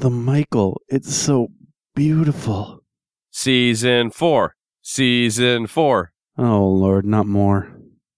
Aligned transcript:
the 0.00 0.10
Michael. 0.10 0.80
It's 0.88 1.14
so 1.14 1.48
beautiful. 1.94 2.82
Season 3.30 4.10
four. 4.10 4.54
Season 4.80 5.66
four. 5.66 6.12
Oh, 6.38 6.66
Lord, 6.66 7.04
not 7.04 7.26
more. 7.26 7.70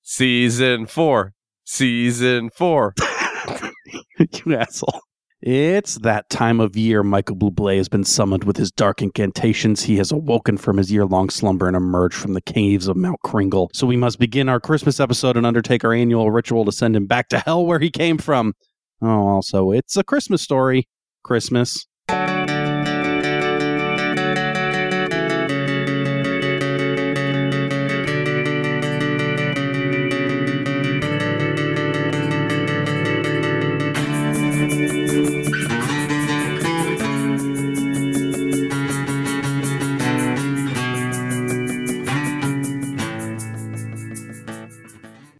Season 0.02 0.86
four. 0.86 1.32
Season 1.64 2.50
four. 2.50 2.94
you 4.18 4.54
asshole. 4.54 5.00
It's 5.40 5.96
that 5.98 6.30
time 6.30 6.60
of 6.60 6.76
year 6.76 7.02
Michael 7.02 7.34
Bublé 7.34 7.78
has 7.78 7.88
been 7.88 8.04
summoned 8.04 8.44
with 8.44 8.56
his 8.56 8.70
dark 8.70 9.02
incantations. 9.02 9.82
He 9.82 9.96
has 9.96 10.12
awoken 10.12 10.56
from 10.56 10.76
his 10.76 10.92
year 10.92 11.04
long 11.04 11.30
slumber 11.30 11.66
and 11.66 11.76
emerged 11.76 12.14
from 12.14 12.34
the 12.34 12.40
caves 12.40 12.86
of 12.86 12.96
Mount 12.96 13.18
Kringle. 13.24 13.68
So 13.74 13.88
we 13.88 13.96
must 13.96 14.20
begin 14.20 14.48
our 14.48 14.60
Christmas 14.60 15.00
episode 15.00 15.36
and 15.36 15.44
undertake 15.44 15.82
our 15.82 15.92
annual 15.92 16.30
ritual 16.30 16.64
to 16.64 16.70
send 16.70 16.94
him 16.94 17.06
back 17.06 17.28
to 17.30 17.40
hell 17.40 17.66
where 17.66 17.80
he 17.80 17.90
came 17.90 18.18
from. 18.18 18.54
Oh, 19.02 19.26
also, 19.26 19.72
it's 19.72 19.96
a 19.96 20.04
Christmas 20.04 20.42
story. 20.42 20.86
Christmas. 21.22 21.86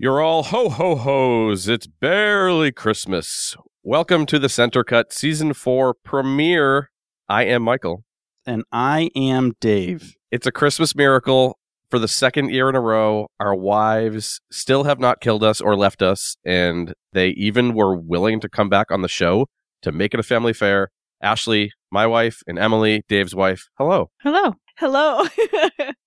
You're 0.02 0.20
all 0.20 0.42
ho 0.42 0.68
ho 0.68 0.96
ho's. 0.96 1.68
It's 1.68 1.86
barely 1.86 2.72
Christmas. 2.72 3.56
Welcome 3.84 4.26
to 4.26 4.38
the 4.38 4.48
Center 4.48 4.84
Cut 4.84 5.12
Season 5.12 5.52
4 5.52 5.94
premiere. 6.04 6.92
I 7.28 7.46
am 7.46 7.62
Michael. 7.62 8.04
And 8.46 8.62
I 8.70 9.10
am 9.16 9.54
Dave. 9.60 10.14
It's 10.30 10.46
a 10.46 10.52
Christmas 10.52 10.94
miracle. 10.94 11.58
For 11.90 11.98
the 11.98 12.06
second 12.06 12.50
year 12.50 12.68
in 12.68 12.76
a 12.76 12.80
row, 12.80 13.26
our 13.40 13.56
wives 13.56 14.40
still 14.52 14.84
have 14.84 15.00
not 15.00 15.20
killed 15.20 15.42
us 15.42 15.60
or 15.60 15.74
left 15.74 16.00
us, 16.00 16.36
and 16.44 16.94
they 17.12 17.30
even 17.30 17.74
were 17.74 17.96
willing 17.96 18.38
to 18.40 18.48
come 18.48 18.68
back 18.68 18.92
on 18.92 19.02
the 19.02 19.08
show 19.08 19.46
to 19.82 19.90
make 19.90 20.14
it 20.14 20.20
a 20.20 20.22
family 20.22 20.52
fair. 20.52 20.92
Ashley, 21.20 21.72
my 21.90 22.06
wife, 22.06 22.40
and 22.46 22.60
Emily, 22.60 23.02
Dave's 23.08 23.34
wife. 23.34 23.68
Hello. 23.78 24.10
Hello. 24.20 24.54
Hello. 24.78 25.26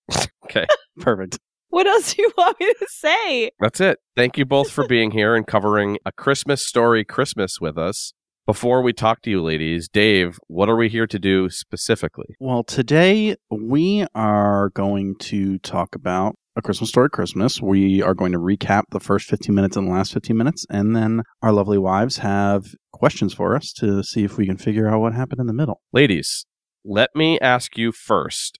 Okay. 0.45 0.65
Perfect. 0.99 1.39
What 1.75 1.87
else 1.87 2.13
do 2.13 2.21
you 2.21 2.31
want 2.37 2.57
me 2.57 2.73
to 2.73 2.87
say? 2.89 3.51
That's 3.59 3.81
it. 3.81 3.99
Thank 4.15 4.37
you 4.37 4.45
both 4.45 4.71
for 4.71 4.87
being 4.87 5.11
here 5.11 5.35
and 5.35 5.45
covering 5.45 5.97
a 6.05 6.11
Christmas 6.13 6.65
story 6.65 7.03
Christmas 7.03 7.59
with 7.59 7.77
us. 7.77 8.13
Before 8.45 8.81
we 8.81 8.93
talk 8.93 9.21
to 9.23 9.29
you 9.29 9.43
ladies, 9.43 9.89
Dave, 9.89 10.39
what 10.47 10.69
are 10.69 10.77
we 10.77 10.87
here 10.87 11.05
to 11.05 11.19
do 11.19 11.49
specifically? 11.49 12.37
Well, 12.39 12.63
today 12.63 13.35
we 13.51 14.05
are 14.15 14.69
going 14.69 15.15
to 15.19 15.57
talk 15.59 15.95
about 15.95 16.35
A 16.55 16.61
Christmas 16.61 16.91
Story 16.91 17.09
Christmas. 17.09 17.61
We 17.61 18.01
are 18.01 18.13
going 18.13 18.31
to 18.31 18.39
recap 18.39 18.83
the 18.91 19.01
first 19.01 19.27
15 19.29 19.53
minutes 19.53 19.75
and 19.75 19.87
the 19.87 19.91
last 19.91 20.13
15 20.13 20.37
minutes, 20.37 20.65
and 20.69 20.95
then 20.95 21.23
our 21.41 21.51
lovely 21.51 21.77
wives 21.77 22.19
have 22.19 22.67
questions 22.93 23.33
for 23.33 23.53
us 23.53 23.73
to 23.73 24.01
see 24.01 24.23
if 24.23 24.37
we 24.37 24.45
can 24.45 24.55
figure 24.55 24.87
out 24.87 25.01
what 25.01 25.13
happened 25.13 25.41
in 25.41 25.47
the 25.47 25.53
middle. 25.53 25.81
Ladies, 25.91 26.45
let 26.85 27.09
me 27.13 27.37
ask 27.41 27.77
you 27.77 27.91
first. 27.91 28.59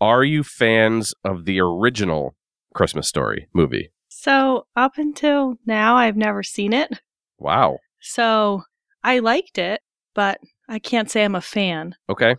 Are 0.00 0.24
you 0.24 0.42
fans 0.42 1.12
of 1.24 1.44
the 1.46 1.60
original 1.60 2.34
Christmas 2.76 3.08
story 3.08 3.48
movie? 3.52 3.90
So, 4.08 4.66
up 4.76 4.98
until 4.98 5.56
now, 5.66 5.96
I've 5.96 6.16
never 6.16 6.42
seen 6.42 6.72
it. 6.72 7.00
Wow. 7.38 7.78
So, 8.00 8.62
I 9.02 9.18
liked 9.18 9.58
it, 9.58 9.80
but 10.14 10.38
I 10.68 10.78
can't 10.78 11.10
say 11.10 11.24
I'm 11.24 11.34
a 11.34 11.40
fan. 11.40 11.94
Okay. 12.08 12.36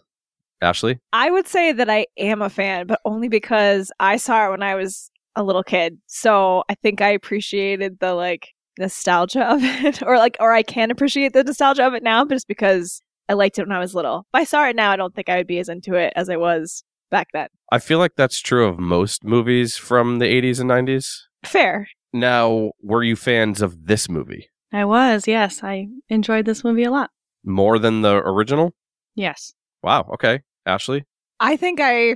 Ashley? 0.62 1.00
I 1.14 1.30
would 1.30 1.48
say 1.48 1.72
that 1.72 1.90
I 1.90 2.08
am 2.18 2.42
a 2.42 2.50
fan, 2.50 2.88
but 2.88 3.00
only 3.06 3.28
because 3.30 3.92
I 4.00 4.18
saw 4.18 4.48
it 4.48 4.52
when 4.52 4.64
I 4.64 4.76
was 4.76 5.12
a 5.36 5.44
little 5.44 5.64
kid. 5.64 5.98
So 6.08 6.64
I 6.68 6.76
think 6.76 7.00
I 7.00 7.10
appreciated 7.10 8.00
the 8.00 8.14
like 8.14 8.50
nostalgia 8.80 9.44
of 9.44 9.60
it, 9.64 10.02
or 10.06 10.18
like, 10.18 10.38
or 10.40 10.52
I 10.52 10.64
can 10.64 10.92
appreciate 10.92 11.34
the 11.34 11.44
nostalgia 11.44 11.86
of 11.86 11.94
it 11.94 12.04
now, 12.04 12.26
but 12.26 12.36
just 12.36 12.48
because 12.48 13.02
I 13.30 13.34
liked 13.34 13.60
it 13.60 13.68
when 13.68 13.76
I 13.76 13.80
was 13.80 13.94
little. 13.94 14.20
If 14.34 14.40
I 14.42 14.44
saw 14.46 14.68
it 14.68 14.76
now, 14.76 14.92
I 14.92 14.96
don't 14.96 15.14
think 15.14 15.30
I 15.30 15.38
would 15.38 15.48
be 15.48 15.60
as 15.60 15.70
into 15.70 15.94
it 15.94 16.14
as 16.16 16.30
I 16.30 16.38
was 16.38 16.84
back 17.12 17.28
then. 17.34 17.48
I 17.72 17.80
feel 17.80 18.00
like 18.00 18.16
that's 18.16 18.40
true 18.42 18.68
of 18.68 18.80
most 18.80 19.24
movies 19.24 19.76
from 19.78 20.20
the 20.20 20.26
80s 20.26 20.60
and 20.60 20.70
90s. 20.70 21.08
Fair. 21.46 21.88
Now, 22.14 22.72
were 22.82 23.04
you 23.04 23.16
fans 23.16 23.62
of 23.62 23.86
this 23.88 24.10
movie 24.10 24.50
I 24.74 24.86
was, 24.86 25.28
yes. 25.28 25.64
I 25.64 25.88
enjoyed 26.10 26.46
this 26.46 26.64
movie 26.64 26.84
a 26.84 26.92
lot. 26.92 27.10
more 27.44 27.80
than 27.80 28.02
the 28.02 28.16
original? 28.18 28.74
Yes. 29.16 29.54
Wow. 29.84 30.10
Okay. 30.14 30.42
Ashley? 30.66 31.06
I 31.40 31.56
think 31.56 31.80
I, 31.82 32.16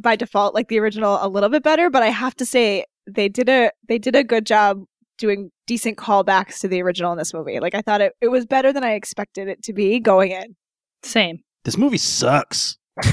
by 0.00 0.16
default, 0.16 0.54
like 0.54 0.68
the 0.68 0.80
original 0.80 1.18
a 1.20 1.28
little 1.28 1.48
bit 1.48 1.62
better, 1.62 1.88
but 1.90 2.02
I 2.02 2.08
have 2.08 2.34
to 2.36 2.46
say 2.46 2.84
they 3.06 3.28
did 3.28 3.48
a 3.48 3.70
they 3.88 3.98
did 3.98 4.16
a 4.16 4.24
good 4.24 4.46
job 4.46 4.82
doing 5.18 5.50
decent 5.66 5.96
callbacks 5.96 6.58
to 6.60 6.68
the 6.68 6.82
original 6.82 7.12
in 7.12 7.18
this 7.18 7.32
movie. 7.32 7.60
Like 7.60 7.74
I 7.74 7.82
thought 7.82 8.00
it, 8.00 8.12
it 8.20 8.28
was 8.28 8.44
better 8.46 8.72
than 8.72 8.82
I 8.84 8.94
expected 8.94 9.46
it 9.48 9.62
to 9.64 9.72
be 9.72 10.00
going 10.00 10.32
in. 10.32 10.56
Same. 11.04 11.38
This 11.64 11.78
movie 11.78 11.98
sucks. 11.98 12.76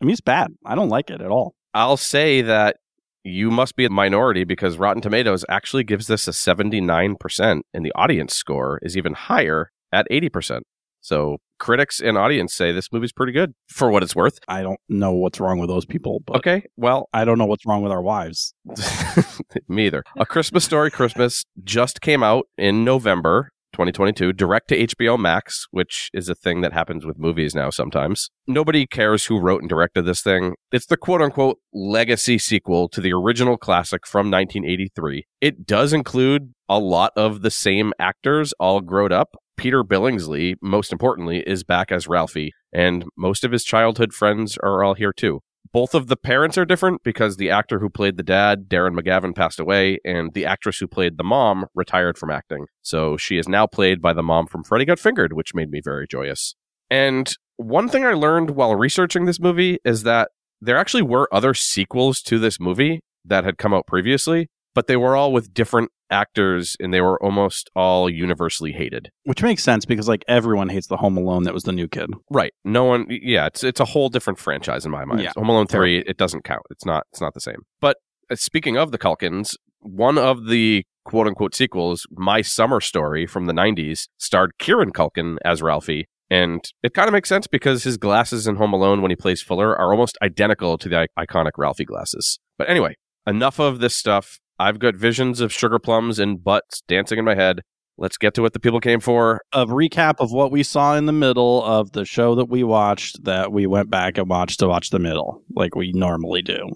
I 0.00 0.04
mean, 0.04 0.12
it's 0.12 0.20
bad. 0.20 0.52
I 0.64 0.74
don't 0.74 0.88
like 0.88 1.10
it 1.10 1.20
at 1.20 1.30
all. 1.30 1.54
I'll 1.74 1.96
say 1.96 2.42
that 2.42 2.76
you 3.24 3.50
must 3.50 3.76
be 3.76 3.84
a 3.84 3.90
minority 3.90 4.44
because 4.44 4.78
Rotten 4.78 5.02
Tomatoes 5.02 5.44
actually 5.48 5.84
gives 5.84 6.06
this 6.06 6.28
a 6.28 6.30
79%, 6.30 7.60
and 7.74 7.84
the 7.84 7.92
audience 7.94 8.34
score 8.34 8.78
is 8.82 8.96
even 8.96 9.14
higher 9.14 9.70
at 9.92 10.06
80%. 10.10 10.60
So 11.00 11.38
critics 11.58 12.00
and 12.00 12.18
audience 12.18 12.52
say 12.54 12.72
this 12.72 12.92
movie's 12.92 13.12
pretty 13.12 13.32
good 13.32 13.54
for 13.68 13.90
what 13.90 14.02
it's 14.02 14.16
worth. 14.16 14.38
I 14.48 14.62
don't 14.62 14.80
know 14.88 15.12
what's 15.12 15.38
wrong 15.38 15.58
with 15.58 15.68
those 15.68 15.86
people, 15.86 16.20
but 16.26 16.36
Okay, 16.38 16.64
well, 16.76 17.08
I 17.12 17.24
don't 17.24 17.38
know 17.38 17.46
what's 17.46 17.64
wrong 17.64 17.82
with 17.82 17.92
our 17.92 18.02
wives. 18.02 18.54
me 19.68 19.86
either. 19.86 20.02
A 20.16 20.26
Christmas 20.26 20.64
Story 20.64 20.90
Christmas 20.90 21.44
just 21.62 22.00
came 22.00 22.22
out 22.22 22.46
in 22.58 22.84
November 22.84 23.50
2022, 23.76 24.32
direct 24.32 24.68
to 24.68 24.86
HBO 24.86 25.18
Max, 25.18 25.66
which 25.70 26.08
is 26.14 26.30
a 26.30 26.34
thing 26.34 26.62
that 26.62 26.72
happens 26.72 27.04
with 27.04 27.18
movies 27.18 27.54
now 27.54 27.68
sometimes. 27.68 28.30
Nobody 28.46 28.86
cares 28.86 29.26
who 29.26 29.38
wrote 29.38 29.60
and 29.60 29.68
directed 29.68 30.06
this 30.06 30.22
thing. 30.22 30.54
It's 30.72 30.86
the 30.86 30.96
quote 30.96 31.20
unquote 31.20 31.58
legacy 31.74 32.38
sequel 32.38 32.88
to 32.88 33.02
the 33.02 33.12
original 33.12 33.58
classic 33.58 34.06
from 34.06 34.30
1983. 34.30 35.26
It 35.42 35.66
does 35.66 35.92
include 35.92 36.54
a 36.70 36.78
lot 36.78 37.12
of 37.16 37.42
the 37.42 37.50
same 37.50 37.92
actors 37.98 38.54
all 38.58 38.80
grown 38.80 39.12
up. 39.12 39.36
Peter 39.58 39.84
Billingsley, 39.84 40.54
most 40.62 40.90
importantly, 40.90 41.42
is 41.46 41.62
back 41.62 41.92
as 41.92 42.08
Ralphie, 42.08 42.52
and 42.72 43.04
most 43.16 43.44
of 43.44 43.52
his 43.52 43.64
childhood 43.64 44.14
friends 44.14 44.56
are 44.62 44.82
all 44.82 44.94
here 44.94 45.12
too. 45.12 45.40
Both 45.72 45.94
of 45.94 46.08
the 46.08 46.16
parents 46.16 46.58
are 46.58 46.64
different 46.64 47.02
because 47.02 47.36
the 47.36 47.50
actor 47.50 47.78
who 47.78 47.88
played 47.88 48.16
the 48.16 48.22
dad, 48.22 48.68
Darren 48.68 48.98
McGavin, 48.98 49.34
passed 49.34 49.58
away, 49.58 49.98
and 50.04 50.32
the 50.34 50.46
actress 50.46 50.78
who 50.78 50.86
played 50.86 51.16
the 51.16 51.24
mom 51.24 51.66
retired 51.74 52.18
from 52.18 52.30
acting. 52.30 52.66
So 52.82 53.16
she 53.16 53.38
is 53.38 53.48
now 53.48 53.66
played 53.66 54.02
by 54.02 54.12
the 54.12 54.22
mom 54.22 54.46
from 54.46 54.64
Freddy 54.64 54.84
Got 54.84 54.98
Fingered, 54.98 55.32
which 55.32 55.54
made 55.54 55.70
me 55.70 55.80
very 55.82 56.06
joyous. 56.06 56.54
And 56.90 57.32
one 57.56 57.88
thing 57.88 58.04
I 58.04 58.12
learned 58.12 58.50
while 58.50 58.76
researching 58.76 59.24
this 59.24 59.40
movie 59.40 59.78
is 59.84 60.02
that 60.02 60.30
there 60.60 60.76
actually 60.76 61.02
were 61.02 61.28
other 61.32 61.54
sequels 61.54 62.20
to 62.22 62.38
this 62.38 62.60
movie 62.60 63.00
that 63.24 63.44
had 63.44 63.58
come 63.58 63.74
out 63.74 63.86
previously, 63.86 64.48
but 64.76 64.86
they 64.86 64.96
were 64.96 65.16
all 65.16 65.32
with 65.32 65.52
different 65.52 65.90
actors 66.10 66.76
and 66.78 66.94
they 66.94 67.00
were 67.00 67.20
almost 67.22 67.68
all 67.74 68.08
universally 68.08 68.70
hated. 68.72 69.10
Which 69.24 69.42
makes 69.42 69.64
sense 69.64 69.84
because 69.84 70.06
like 70.06 70.24
everyone 70.28 70.68
hates 70.68 70.86
the 70.86 70.98
Home 70.98 71.16
Alone 71.16 71.42
that 71.42 71.54
was 71.54 71.64
the 71.64 71.72
new 71.72 71.88
kid. 71.88 72.10
Right. 72.30 72.52
No 72.64 72.84
one 72.84 73.06
yeah, 73.08 73.46
it's 73.46 73.64
it's 73.64 73.80
a 73.80 73.84
whole 73.86 74.08
different 74.08 74.38
franchise 74.38 74.84
in 74.84 74.92
my 74.92 75.04
mind. 75.04 75.22
Yeah. 75.22 75.32
Home 75.36 75.48
Alone 75.48 75.66
3 75.66 75.98
it 76.06 76.16
doesn't 76.16 76.44
count. 76.44 76.62
It's 76.70 76.84
not 76.86 77.04
it's 77.10 77.20
not 77.20 77.34
the 77.34 77.40
same. 77.40 77.62
But 77.80 77.96
uh, 78.30 78.36
speaking 78.36 78.76
of 78.76 78.92
the 78.92 78.98
Culkins, 78.98 79.54
one 79.80 80.18
of 80.18 80.46
the 80.48 80.84
quote 81.04 81.26
unquote 81.26 81.54
sequels, 81.54 82.06
My 82.12 82.42
Summer 82.42 82.80
Story 82.80 83.26
from 83.26 83.46
the 83.46 83.52
90s, 83.52 84.08
starred 84.18 84.52
Kieran 84.58 84.92
Culkin 84.92 85.38
as 85.44 85.62
Ralphie. 85.62 86.06
And 86.28 86.60
it 86.82 86.92
kind 86.92 87.08
of 87.08 87.12
makes 87.12 87.28
sense 87.28 87.46
because 87.46 87.84
his 87.84 87.96
glasses 87.96 88.48
in 88.48 88.56
Home 88.56 88.72
Alone 88.72 89.00
when 89.00 89.12
he 89.12 89.16
plays 89.16 89.42
Fuller 89.42 89.76
are 89.78 89.92
almost 89.92 90.18
identical 90.22 90.76
to 90.76 90.88
the 90.88 91.06
i- 91.16 91.24
iconic 91.24 91.52
Ralphie 91.56 91.84
glasses. 91.84 92.40
But 92.58 92.68
anyway, 92.68 92.96
enough 93.26 93.58
of 93.60 93.78
this 93.78 93.94
stuff. 93.96 94.38
I've 94.58 94.78
got 94.78 94.94
visions 94.96 95.40
of 95.40 95.52
sugar 95.52 95.78
plums 95.78 96.18
and 96.18 96.42
butts 96.42 96.82
dancing 96.88 97.18
in 97.18 97.24
my 97.24 97.34
head. 97.34 97.60
Let's 97.98 98.18
get 98.18 98.34
to 98.34 98.42
what 98.42 98.52
the 98.52 98.60
people 98.60 98.80
came 98.80 99.00
for. 99.00 99.40
A 99.52 99.64
recap 99.66 100.14
of 100.18 100.30
what 100.30 100.50
we 100.52 100.62
saw 100.62 100.94
in 100.96 101.06
the 101.06 101.12
middle 101.12 101.64
of 101.64 101.92
the 101.92 102.04
show 102.04 102.34
that 102.34 102.48
we 102.50 102.62
watched 102.62 103.24
that 103.24 103.52
we 103.52 103.66
went 103.66 103.88
back 103.90 104.18
and 104.18 104.28
watched 104.28 104.60
to 104.60 104.68
watch 104.68 104.90
the 104.90 104.98
middle, 104.98 105.42
like 105.54 105.74
we 105.74 105.92
normally 105.92 106.42
do. 106.42 106.68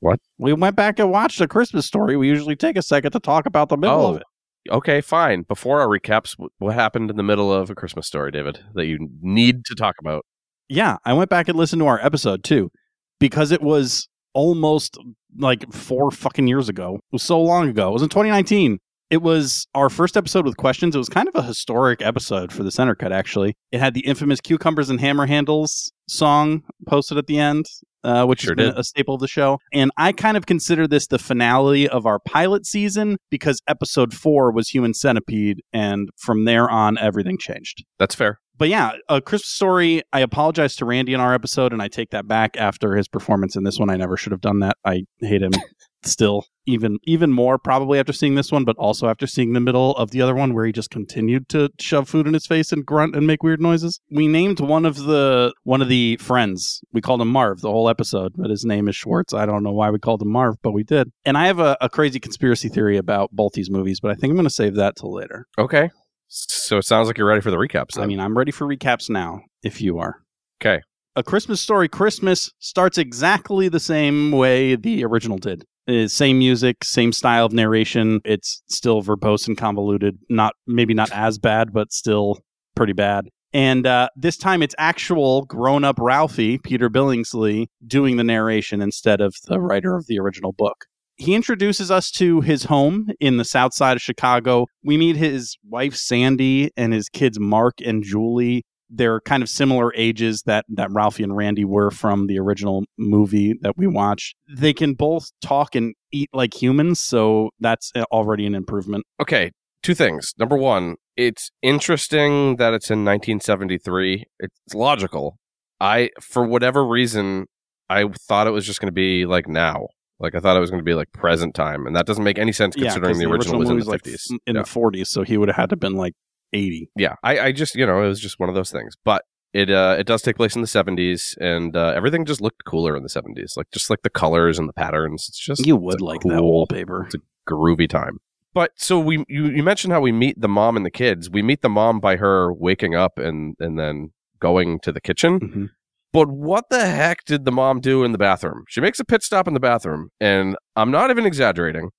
What? 0.00 0.20
We 0.38 0.52
went 0.52 0.76
back 0.76 1.00
and 1.00 1.10
watched 1.10 1.40
a 1.40 1.48
Christmas 1.48 1.84
story. 1.86 2.16
We 2.16 2.28
usually 2.28 2.54
take 2.54 2.76
a 2.76 2.82
second 2.82 3.10
to 3.12 3.20
talk 3.20 3.46
about 3.46 3.68
the 3.68 3.76
middle 3.76 4.06
Oh. 4.06 4.10
of 4.14 4.16
it. 4.18 4.22
Okay, 4.70 5.00
fine. 5.00 5.42
Before 5.42 5.80
our 5.80 5.88
recaps, 5.88 6.36
what 6.58 6.74
happened 6.74 7.10
in 7.10 7.16
the 7.16 7.22
middle 7.22 7.52
of 7.52 7.70
a 7.70 7.74
Christmas 7.74 8.06
story, 8.06 8.30
David, 8.30 8.60
that 8.74 8.86
you 8.86 8.98
need 9.20 9.64
to 9.64 9.74
talk 9.74 9.96
about? 9.98 10.24
Yeah, 10.68 10.98
I 11.04 11.14
went 11.14 11.30
back 11.30 11.48
and 11.48 11.56
listened 11.58 11.80
to 11.80 11.86
our 11.86 11.98
episode 12.04 12.44
too 12.44 12.70
because 13.18 13.50
it 13.50 13.62
was 13.62 14.08
almost 14.34 14.98
like 15.38 15.70
four 15.72 16.10
fucking 16.10 16.46
years 16.46 16.68
ago. 16.68 16.96
It 16.96 17.12
was 17.12 17.22
so 17.22 17.40
long 17.40 17.68
ago. 17.68 17.90
It 17.90 17.92
was 17.94 18.02
in 18.02 18.08
2019. 18.08 18.78
It 19.10 19.22
was 19.22 19.66
our 19.74 19.88
first 19.88 20.18
episode 20.18 20.44
with 20.44 20.58
questions. 20.58 20.94
It 20.94 20.98
was 20.98 21.08
kind 21.08 21.28
of 21.28 21.34
a 21.34 21.42
historic 21.42 22.02
episode 22.02 22.52
for 22.52 22.62
the 22.62 22.70
center 22.70 22.94
cut, 22.94 23.10
actually. 23.10 23.56
It 23.72 23.80
had 23.80 23.94
the 23.94 24.00
infamous 24.06 24.38
Cucumbers 24.40 24.90
and 24.90 25.00
Hammer 25.00 25.24
Handles 25.26 25.90
song 26.08 26.62
posted 26.86 27.16
at 27.16 27.26
the 27.26 27.38
end, 27.38 27.64
uh, 28.04 28.26
which 28.26 28.42
Sure 28.42 28.54
did. 28.54 28.76
a 28.76 28.84
staple 28.84 29.14
of 29.14 29.22
the 29.22 29.26
show. 29.28 29.60
And 29.72 29.90
I 29.96 30.12
kind 30.12 30.36
of 30.36 30.44
consider 30.44 30.86
this 30.86 31.06
the 31.06 31.18
finale 31.18 31.88
of 31.88 32.04
our 32.04 32.18
pilot 32.18 32.66
season 32.66 33.16
because 33.30 33.62
episode 33.66 34.12
four 34.12 34.52
was 34.52 34.68
Human 34.68 34.92
Centipede. 34.92 35.62
And 35.72 36.10
from 36.18 36.44
there 36.44 36.68
on, 36.68 36.98
everything 36.98 37.38
changed. 37.38 37.84
That's 37.98 38.14
fair. 38.14 38.40
But 38.58 38.68
yeah, 38.68 38.92
a 39.08 39.20
Christmas 39.20 39.48
story. 39.48 40.02
I 40.12 40.20
apologize 40.20 40.74
to 40.76 40.84
Randy 40.84 41.14
in 41.14 41.20
our 41.20 41.32
episode, 41.32 41.72
and 41.72 41.80
I 41.80 41.88
take 41.88 42.10
that 42.10 42.26
back 42.26 42.56
after 42.56 42.96
his 42.96 43.06
performance 43.06 43.54
in 43.54 43.62
this 43.62 43.78
one. 43.78 43.88
I 43.88 43.96
never 43.96 44.16
should 44.16 44.32
have 44.32 44.40
done 44.40 44.58
that. 44.60 44.76
I 44.84 45.04
hate 45.20 45.42
him 45.42 45.52
still, 46.02 46.44
even 46.66 46.98
even 47.04 47.32
more 47.32 47.56
probably 47.56 48.00
after 48.00 48.12
seeing 48.12 48.34
this 48.34 48.50
one, 48.50 48.64
but 48.64 48.76
also 48.76 49.08
after 49.08 49.28
seeing 49.28 49.52
the 49.52 49.60
middle 49.60 49.92
of 49.96 50.10
the 50.10 50.20
other 50.20 50.34
one 50.34 50.54
where 50.54 50.66
he 50.66 50.72
just 50.72 50.90
continued 50.90 51.48
to 51.50 51.70
shove 51.78 52.08
food 52.08 52.26
in 52.26 52.34
his 52.34 52.46
face 52.46 52.72
and 52.72 52.84
grunt 52.84 53.14
and 53.14 53.28
make 53.28 53.44
weird 53.44 53.60
noises. 53.60 54.00
We 54.10 54.26
named 54.26 54.58
one 54.58 54.84
of 54.84 54.96
the 54.96 55.52
one 55.62 55.80
of 55.80 55.88
the 55.88 56.16
friends. 56.16 56.80
We 56.92 57.00
called 57.00 57.22
him 57.22 57.28
Marv 57.28 57.60
the 57.60 57.70
whole 57.70 57.88
episode, 57.88 58.32
but 58.36 58.50
his 58.50 58.64
name 58.64 58.88
is 58.88 58.96
Schwartz. 58.96 59.32
I 59.32 59.46
don't 59.46 59.62
know 59.62 59.72
why 59.72 59.90
we 59.90 60.00
called 60.00 60.20
him 60.20 60.32
Marv, 60.32 60.56
but 60.62 60.72
we 60.72 60.82
did. 60.82 61.12
And 61.24 61.38
I 61.38 61.46
have 61.46 61.60
a, 61.60 61.76
a 61.80 61.88
crazy 61.88 62.18
conspiracy 62.18 62.68
theory 62.68 62.96
about 62.96 63.30
both 63.30 63.52
these 63.52 63.70
movies, 63.70 64.00
but 64.00 64.10
I 64.10 64.14
think 64.14 64.32
I'm 64.32 64.36
going 64.36 64.44
to 64.44 64.50
save 64.50 64.74
that 64.74 64.96
till 64.96 65.14
later. 65.14 65.46
Okay. 65.58 65.90
So 66.28 66.78
it 66.78 66.84
sounds 66.84 67.08
like 67.08 67.18
you're 67.18 67.26
ready 67.26 67.40
for 67.40 67.50
the 67.50 67.56
recaps. 67.56 67.94
Then. 67.94 68.04
I 68.04 68.06
mean, 68.06 68.20
I'm 68.20 68.36
ready 68.36 68.52
for 68.52 68.66
recaps 68.66 69.08
now, 69.08 69.40
if 69.62 69.80
you 69.80 69.98
are. 69.98 70.22
Okay. 70.60 70.82
A 71.16 71.22
Christmas 71.22 71.60
Story 71.60 71.88
Christmas 71.88 72.52
starts 72.58 72.98
exactly 72.98 73.68
the 73.68 73.80
same 73.80 74.30
way 74.30 74.76
the 74.76 75.04
original 75.04 75.38
did. 75.38 75.64
Uh, 75.88 76.06
same 76.06 76.38
music, 76.38 76.84
same 76.84 77.12
style 77.12 77.46
of 77.46 77.52
narration. 77.52 78.20
It's 78.24 78.62
still 78.68 79.02
verbose 79.02 79.48
and 79.48 79.56
convoluted. 79.56 80.18
Not 80.28 80.54
maybe 80.66 80.94
not 80.94 81.10
as 81.12 81.38
bad, 81.38 81.72
but 81.72 81.92
still 81.92 82.38
pretty 82.76 82.92
bad. 82.92 83.28
And 83.54 83.86
uh, 83.86 84.10
this 84.14 84.36
time 84.36 84.62
it's 84.62 84.74
actual 84.76 85.46
grown 85.46 85.82
up 85.82 85.98
Ralphie, 85.98 86.58
Peter 86.58 86.90
Billingsley, 86.90 87.66
doing 87.86 88.16
the 88.16 88.24
narration 88.24 88.82
instead 88.82 89.22
of 89.22 89.34
the 89.46 89.58
writer 89.58 89.96
of 89.96 90.06
the 90.06 90.18
original 90.18 90.52
book. 90.52 90.84
He 91.18 91.34
introduces 91.34 91.90
us 91.90 92.10
to 92.12 92.40
his 92.40 92.64
home 92.64 93.08
in 93.18 93.36
the 93.38 93.44
south 93.44 93.74
side 93.74 93.96
of 93.96 94.02
Chicago. 94.02 94.66
We 94.84 94.96
meet 94.96 95.16
his 95.16 95.56
wife, 95.68 95.96
Sandy, 95.96 96.70
and 96.76 96.92
his 96.92 97.08
kids, 97.08 97.40
Mark 97.40 97.74
and 97.84 98.04
Julie. 98.04 98.64
They're 98.88 99.20
kind 99.20 99.42
of 99.42 99.48
similar 99.48 99.92
ages 99.94 100.44
that, 100.46 100.64
that 100.68 100.90
Ralphie 100.92 101.24
and 101.24 101.36
Randy 101.36 101.64
were 101.64 101.90
from 101.90 102.28
the 102.28 102.38
original 102.38 102.84
movie 102.96 103.54
that 103.60 103.76
we 103.76 103.86
watched. 103.86 104.36
They 104.48 104.72
can 104.72 104.94
both 104.94 105.30
talk 105.42 105.74
and 105.74 105.94
eat 106.12 106.30
like 106.32 106.54
humans, 106.54 107.00
so 107.00 107.50
that's 107.60 107.92
already 108.12 108.46
an 108.46 108.54
improvement. 108.54 109.04
okay. 109.20 109.50
Two 109.82 109.94
things. 109.94 110.34
Number 110.38 110.56
one, 110.56 110.96
it's 111.16 111.50
interesting 111.62 112.56
that 112.56 112.74
it's 112.74 112.90
in 112.90 113.04
1973. 113.04 114.24
It's 114.40 114.74
logical. 114.74 115.38
I, 115.80 116.10
for 116.20 116.44
whatever 116.44 116.84
reason, 116.84 117.46
I 117.88 118.08
thought 118.08 118.48
it 118.48 118.50
was 118.50 118.66
just 118.66 118.80
going 118.80 118.88
to 118.88 118.92
be 118.92 119.24
like 119.24 119.48
now. 119.48 119.86
Like 120.20 120.34
I 120.34 120.40
thought 120.40 120.56
it 120.56 120.60
was 120.60 120.70
going 120.70 120.80
to 120.80 120.84
be 120.84 120.94
like 120.94 121.12
present 121.12 121.54
time, 121.54 121.86
and 121.86 121.94
that 121.94 122.06
doesn't 122.06 122.24
make 122.24 122.38
any 122.38 122.52
sense 122.52 122.74
considering 122.74 123.12
'cause 123.14 123.18
the, 123.18 123.26
original, 123.30 123.58
was 123.58 123.68
in 123.68 123.76
the 123.76 123.84
movie's 123.84 123.88
like 123.88 124.02
50s. 124.02 124.30
in 124.46 124.56
yeah. 124.56 124.62
the 124.62 124.68
40s, 124.68 125.06
so 125.08 125.22
he 125.22 125.36
would 125.38 125.48
have 125.48 125.56
had 125.56 125.70
to 125.70 125.76
been 125.76 125.94
like 125.94 126.14
80. 126.52 126.90
yeah, 126.96 127.14
I, 127.22 127.38
I 127.38 127.52
just 127.52 127.74
you 127.74 127.86
know 127.86 128.02
it 128.02 128.08
was 128.08 128.20
just 128.20 128.40
one 128.40 128.48
of 128.48 128.54
those 128.54 128.70
things, 128.70 128.94
but 129.04 129.22
it 129.52 129.70
uh 129.70 129.96
it 129.98 130.06
does 130.06 130.22
take 130.22 130.36
place 130.36 130.54
in 130.56 130.60
the 130.62 130.66
70s, 130.68 131.36
and 131.40 131.76
uh, 131.76 131.92
everything 131.94 132.24
just 132.24 132.40
looked 132.40 132.64
cooler 132.64 132.96
in 132.96 133.02
the 133.02 133.08
70s, 133.08 133.56
like 133.56 133.66
just 133.72 133.90
like 133.90 134.02
the 134.02 134.10
colors 134.10 134.58
and 134.58 134.68
the 134.68 134.72
patterns. 134.72 135.26
It's 135.28 135.38
just 135.38 135.66
You 135.66 135.76
would 135.76 136.00
like 136.00 136.20
that 136.22 136.42
wallpaper. 136.42 137.04
It's 137.04 137.14
a 137.14 137.18
groovy 137.48 137.88
time. 137.88 138.18
But 138.54 138.72
so 138.76 138.98
we 138.98 139.24
you, 139.28 139.46
you 139.46 139.62
mentioned 139.62 139.92
how 139.92 140.00
we 140.00 140.10
meet 140.10 140.40
the 140.40 140.48
mom 140.48 140.76
and 140.76 140.84
the 140.84 140.90
kids. 140.90 141.30
We 141.30 141.42
meet 141.42 141.62
the 141.62 141.68
mom 141.68 142.00
by 142.00 142.16
her 142.16 142.52
waking 142.52 142.94
up 142.94 143.18
and 143.18 143.54
and 143.60 143.78
then 143.78 144.10
going 144.40 144.80
to 144.80 144.90
the 144.92 145.00
kitchen. 145.00 145.40
Mhm. 145.40 145.68
But 146.12 146.28
what 146.28 146.64
the 146.70 146.86
heck 146.86 147.24
did 147.24 147.44
the 147.44 147.52
mom 147.52 147.80
do 147.80 148.02
in 148.02 148.12
the 148.12 148.18
bathroom? 148.18 148.64
She 148.68 148.80
makes 148.80 148.98
a 148.98 149.04
pit 149.04 149.22
stop 149.22 149.46
in 149.46 149.54
the 149.54 149.60
bathroom, 149.60 150.08
and 150.20 150.56
I'm 150.74 150.90
not 150.90 151.10
even 151.10 151.26
exaggerating. 151.26 151.90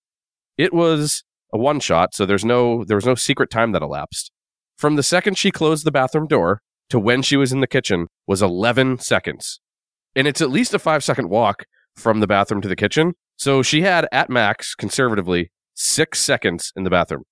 It 0.58 0.74
was 0.74 1.24
a 1.54 1.58
one 1.58 1.80
shot, 1.80 2.14
so 2.14 2.26
there's 2.26 2.46
no 2.46 2.84
there 2.84 2.98
was 2.98 3.06
no 3.06 3.16
secret 3.16 3.50
time 3.50 3.72
that 3.74 3.82
elapsed. 3.82 4.32
From 4.78 4.96
the 4.96 5.04
second 5.04 5.38
she 5.38 5.52
closed 5.52 5.86
the 5.86 5.92
bathroom 5.92 6.28
door 6.28 6.62
to 6.90 7.00
when 7.00 7.22
she 7.22 7.38
was 7.38 7.52
in 7.52 7.60
the 7.60 7.68
kitchen 7.68 8.08
was 8.28 8.42
11 8.42 9.00
seconds. 9.00 9.60
And 10.16 10.28
it's 10.28 10.42
at 10.42 10.50
least 10.50 10.74
a 10.74 10.80
5 10.80 11.04
second 11.04 11.30
walk 11.30 11.66
from 11.96 12.20
the 12.20 12.28
bathroom 12.28 12.62
to 12.62 12.68
the 12.68 12.76
kitchen. 12.76 13.14
So 13.36 13.62
she 13.62 13.82
had 13.84 14.08
at 14.12 14.30
max 14.30 14.74
conservatively 14.76 15.52
6 15.76 16.20
seconds 16.20 16.74
in 16.76 16.84
the 16.84 16.90
bathroom. 16.90 17.24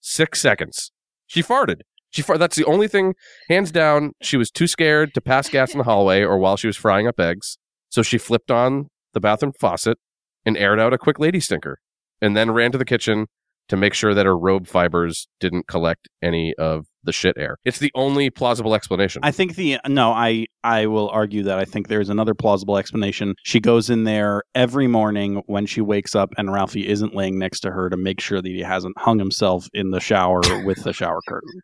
6 0.00 0.40
seconds. 0.40 0.92
She 1.26 1.42
farted. 1.42 1.80
She 2.10 2.22
that's 2.22 2.56
the 2.56 2.64
only 2.64 2.88
thing 2.88 3.14
hands 3.48 3.70
down 3.70 4.12
she 4.22 4.36
was 4.36 4.50
too 4.50 4.66
scared 4.66 5.14
to 5.14 5.20
pass 5.20 5.48
gas 5.48 5.72
in 5.72 5.78
the 5.78 5.84
hallway 5.84 6.22
or 6.22 6.38
while 6.38 6.56
she 6.56 6.66
was 6.66 6.76
frying 6.76 7.06
up 7.06 7.20
eggs. 7.20 7.58
So 7.90 8.02
she 8.02 8.18
flipped 8.18 8.50
on 8.50 8.88
the 9.14 9.20
bathroom 9.20 9.52
faucet 9.58 9.98
and 10.44 10.56
aired 10.56 10.80
out 10.80 10.92
a 10.92 10.98
quick 10.98 11.18
lady 11.18 11.40
stinker 11.40 11.78
and 12.20 12.36
then 12.36 12.50
ran 12.50 12.72
to 12.72 12.78
the 12.78 12.84
kitchen 12.84 13.26
to 13.68 13.76
make 13.76 13.94
sure 13.94 14.14
that 14.14 14.26
her 14.26 14.36
robe 14.36 14.66
fibers 14.66 15.28
didn't 15.40 15.68
collect 15.68 16.08
any 16.22 16.54
of 16.58 16.86
the 17.08 17.12
shit 17.12 17.36
air. 17.38 17.56
It's 17.64 17.78
the 17.78 17.90
only 17.94 18.28
plausible 18.28 18.74
explanation. 18.74 19.22
I 19.24 19.30
think 19.30 19.56
the 19.56 19.78
no, 19.88 20.12
I 20.12 20.44
I 20.62 20.86
will 20.86 21.08
argue 21.08 21.42
that 21.44 21.58
I 21.58 21.64
think 21.64 21.88
there's 21.88 22.10
another 22.10 22.34
plausible 22.34 22.76
explanation. 22.76 23.34
She 23.44 23.60
goes 23.60 23.88
in 23.88 24.04
there 24.04 24.42
every 24.54 24.86
morning 24.86 25.42
when 25.46 25.64
she 25.64 25.80
wakes 25.80 26.14
up 26.14 26.34
and 26.36 26.52
Ralphie 26.52 26.86
isn't 26.86 27.14
laying 27.14 27.38
next 27.38 27.60
to 27.60 27.70
her 27.70 27.88
to 27.88 27.96
make 27.96 28.20
sure 28.20 28.42
that 28.42 28.48
he 28.48 28.60
hasn't 28.60 28.98
hung 28.98 29.18
himself 29.18 29.68
in 29.72 29.90
the 29.90 30.00
shower 30.00 30.42
with 30.66 30.84
the 30.84 30.92
shower 30.92 31.20
curtain. 31.26 31.50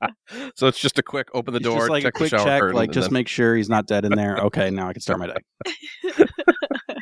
so 0.56 0.66
it's 0.66 0.80
just 0.80 0.98
a 0.98 1.02
quick 1.02 1.28
open 1.34 1.52
the 1.52 1.58
It's 1.58 1.66
door, 1.66 1.76
just 1.80 1.90
like 1.90 2.02
check 2.04 2.14
a 2.14 2.18
quick 2.18 2.30
the 2.30 2.38
shower 2.38 2.46
check, 2.46 2.60
curtain, 2.60 2.76
like 2.76 2.90
just 2.92 3.08
then- 3.08 3.12
make 3.14 3.28
sure 3.28 3.54
he's 3.56 3.68
not 3.68 3.86
dead 3.86 4.06
in 4.06 4.12
there. 4.12 4.38
Okay, 4.38 4.70
now 4.70 4.88
I 4.88 4.94
can 4.94 5.02
start 5.02 5.18
my 5.18 5.26
day. 5.26 5.36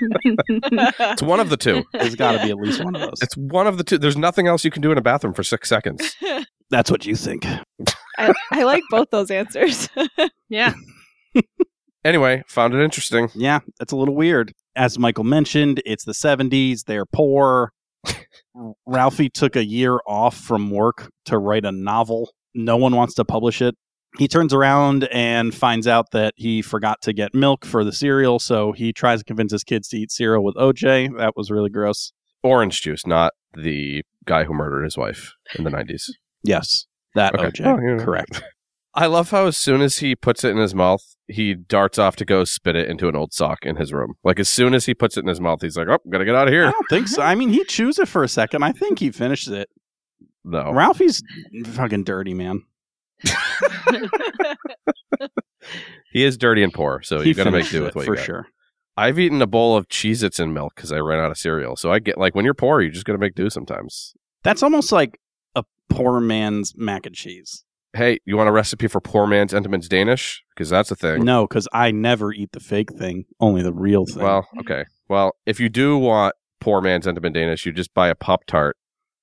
it's 0.05 1.23
one 1.23 1.41
of 1.41 1.51
the 1.51 1.57
two. 1.57 1.85
There's 1.93 2.17
got 2.17 2.33
to 2.33 2.43
be 2.43 2.51
at 2.51 2.57
least 2.57 2.83
one 2.85 2.95
of 2.95 3.03
those. 3.03 3.19
It's 3.23 3.37
one 3.37 3.67
of 3.67 3.79
the 3.79 3.85
two. 3.85 3.99
There's 3.99 4.17
nothing 4.17 4.47
else 4.47 4.65
you 4.65 4.71
can 4.71 4.83
do 4.83 4.91
in 4.93 4.99
a 4.99 5.03
bathroom 5.03 5.35
for 5.35 5.43
six 5.43 5.69
seconds. 5.69 6.17
That's 6.73 6.91
what 6.91 7.07
you 7.07 7.15
think. 7.15 7.47
I, 8.19 8.33
I 8.51 8.65
like 8.65 8.83
both 8.91 9.11
those 9.11 9.31
answers. 9.31 9.89
Yeah. 10.49 10.75
Anyway, 12.05 12.43
found 12.49 12.75
it 12.75 12.83
interesting. 12.83 13.29
Yeah, 13.33 13.61
that's 13.79 13.93
a 13.93 13.97
little 13.97 14.17
weird. 14.17 14.53
As 14.75 14.99
Michael 14.99 15.23
mentioned, 15.23 15.81
it's 15.87 16.05
the 16.05 16.11
70s. 16.11 16.85
They're 16.85 17.07
poor. 17.07 17.73
Ralphie 18.87 19.29
took 19.29 19.55
a 19.55 19.65
year 19.65 20.01
off 20.05 20.37
from 20.37 20.73
work 20.73 21.13
to 21.27 21.39
write 21.39 21.65
a 21.65 21.71
novel. 21.71 22.33
No 22.55 22.77
one 22.77 22.97
wants 22.97 23.15
to 23.15 23.25
publish 23.25 23.63
it. 23.63 23.77
He 24.19 24.27
turns 24.27 24.53
around 24.53 25.05
and 25.13 25.55
finds 25.55 25.87
out 25.87 26.11
that 26.11 26.35
he 26.37 26.61
forgot 26.61 27.01
to 27.03 27.13
get 27.13 27.35
milk 27.35 27.65
for 27.65 27.85
the 27.85 27.93
cereal, 27.93 28.41
so 28.41 28.73
he 28.73 28.93
tries 28.93 29.21
to 29.21 29.25
convince 29.25 29.53
his 29.53 29.63
kids 29.63 29.87
to 29.91 29.99
eat 29.99 30.11
cereal 30.11 30.43
with 30.43 30.57
OJ. 30.57 31.17
That 31.19 31.37
was 31.37 31.53
really 31.53 31.71
gross. 31.71 32.13
Orange 32.43 32.81
juice, 32.81 33.07
not 33.07 33.33
the 33.55 34.03
guy 34.27 34.43
who 34.43 34.55
murdered 34.55 34.83
his 34.83 34.99
wife 34.99 35.35
in 35.57 35.63
the 35.63 35.71
90s. 35.71 36.11
Yes, 36.43 36.87
that 37.15 37.35
Okay. 37.35 37.45
OJ. 37.45 37.67
Oh, 37.67 37.81
you 37.81 37.97
know. 37.97 38.05
Correct. 38.05 38.43
I 38.95 39.07
love 39.07 39.31
how 39.31 39.47
as 39.47 39.57
soon 39.57 39.81
as 39.81 39.99
he 39.99 40.15
puts 40.15 40.45
it 40.45 40.51
in 40.51 40.59
his 40.59 40.75
mouth, 40.75 41.03
he 41.27 41.55
darts 41.55 41.99
off 41.99 42.15
to 42.17 42.27
go 42.27 42.45
spit 42.45 42.77
it 42.77 42.91
into 42.91 43.09
an 43.09 43.17
old 43.17 43.33
sock 43.33 43.65
in 43.65 43.77
his 43.77 43.91
room. 43.93 44.15
Like 44.23 44.39
as 44.39 44.51
soon 44.51 44.75
as 44.75 44.85
he 44.85 44.93
puts 44.93 45.17
it 45.17 45.21
in 45.21 45.29
his 45.29 45.41
mouth, 45.41 45.63
he's 45.63 45.79
like, 45.79 45.89
"Oh, 45.89 45.99
gotta 46.11 46.27
get 46.27 46.35
out 46.35 46.47
of 46.49 46.53
here." 46.53 46.67
I 46.67 46.73
don't 46.73 46.89
think 46.91 47.09
so. 47.09 47.23
I 47.23 47.35
mean, 47.35 47.49
he 47.49 47.65
chews 47.65 47.99
it 47.99 48.07
for 48.09 48.23
a 48.23 48.29
second. 48.29 48.63
I 48.63 48.73
think 48.73 48.99
he 48.99 49.11
finishes 49.11 49.53
it. 49.55 49.71
No, 50.45 50.73
Ralphie's 50.73 51.23
fucking 51.67 52.05
dirty, 52.05 52.35
man. 52.35 52.63
he 56.13 56.25
is 56.25 56.37
dirty 56.37 56.63
and 56.63 56.73
poor, 56.75 57.01
so 57.03 57.21
he 57.21 57.29
you 57.29 57.35
gotta 57.35 57.51
make 57.51 57.69
do 57.71 57.83
with 57.83 57.95
what 57.95 58.05
for 58.05 58.13
you 58.13 58.17
got. 58.17 58.25
sure. 58.27 58.47
I've 58.97 59.19
eaten 59.19 59.41
a 59.41 59.47
bowl 59.47 59.75
of 59.77 59.89
Cheez-Its 59.89 60.39
and 60.39 60.53
milk 60.53 60.75
because 60.77 60.93
I 60.93 60.99
ran 60.99 61.19
out 61.19 61.31
of 61.31 61.39
cereal. 61.39 61.77
So 61.77 61.91
I 61.91 61.99
get 61.99 62.19
like 62.19 62.35
when 62.35 62.45
you're 62.45 62.53
poor, 62.55 62.83
you 62.83 62.91
just 62.91 63.07
gotta 63.07 63.19
make 63.19 63.35
do 63.35 63.49
sometimes. 63.49 64.13
That's 64.43 64.63
almost 64.63 64.93
like 64.93 65.15
a 65.15 65.22
poor 65.95 66.21
man's 66.21 66.73
mac 66.77 67.07
and 67.07 67.15
cheese. 67.15 67.65
Hey, 67.95 68.19
you 68.25 68.37
want 68.39 68.49
a 68.49 68.53
recipe 68.53 68.89
for 68.89 69.01
poor 69.01 69.27
man's 69.27 69.53
Entenmann's 69.53 69.89
Danish? 69.89 70.43
Because 70.55 70.71
that's 70.71 70.91
a 70.91 70.97
thing. 70.97 71.25
No, 71.25 71.47
because 71.47 71.69
I 71.75 71.91
never 71.91 72.33
eat 72.33 72.53
the 72.53 72.61
fake 72.61 72.91
thing, 72.93 73.25
only 73.39 73.63
the 73.63 73.73
real 73.73 74.07
thing. 74.07 74.23
Well, 74.23 74.49
okay. 74.61 74.85
Well, 75.09 75.33
if 75.45 75.61
you 75.61 75.69
do 75.69 75.99
want 75.99 76.35
poor 76.61 76.81
man's 76.81 77.07
Entenmann 77.07 77.35
Danish, 77.35 77.67
you 77.67 77.73
just 77.73 77.93
buy 77.93 78.09
a 78.09 78.15
Pop 78.15 78.47
Tart 78.47 78.77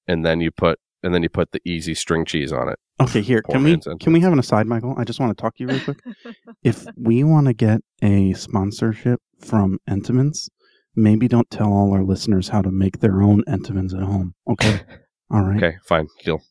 and 0.07 0.25
then 0.25 0.41
you 0.41 0.51
put 0.51 0.79
and 1.01 1.13
then 1.13 1.23
you 1.23 1.29
put 1.29 1.51
the 1.51 1.61
easy 1.65 1.95
string 1.95 2.25
cheese 2.25 2.51
on 2.51 2.67
it. 2.67 2.77
okay, 3.01 3.21
here 3.21 3.41
poor 3.45 3.53
can 3.53 3.63
we 3.63 3.71
man's 3.71 3.87
can 3.99 4.13
we 4.13 4.19
have 4.19 4.33
an 4.33 4.39
aside, 4.39 4.67
Michael? 4.67 4.93
I 4.97 5.03
just 5.03 5.19
want 5.19 5.35
to 5.35 5.41
talk 5.41 5.55
to 5.55 5.63
you 5.63 5.69
real 5.69 5.79
quick. 5.79 6.01
if 6.63 6.85
we 6.95 7.23
want 7.23 7.47
to 7.47 7.53
get 7.53 7.81
a 8.03 8.33
sponsorship 8.33 9.21
from 9.39 9.79
Entenmann's, 9.89 10.49
maybe 10.95 11.27
don't 11.27 11.49
tell 11.49 11.71
all 11.71 11.93
our 11.93 12.03
listeners 12.03 12.49
how 12.49 12.61
to 12.61 12.71
make 12.71 12.99
their 12.99 13.21
own 13.21 13.43
Entenmann's 13.47 13.93
at 13.93 14.01
home. 14.01 14.35
Okay, 14.49 14.81
all 15.31 15.41
right. 15.41 15.63
Okay, 15.63 15.77
fine. 15.87 16.07
Deal. 16.23 16.41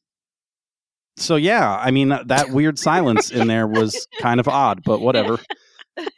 So 1.20 1.36
yeah, 1.36 1.76
I 1.76 1.90
mean 1.90 2.08
that 2.26 2.50
weird 2.50 2.78
silence 2.78 3.30
in 3.30 3.48
there 3.48 3.66
was 3.66 4.06
kind 4.20 4.40
of 4.40 4.48
odd, 4.48 4.82
but 4.84 5.00
whatever. 5.00 5.38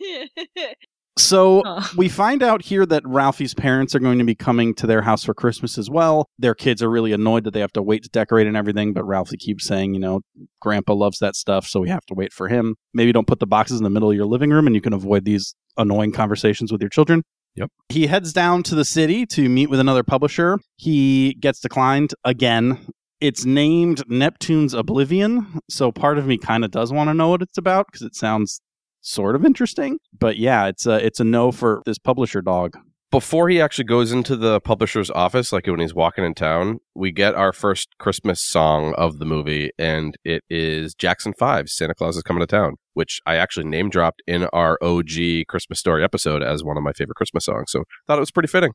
So 1.19 1.63
Oh. 1.67 1.91
we 1.97 2.09
find 2.09 2.43
out 2.43 2.63
here 2.63 2.87
that 2.87 3.03
Ralphie's 3.05 3.53
parents 3.53 3.95
are 3.95 3.99
going 3.99 4.19
to 4.19 4.25
be 4.25 4.35
coming 4.35 4.73
to 4.75 4.87
their 4.87 5.03
house 5.03 5.23
for 5.25 5.35
Christmas 5.35 5.77
as 5.77 5.91
well. 5.91 6.27
Their 6.39 6.55
kids 6.55 6.83
are 6.83 6.89
really 6.89 7.13
annoyed 7.13 7.45
that 7.45 7.51
they 7.51 7.61
have 7.61 7.73
to 7.73 7.83
wait 7.83 8.05
to 8.05 8.09
decorate 8.09 8.47
and 8.47 8.57
everything, 8.57 8.95
but 8.95 9.05
Ralphie 9.05 9.37
keeps 9.37 9.67
saying, 9.67 9.93
you 9.93 10.01
know, 10.01 10.21
Grandpa 10.63 10.95
loves 10.95 11.19
that 11.19 11.35
stuff, 11.37 11.67
so 11.67 11.81
we 11.81 11.91
have 11.91 12.07
to 12.07 12.15
wait 12.15 12.33
for 12.33 12.49
him. 12.49 12.77
Maybe 12.95 13.13
don't 13.13 13.27
put 13.27 13.41
the 13.41 13.47
boxes 13.47 13.79
in 13.79 13.85
the 13.85 13.91
middle 13.91 14.09
of 14.11 14.17
your 14.17 14.25
living 14.25 14.51
room 14.51 14.67
and 14.67 14.75
you 14.75 14.81
can 14.81 14.93
avoid 14.95 15.25
these 15.27 15.55
annoying 15.77 16.13
conversations 16.13 16.73
with 16.73 16.81
your 16.81 16.91
children. 16.91 17.23
Yep. 17.57 17.71
He 17.91 18.07
heads 18.07 18.33
down 18.33 18.63
to 18.63 18.75
the 18.75 18.85
city 18.85 19.27
to 19.27 19.49
meet 19.49 19.69
with 19.69 19.81
another 19.81 20.05
publisher. 20.05 20.59
He 20.77 21.35
gets 21.41 21.61
declined 21.61 22.15
again. 22.25 22.79
It's 23.21 23.45
named 23.45 24.03
Neptune's 24.09 24.73
Oblivion, 24.73 25.61
so 25.69 25.93
part 25.93 26.17
of 26.19 26.27
me 26.27 26.39
kind 26.39 26.65
of 26.65 26.71
does 26.71 26.93
want 26.93 27.09
to 27.09 27.15
know 27.15 27.29
what 27.29 27.43
it's 27.43 27.59
about 27.59 27.87
because 27.87 28.03
it 28.03 28.15
sounds 28.15 28.61
sort 29.03 29.35
of 29.37 29.45
interesting. 29.45 29.99
But 30.19 30.39
yeah, 30.39 30.67
it's 30.67 30.87
a 30.87 31.05
it's 31.05 31.21
a 31.21 31.25
no 31.25 31.53
for 31.53 31.83
this 31.85 31.99
publisher 31.99 32.41
dog. 32.41 32.79
Before 33.11 33.49
he 33.49 33.61
actually 33.61 33.87
goes 33.87 34.13
into 34.13 34.37
the 34.37 34.61
publisher's 34.61 35.11
office, 35.11 35.53
like 35.53 35.67
when 35.67 35.81
he's 35.81 35.95
walking 35.95 36.25
in 36.25 36.33
town, 36.33 36.79
we 36.95 37.11
get 37.11 37.35
our 37.35 37.53
first 37.53 37.89
Christmas 37.99 38.41
song 38.41 38.95
of 38.95 39.19
the 39.19 39.25
movie, 39.25 39.71
and 39.79 40.17
it 40.25 40.45
is 40.49 40.95
Jackson 40.95 41.33
5's 41.33 41.77
Santa 41.77 41.95
Claus 41.95 42.17
is 42.17 42.23
Coming 42.23 42.41
to 42.41 42.47
Town, 42.47 42.77
which 42.95 43.21
I 43.27 43.35
actually 43.35 43.67
name 43.67 43.91
dropped 43.91 44.23
in 44.29 44.45
our 44.53 44.79
OG 44.81 45.47
Christmas 45.49 45.81
Story 45.81 46.05
episode 46.05 46.45
as 46.45 46.63
one 46.63 46.77
of 46.77 46.85
my 46.85 46.93
favorite 46.93 47.17
Christmas 47.17 47.47
songs. 47.47 47.73
So 47.73 47.83
thought 48.07 48.19
it 48.19 48.21
was 48.21 48.31
pretty 48.31 48.47
fitting. 48.47 48.73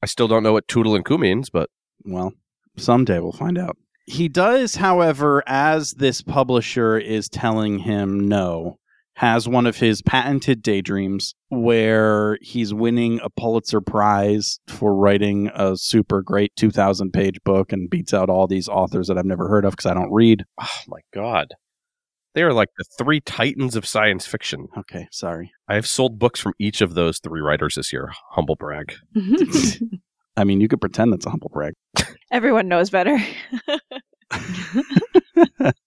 I 0.00 0.06
still 0.06 0.28
don't 0.28 0.44
know 0.44 0.52
what 0.52 0.68
Toodle 0.68 0.94
and 0.94 1.04
Coo 1.04 1.18
means, 1.18 1.50
but 1.50 1.68
Well, 2.04 2.32
someday 2.76 3.18
we'll 3.20 3.32
find 3.32 3.58
out. 3.58 3.76
He 4.06 4.28
does, 4.28 4.74
however, 4.76 5.42
as 5.46 5.92
this 5.92 6.20
publisher 6.20 6.98
is 6.98 7.28
telling 7.28 7.78
him 7.78 8.28
no, 8.28 8.78
has 9.14 9.48
one 9.48 9.66
of 9.66 9.76
his 9.76 10.02
patented 10.02 10.60
daydreams 10.60 11.34
where 11.48 12.36
he's 12.42 12.74
winning 12.74 13.20
a 13.22 13.30
Pulitzer 13.30 13.80
Prize 13.80 14.58
for 14.68 14.94
writing 14.94 15.50
a 15.54 15.76
super 15.76 16.20
great 16.20 16.54
2,000 16.56 17.12
page 17.12 17.38
book 17.44 17.72
and 17.72 17.88
beats 17.88 18.12
out 18.12 18.28
all 18.28 18.46
these 18.46 18.68
authors 18.68 19.08
that 19.08 19.16
I've 19.16 19.24
never 19.24 19.48
heard 19.48 19.64
of 19.64 19.72
because 19.72 19.86
I 19.86 19.94
don't 19.94 20.12
read. 20.12 20.44
oh 20.60 20.80
my 20.88 21.00
God. 21.14 21.54
They 22.34 22.42
are 22.42 22.52
like 22.52 22.70
the 22.76 22.84
three 22.98 23.20
titans 23.20 23.76
of 23.76 23.86
science 23.86 24.26
fiction. 24.26 24.66
Okay, 24.76 25.06
sorry. 25.12 25.52
I 25.68 25.76
have 25.76 25.86
sold 25.86 26.18
books 26.18 26.40
from 26.40 26.54
each 26.58 26.80
of 26.80 26.94
those 26.94 27.20
three 27.20 27.40
writers 27.40 27.76
this 27.76 27.92
year. 27.92 28.12
Humble 28.32 28.56
brag. 28.56 28.94
I 30.36 30.42
mean, 30.42 30.60
you 30.60 30.66
could 30.66 30.80
pretend 30.80 31.12
that's 31.12 31.26
a 31.26 31.30
humble 31.30 31.50
brag. 31.52 31.74
Everyone 32.34 32.66
knows 32.66 32.90
better. 32.90 33.16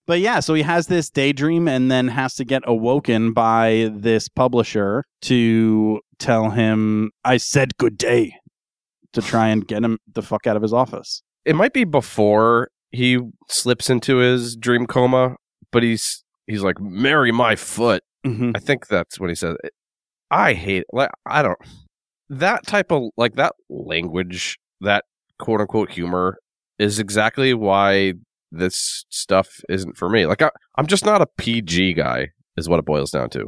but 0.07 0.21
yeah, 0.21 0.39
so 0.39 0.53
he 0.53 0.61
has 0.61 0.87
this 0.87 1.09
daydream 1.09 1.67
and 1.67 1.91
then 1.91 2.07
has 2.07 2.35
to 2.35 2.45
get 2.45 2.63
awoken 2.65 3.33
by 3.33 3.89
this 3.91 4.29
publisher 4.29 5.03
to 5.23 5.99
tell 6.19 6.51
him, 6.51 7.11
I 7.25 7.35
said 7.35 7.75
good 7.75 7.97
day, 7.97 8.33
to 9.11 9.21
try 9.21 9.49
and 9.49 9.67
get 9.67 9.83
him 9.83 9.97
the 10.13 10.21
fuck 10.21 10.47
out 10.47 10.55
of 10.55 10.61
his 10.61 10.71
office. 10.71 11.21
It 11.43 11.57
might 11.57 11.73
be 11.73 11.83
before 11.83 12.69
he 12.91 13.19
slips 13.49 13.89
into 13.89 14.19
his 14.19 14.55
dream 14.55 14.87
coma, 14.87 15.35
but 15.73 15.83
he's 15.83 16.23
he's 16.45 16.63
like, 16.63 16.79
"Marry 16.79 17.33
my 17.33 17.57
foot." 17.57 18.03
Mm-hmm. 18.25 18.51
I 18.55 18.59
think 18.59 18.87
that's 18.87 19.19
what 19.19 19.27
he 19.29 19.35
says. 19.35 19.57
I 20.31 20.53
hate 20.53 20.85
like 20.93 21.09
I 21.25 21.41
don't 21.41 21.59
that 22.29 22.65
type 22.65 22.89
of 22.91 23.09
like 23.17 23.35
that 23.35 23.53
language, 23.69 24.57
that 24.79 25.03
quote 25.39 25.61
unquote 25.61 25.91
humor 25.91 26.37
is 26.79 26.99
exactly 26.99 27.53
why 27.53 28.13
this 28.51 29.05
stuff 29.09 29.61
isn't 29.69 29.97
for 29.97 30.09
me. 30.09 30.25
Like 30.25 30.41
I, 30.41 30.49
I'm 30.77 30.87
just 30.87 31.05
not 31.05 31.21
a 31.21 31.27
PG 31.37 31.93
guy, 31.93 32.29
is 32.55 32.69
what 32.69 32.79
it 32.79 32.85
boils 32.85 33.11
down 33.11 33.29
to. 33.31 33.47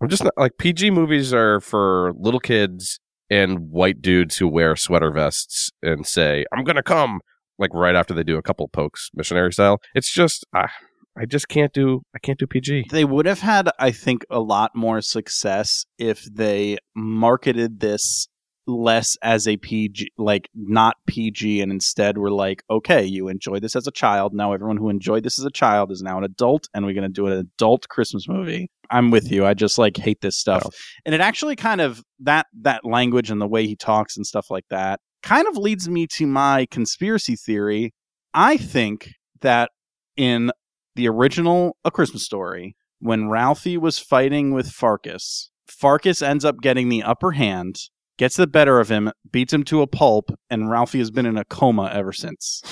I'm 0.00 0.08
just 0.08 0.24
not 0.24 0.34
like 0.36 0.58
PG 0.58 0.90
movies 0.90 1.32
are 1.32 1.60
for 1.60 2.12
little 2.16 2.40
kids 2.40 2.98
and 3.30 3.70
white 3.70 4.02
dudes 4.02 4.36
who 4.36 4.48
wear 4.48 4.74
sweater 4.74 5.12
vests 5.12 5.70
and 5.82 6.06
say, 6.06 6.44
"I'm 6.52 6.64
gonna 6.64 6.82
come," 6.82 7.20
like 7.58 7.72
right 7.72 7.94
after 7.94 8.14
they 8.14 8.24
do 8.24 8.36
a 8.36 8.42
couple 8.42 8.66
pokes, 8.68 9.10
missionary 9.14 9.52
style. 9.52 9.80
It's 9.94 10.12
just 10.12 10.44
I, 10.52 10.68
I 11.16 11.26
just 11.26 11.48
can't 11.48 11.72
do 11.72 12.02
I 12.14 12.18
can't 12.18 12.38
do 12.38 12.46
PG. 12.46 12.86
They 12.90 13.04
would 13.04 13.26
have 13.26 13.40
had, 13.40 13.70
I 13.78 13.90
think, 13.90 14.24
a 14.30 14.40
lot 14.40 14.72
more 14.74 15.00
success 15.00 15.84
if 15.98 16.24
they 16.24 16.78
marketed 16.96 17.80
this 17.80 18.28
less 18.66 19.16
as 19.22 19.48
a 19.48 19.56
PG, 19.56 20.12
like 20.18 20.48
not 20.54 20.96
PG, 21.06 21.60
and 21.60 21.72
instead 21.72 22.18
were 22.18 22.30
like, 22.30 22.62
okay, 22.70 23.04
you 23.04 23.28
enjoyed 23.28 23.62
this 23.62 23.74
as 23.76 23.86
a 23.86 23.90
child. 23.92 24.32
Now 24.34 24.52
everyone 24.52 24.76
who 24.76 24.88
enjoyed 24.88 25.24
this 25.24 25.38
as 25.38 25.44
a 25.44 25.50
child 25.50 25.90
is 25.90 26.02
now 26.02 26.18
an 26.18 26.24
adult, 26.24 26.68
and 26.74 26.84
we're 26.86 26.94
going 26.94 27.02
to 27.02 27.08
do 27.08 27.26
an 27.26 27.32
adult 27.32 27.88
Christmas 27.88 28.28
movie. 28.28 28.70
I'm 28.90 29.10
with 29.10 29.30
you. 29.32 29.44
I 29.46 29.54
just 29.54 29.78
like 29.78 29.96
hate 29.96 30.20
this 30.20 30.36
stuff, 30.36 30.62
Oh. 30.66 30.70
and 31.06 31.14
it 31.14 31.20
actually 31.20 31.56
kind 31.56 31.80
of 31.80 32.02
that 32.20 32.46
that 32.60 32.84
language 32.84 33.30
and 33.30 33.40
the 33.40 33.48
way 33.48 33.66
he 33.66 33.74
talks 33.76 34.16
and 34.16 34.26
stuff 34.26 34.50
like 34.50 34.64
that 34.70 35.00
kind 35.22 35.46
of 35.48 35.56
leads 35.56 35.88
me 35.88 36.06
to 36.08 36.26
my 36.26 36.66
conspiracy 36.70 37.36
theory. 37.36 37.92
I 38.34 38.56
think 38.56 39.08
that 39.40 39.70
in 40.16 40.50
the 40.96 41.08
original 41.08 41.76
A 41.84 41.90
Christmas 41.90 42.24
Story, 42.24 42.76
when 43.00 43.28
Ralphie 43.28 43.78
was 43.78 43.98
fighting 43.98 44.52
with 44.52 44.66
Farkus, 44.70 45.48
Farkus 45.70 46.22
ends 46.26 46.44
up 46.44 46.56
getting 46.60 46.88
the 46.88 47.02
upper 47.02 47.32
hand, 47.32 47.76
gets 48.18 48.36
the 48.36 48.46
better 48.46 48.80
of 48.80 48.88
him, 48.88 49.10
beats 49.30 49.52
him 49.52 49.64
to 49.64 49.82
a 49.82 49.86
pulp, 49.86 50.30
and 50.50 50.70
Ralphie 50.70 50.98
has 50.98 51.10
been 51.10 51.26
in 51.26 51.36
a 51.36 51.44
coma 51.44 51.90
ever 51.92 52.12
since. 52.12 52.62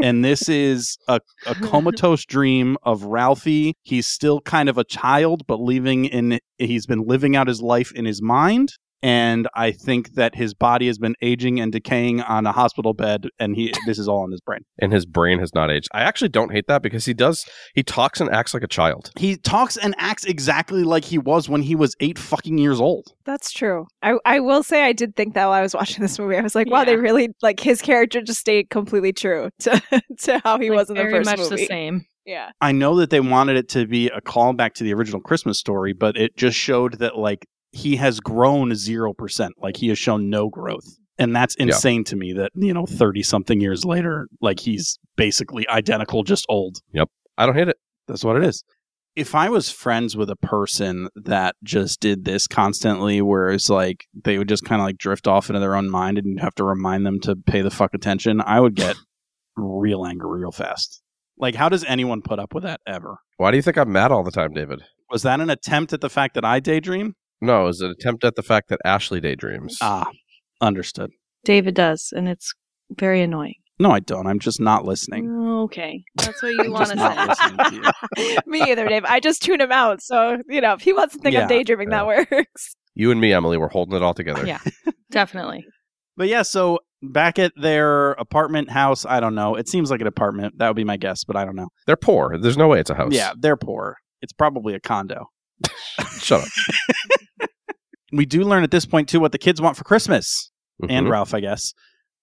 and 0.00 0.24
this 0.24 0.48
is 0.48 0.96
a, 1.08 1.20
a 1.46 1.54
comatose 1.56 2.24
dream 2.26 2.76
of 2.82 3.04
Ralphie. 3.04 3.74
He's 3.82 4.06
still 4.06 4.40
kind 4.40 4.68
of 4.68 4.78
a 4.78 4.84
child, 4.84 5.46
but 5.46 5.60
living 5.60 6.04
in 6.06 6.38
he's 6.58 6.86
been 6.86 7.04
living 7.06 7.36
out 7.36 7.48
his 7.48 7.62
life 7.62 7.92
in 7.92 8.04
his 8.04 8.22
mind. 8.22 8.74
And 9.02 9.46
I 9.54 9.70
think 9.70 10.14
that 10.14 10.34
his 10.34 10.54
body 10.54 10.86
has 10.88 10.98
been 10.98 11.14
aging 11.22 11.60
and 11.60 11.70
decaying 11.70 12.20
on 12.20 12.46
a 12.46 12.52
hospital 12.52 12.94
bed, 12.94 13.28
and 13.38 13.54
he 13.54 13.72
this 13.86 13.98
is 13.98 14.08
all 14.08 14.24
in 14.24 14.32
his 14.32 14.40
brain. 14.40 14.60
and 14.80 14.92
his 14.92 15.06
brain 15.06 15.38
has 15.38 15.54
not 15.54 15.70
aged. 15.70 15.88
I 15.92 16.00
actually 16.02 16.30
don't 16.30 16.50
hate 16.52 16.66
that 16.66 16.82
because 16.82 17.04
he 17.04 17.14
does 17.14 17.44
he 17.74 17.82
talks 17.82 18.20
and 18.20 18.28
acts 18.30 18.54
like 18.54 18.62
a 18.64 18.68
child. 18.68 19.10
He 19.16 19.36
talks 19.36 19.76
and 19.76 19.94
acts 19.98 20.24
exactly 20.24 20.82
like 20.82 21.04
he 21.04 21.18
was 21.18 21.48
when 21.48 21.62
he 21.62 21.74
was 21.76 21.94
eight 22.00 22.18
fucking 22.18 22.58
years 22.58 22.80
old. 22.80 23.12
That's 23.24 23.52
true. 23.52 23.86
I 24.02 24.14
I 24.24 24.40
will 24.40 24.62
say 24.62 24.82
I 24.84 24.92
did 24.92 25.14
think 25.14 25.34
that 25.34 25.44
while 25.46 25.52
I 25.54 25.62
was 25.62 25.74
watching 25.74 26.02
this 26.02 26.18
movie. 26.18 26.36
I 26.36 26.40
was 26.40 26.54
like, 26.54 26.68
wow, 26.70 26.84
they 26.84 26.96
really 26.96 27.28
like 27.42 27.60
his 27.60 27.80
character 27.80 28.20
just 28.20 28.40
stayed 28.40 28.68
completely 28.70 29.12
true 29.12 29.50
to 29.60 29.80
to 30.22 30.40
how 30.44 30.58
he 30.58 30.70
Like, 30.70 30.78
was 30.78 30.90
in 30.90 30.96
the 30.96 31.02
very 31.02 31.12
first 31.12 31.30
much 31.30 31.38
movie. 31.38 31.56
the 31.56 31.66
same. 31.66 32.04
Yeah. 32.26 32.50
I 32.60 32.72
know 32.72 32.96
that 32.96 33.10
they 33.10 33.20
wanted 33.20 33.56
it 33.56 33.68
to 33.70 33.86
be 33.86 34.08
a 34.08 34.20
callback 34.20 34.74
to 34.74 34.84
the 34.84 34.92
original 34.92 35.20
Christmas 35.20 35.58
story, 35.58 35.94
but 35.94 36.16
it 36.16 36.36
just 36.36 36.58
showed 36.58 36.98
that 36.98 37.16
like 37.16 37.46
he 37.72 37.96
has 37.96 38.20
grown 38.20 38.74
zero 38.74 39.12
percent. 39.12 39.54
Like 39.60 39.76
he 39.76 39.88
has 39.88 39.98
shown 39.98 40.30
no 40.30 40.48
growth. 40.48 40.86
And 41.18 41.34
that's 41.34 41.56
insane 41.56 42.04
to 42.04 42.16
me 42.16 42.32
that, 42.34 42.52
you 42.54 42.72
know, 42.72 42.86
30 42.86 43.24
something 43.24 43.60
years 43.60 43.84
later, 43.84 44.28
like 44.40 44.60
he's 44.60 45.00
basically 45.16 45.68
identical, 45.68 46.22
just 46.22 46.46
old. 46.48 46.78
Yep. 46.92 47.08
I 47.36 47.44
don't 47.44 47.56
hate 47.56 47.68
it. 47.68 47.76
That's 48.06 48.24
what 48.24 48.36
it 48.36 48.44
is. 48.44 48.62
If 49.16 49.34
I 49.34 49.48
was 49.48 49.68
friends 49.68 50.16
with 50.16 50.30
a 50.30 50.36
person 50.36 51.08
that 51.16 51.56
just 51.64 51.98
did 51.98 52.24
this 52.24 52.46
constantly, 52.46 53.20
where 53.20 53.50
it's 53.50 53.68
like 53.68 54.06
they 54.14 54.38
would 54.38 54.48
just 54.48 54.64
kind 54.64 54.80
of 54.80 54.86
like 54.86 54.96
drift 54.96 55.26
off 55.26 55.50
into 55.50 55.58
their 55.58 55.74
own 55.74 55.90
mind 55.90 56.18
and 56.18 56.26
you'd 56.28 56.40
have 56.40 56.54
to 56.54 56.64
remind 56.64 57.04
them 57.04 57.18
to 57.20 57.34
pay 57.34 57.62
the 57.62 57.70
fuck 57.70 57.94
attention, 57.94 58.40
I 58.40 58.60
would 58.60 58.76
get 58.76 58.94
real 59.56 60.06
angry 60.06 60.40
real 60.40 60.52
fast. 60.52 61.02
Like, 61.36 61.56
how 61.56 61.68
does 61.68 61.84
anyone 61.84 62.22
put 62.22 62.38
up 62.38 62.54
with 62.54 62.62
that 62.62 62.80
ever? 62.86 63.18
Why 63.38 63.50
do 63.50 63.56
you 63.56 63.62
think 63.62 63.76
I'm 63.76 63.90
mad 63.90 64.12
all 64.12 64.22
the 64.22 64.30
time, 64.30 64.52
David? 64.52 64.82
Was 65.10 65.22
that 65.22 65.40
an 65.40 65.50
attempt 65.50 65.92
at 65.92 66.00
the 66.00 66.10
fact 66.10 66.34
that 66.34 66.44
I 66.44 66.60
daydream? 66.60 67.14
No, 67.40 67.68
is 67.68 67.80
it 67.80 67.86
was 67.86 67.92
an 67.94 67.96
attempt 67.98 68.24
at 68.24 68.34
the 68.34 68.42
fact 68.42 68.68
that 68.68 68.80
Ashley 68.84 69.20
daydreams. 69.20 69.78
Ah, 69.80 70.10
understood. 70.60 71.10
David 71.44 71.74
does, 71.74 72.12
and 72.16 72.28
it's 72.28 72.52
very 72.90 73.22
annoying. 73.22 73.54
No, 73.80 73.92
I 73.92 74.00
don't. 74.00 74.26
I'm 74.26 74.40
just 74.40 74.60
not 74.60 74.84
listening. 74.84 75.30
Okay, 75.64 76.02
that's 76.16 76.42
what 76.42 76.48
you 76.64 76.72
want 76.72 76.88
to 76.88 76.96
not 76.96 77.36
say. 77.36 77.50
to. 78.16 78.42
Me 78.46 78.60
either, 78.62 78.88
Dave. 78.88 79.04
I 79.04 79.20
just 79.20 79.40
tune 79.42 79.60
him 79.60 79.70
out. 79.70 80.02
So, 80.02 80.38
you 80.48 80.60
know, 80.60 80.72
if 80.72 80.80
he 80.80 80.92
wants 80.92 81.14
to 81.14 81.20
think 81.20 81.34
Yeah. 81.34 81.42
I'm 81.42 81.48
daydreaming, 81.48 81.90
that 81.90 82.06
works. 82.06 82.74
you 82.94 83.12
and 83.12 83.20
me, 83.20 83.32
Emily, 83.32 83.56
we're 83.56 83.68
holding 83.68 83.94
it 83.94 84.02
all 84.02 84.14
together. 84.14 84.44
Yeah. 84.44 84.58
Definitely. 85.12 85.64
But 86.16 86.26
yeah, 86.26 86.42
so 86.42 86.80
back 87.02 87.38
at 87.38 87.52
their 87.54 88.12
apartment 88.12 88.68
house, 88.70 89.06
I 89.06 89.20
don't 89.20 89.36
know. 89.36 89.54
It 89.54 89.68
seems 89.68 89.92
like 89.92 90.00
an 90.00 90.08
apartment. 90.08 90.58
That 90.58 90.66
would 90.66 90.76
be 90.76 90.82
my 90.82 90.96
guess, 90.96 91.22
but 91.22 91.36
I 91.36 91.44
don't 91.44 91.54
know. 91.54 91.68
They're 91.86 91.96
poor. 91.96 92.36
There's 92.36 92.56
no 92.56 92.66
way 92.66 92.80
it's 92.80 92.90
a 92.90 92.94
house. 92.96 93.12
Yeah, 93.12 93.32
they're 93.38 93.56
poor. 93.56 93.96
It's 94.22 94.32
probably 94.32 94.74
a 94.74 94.80
condo. 94.80 95.26
Shut 96.20 96.42
up. 96.42 97.48
We 98.12 98.24
do 98.24 98.42
learn 98.42 98.62
at 98.64 98.70
this 98.70 98.86
point 98.86 99.08
too 99.08 99.20
what 99.20 99.32
the 99.32 99.38
kids 99.38 99.60
want 99.60 99.76
for 99.76 99.84
Christmas, 99.84 100.50
and 100.88 101.06
Mhm. 101.06 101.10
Ralph, 101.10 101.34
I 101.34 101.40
guess. 101.40 101.72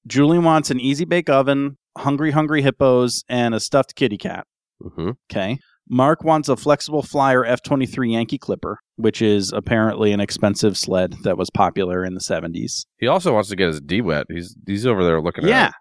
Julie 0.07 0.39
wants 0.39 0.71
an 0.71 0.79
easy 0.79 1.05
bake 1.05 1.29
oven, 1.29 1.77
hungry, 1.97 2.31
hungry 2.31 2.61
hippos, 2.61 3.23
and 3.29 3.53
a 3.53 3.59
stuffed 3.59 3.95
kitty 3.95 4.17
cat. 4.17 4.45
Mhm. 4.81 5.15
Okay. 5.31 5.59
Mark 5.87 6.23
wants 6.23 6.49
a 6.49 6.55
flexible 6.57 7.03
flyer 7.03 7.45
F 7.45 7.61
23 7.61 8.11
Yankee 8.11 8.39
Clipper, 8.39 8.79
which 8.95 9.21
is 9.21 9.51
apparently 9.53 10.11
an 10.11 10.19
expensive 10.19 10.75
sled 10.77 11.17
that 11.23 11.37
was 11.37 11.51
popular 11.51 12.03
in 12.03 12.15
the 12.15 12.19
70s. 12.19 12.87
He 12.97 13.05
also 13.05 13.31
wants 13.33 13.49
to 13.49 13.55
get 13.55 13.67
his 13.67 13.81
D 13.81 14.01
wet. 14.01 14.25
He's 14.29 14.55
he's 14.65 14.87
over 14.87 15.03
there 15.03 15.21
looking 15.21 15.43
at 15.43 15.47
it. 15.47 15.51
Yeah. 15.51 15.65
at 15.67 15.73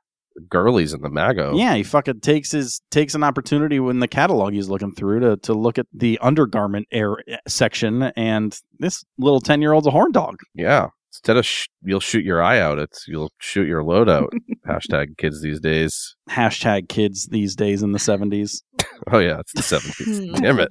girlies 0.48 0.92
in 0.92 1.02
the 1.02 1.10
Mago. 1.10 1.54
Yeah, 1.56 1.74
he 1.74 1.82
fucking 1.82 2.20
takes 2.20 2.52
his 2.52 2.80
takes 2.90 3.14
an 3.14 3.22
opportunity 3.22 3.80
when 3.80 4.00
the 4.00 4.08
catalog 4.08 4.52
he's 4.52 4.68
looking 4.68 4.92
through 4.94 5.20
to 5.20 5.36
to 5.38 5.54
look 5.54 5.78
at 5.78 5.86
the 5.92 6.18
undergarment 6.20 6.86
air 6.92 7.16
eh, 7.28 7.36
section, 7.46 8.02
and 8.16 8.58
this 8.78 9.04
little 9.18 9.40
ten 9.40 9.60
year 9.60 9.72
old's 9.72 9.86
a 9.86 9.90
horn 9.90 10.12
dog. 10.12 10.36
Yeah. 10.54 10.88
Instead 11.10 11.36
of 11.36 11.46
sh- 11.46 11.68
you'll 11.84 12.00
shoot 12.00 12.24
your 12.24 12.42
eye 12.42 12.58
out, 12.58 12.80
it's 12.80 13.06
you'll 13.06 13.30
shoot 13.38 13.68
your 13.68 13.84
load 13.84 14.08
out. 14.08 14.32
Hashtag 14.68 15.16
kids 15.16 15.40
these 15.42 15.60
days. 15.60 16.16
Hashtag 16.28 16.88
kids 16.88 17.26
these 17.26 17.54
days 17.54 17.82
in 17.84 17.92
the 17.92 17.98
seventies. 17.98 18.62
Oh 19.12 19.18
yeah, 19.18 19.40
it's 19.40 19.52
the 19.52 19.62
seventies. 19.62 20.30
Damn 20.40 20.60
it. 20.60 20.68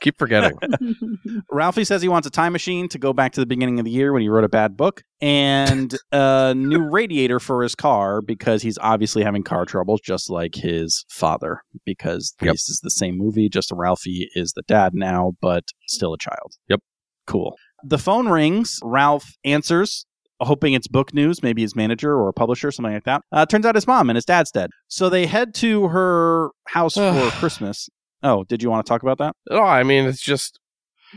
Keep 0.00 0.18
forgetting. 0.18 0.58
Ralphie 1.50 1.84
says 1.84 2.02
he 2.02 2.08
wants 2.08 2.26
a 2.26 2.30
time 2.30 2.52
machine 2.52 2.88
to 2.88 2.98
go 2.98 3.12
back 3.12 3.32
to 3.32 3.40
the 3.40 3.46
beginning 3.46 3.78
of 3.78 3.84
the 3.84 3.90
year 3.90 4.12
when 4.12 4.22
he 4.22 4.28
wrote 4.28 4.44
a 4.44 4.48
bad 4.48 4.76
book 4.76 5.02
and 5.20 5.96
a 6.12 6.52
new 6.54 6.80
radiator 6.82 7.40
for 7.40 7.62
his 7.62 7.74
car 7.74 8.20
because 8.20 8.62
he's 8.62 8.76
obviously 8.78 9.22
having 9.22 9.42
car 9.42 9.64
troubles, 9.64 10.00
just 10.02 10.28
like 10.30 10.54
his 10.56 11.04
father. 11.10 11.60
Because 11.86 12.34
Yep. 12.42 12.52
this 12.54 12.68
is 12.68 12.80
the 12.82 12.90
same 12.90 13.16
movie, 13.16 13.48
just 13.48 13.70
Ralphie 13.72 14.28
is 14.34 14.52
the 14.52 14.62
dad 14.66 14.92
now, 14.94 15.32
but 15.40 15.64
still 15.88 16.12
a 16.12 16.18
child. 16.18 16.52
Yep. 16.68 16.80
Cool. 17.26 17.56
The 17.82 17.98
phone 17.98 18.28
rings. 18.28 18.78
Ralph 18.82 19.32
answers. 19.44 20.06
Hoping 20.40 20.74
it's 20.74 20.88
book 20.88 21.14
news, 21.14 21.42
maybe 21.42 21.62
his 21.62 21.76
manager 21.76 22.12
or 22.14 22.28
a 22.28 22.32
publisher, 22.32 22.70
something 22.72 22.92
like 22.92 23.04
that. 23.04 23.22
Uh, 23.30 23.46
turns 23.46 23.64
out 23.64 23.76
his 23.76 23.86
mom 23.86 24.10
and 24.10 24.16
his 24.16 24.24
dad's 24.24 24.50
dead. 24.50 24.68
So 24.88 25.08
they 25.08 25.26
head 25.26 25.54
to 25.56 25.88
her 25.88 26.50
house 26.68 26.94
for 26.94 27.30
Christmas. 27.38 27.88
Oh, 28.24 28.42
did 28.44 28.62
you 28.62 28.70
want 28.70 28.84
to 28.84 28.88
talk 28.88 29.02
about 29.02 29.18
that? 29.18 29.36
Oh, 29.50 29.62
I 29.62 29.82
mean, 29.84 30.06
it's 30.06 30.20
just 30.20 30.58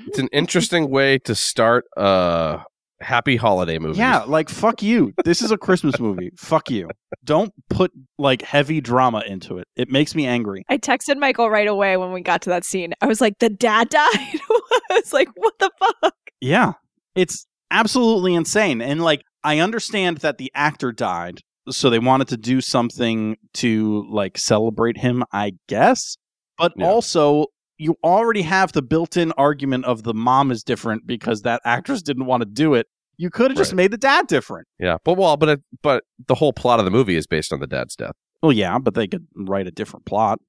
it's 0.05 0.19
an 0.19 0.27
interesting 0.31 0.89
way 0.91 1.17
to 1.19 1.33
start 1.33 1.85
a 1.97 2.59
happy 2.99 3.35
holiday 3.35 3.79
movie. 3.79 3.97
Yeah, 3.97 4.23
like 4.23 4.49
fuck 4.49 4.83
you. 4.83 5.13
This 5.25 5.41
is 5.41 5.51
a 5.51 5.57
Christmas 5.57 5.99
movie. 5.99 6.31
fuck 6.37 6.69
you. 6.69 6.89
Don't 7.23 7.51
put 7.69 7.91
like 8.17 8.41
heavy 8.41 8.81
drama 8.81 9.23
into 9.25 9.57
it. 9.57 9.67
It 9.75 9.89
makes 9.89 10.13
me 10.13 10.27
angry. 10.27 10.63
I 10.69 10.77
texted 10.77 11.17
Michael 11.17 11.49
right 11.49 11.67
away 11.67 11.97
when 11.97 12.11
we 12.11 12.21
got 12.21 12.41
to 12.43 12.49
that 12.49 12.65
scene. 12.65 12.93
I 13.01 13.07
was 13.07 13.21
like, 13.21 13.39
the 13.39 13.49
dad 13.49 13.89
died? 13.91 14.01
I 14.11 14.79
was 14.91 15.13
like, 15.13 15.29
what 15.35 15.57
the 15.59 15.71
fuck? 15.79 16.13
Yeah. 16.41 16.73
It's 17.15 17.47
absolutely 17.71 18.35
insane. 18.35 18.81
And 18.81 19.01
like 19.03 19.23
I 19.43 19.59
understand 19.59 20.17
that 20.17 20.37
the 20.37 20.51
actor 20.53 20.91
died, 20.91 21.39
so 21.69 21.89
they 21.89 21.99
wanted 21.99 22.27
to 22.29 22.37
do 22.37 22.61
something 22.61 23.37
to 23.55 24.05
like 24.11 24.37
celebrate 24.37 24.97
him, 24.97 25.23
I 25.31 25.53
guess. 25.67 26.17
But 26.57 26.73
Yeah. 26.77 26.87
also 26.87 27.47
you 27.79 27.95
already 28.03 28.41
have 28.41 28.71
the 28.71 28.81
built-in 28.81 29.31
argument 29.33 29.85
of 29.85 30.01
the 30.01 30.13
mom 30.13 30.49
is 30.49 30.63
different 30.63 31.05
because 31.05 31.43
that 31.43 31.61
actress 31.63 32.01
didn't 32.01 32.25
want 32.25 32.41
to 32.41 32.45
do 32.49 32.73
it. 32.73 32.87
You 33.17 33.29
could 33.29 33.51
have 33.51 33.57
just 33.57 33.71
Right. 33.73 33.77
made 33.77 33.91
the 33.91 33.97
dad 33.97 34.25
different. 34.27 34.67
Yeah. 34.79 34.97
But 35.03 35.15
well, 35.17 35.37
but 35.37 35.49
it, 35.49 35.61
but 35.83 36.03
the 36.27 36.33
whole 36.35 36.53
plot 36.53 36.79
of 36.79 36.85
the 36.85 36.91
movie 36.91 37.15
is 37.15 37.27
based 37.27 37.53
on 37.53 37.59
the 37.59 37.67
dad's 37.67 37.95
death. 37.95 38.13
Well, 38.41 38.51
yeah, 38.51 38.79
but 38.79 38.95
they 38.95 39.07
could 39.07 39.27
write 39.35 39.67
a 39.67 39.71
different 39.71 40.05
plot. 40.07 40.39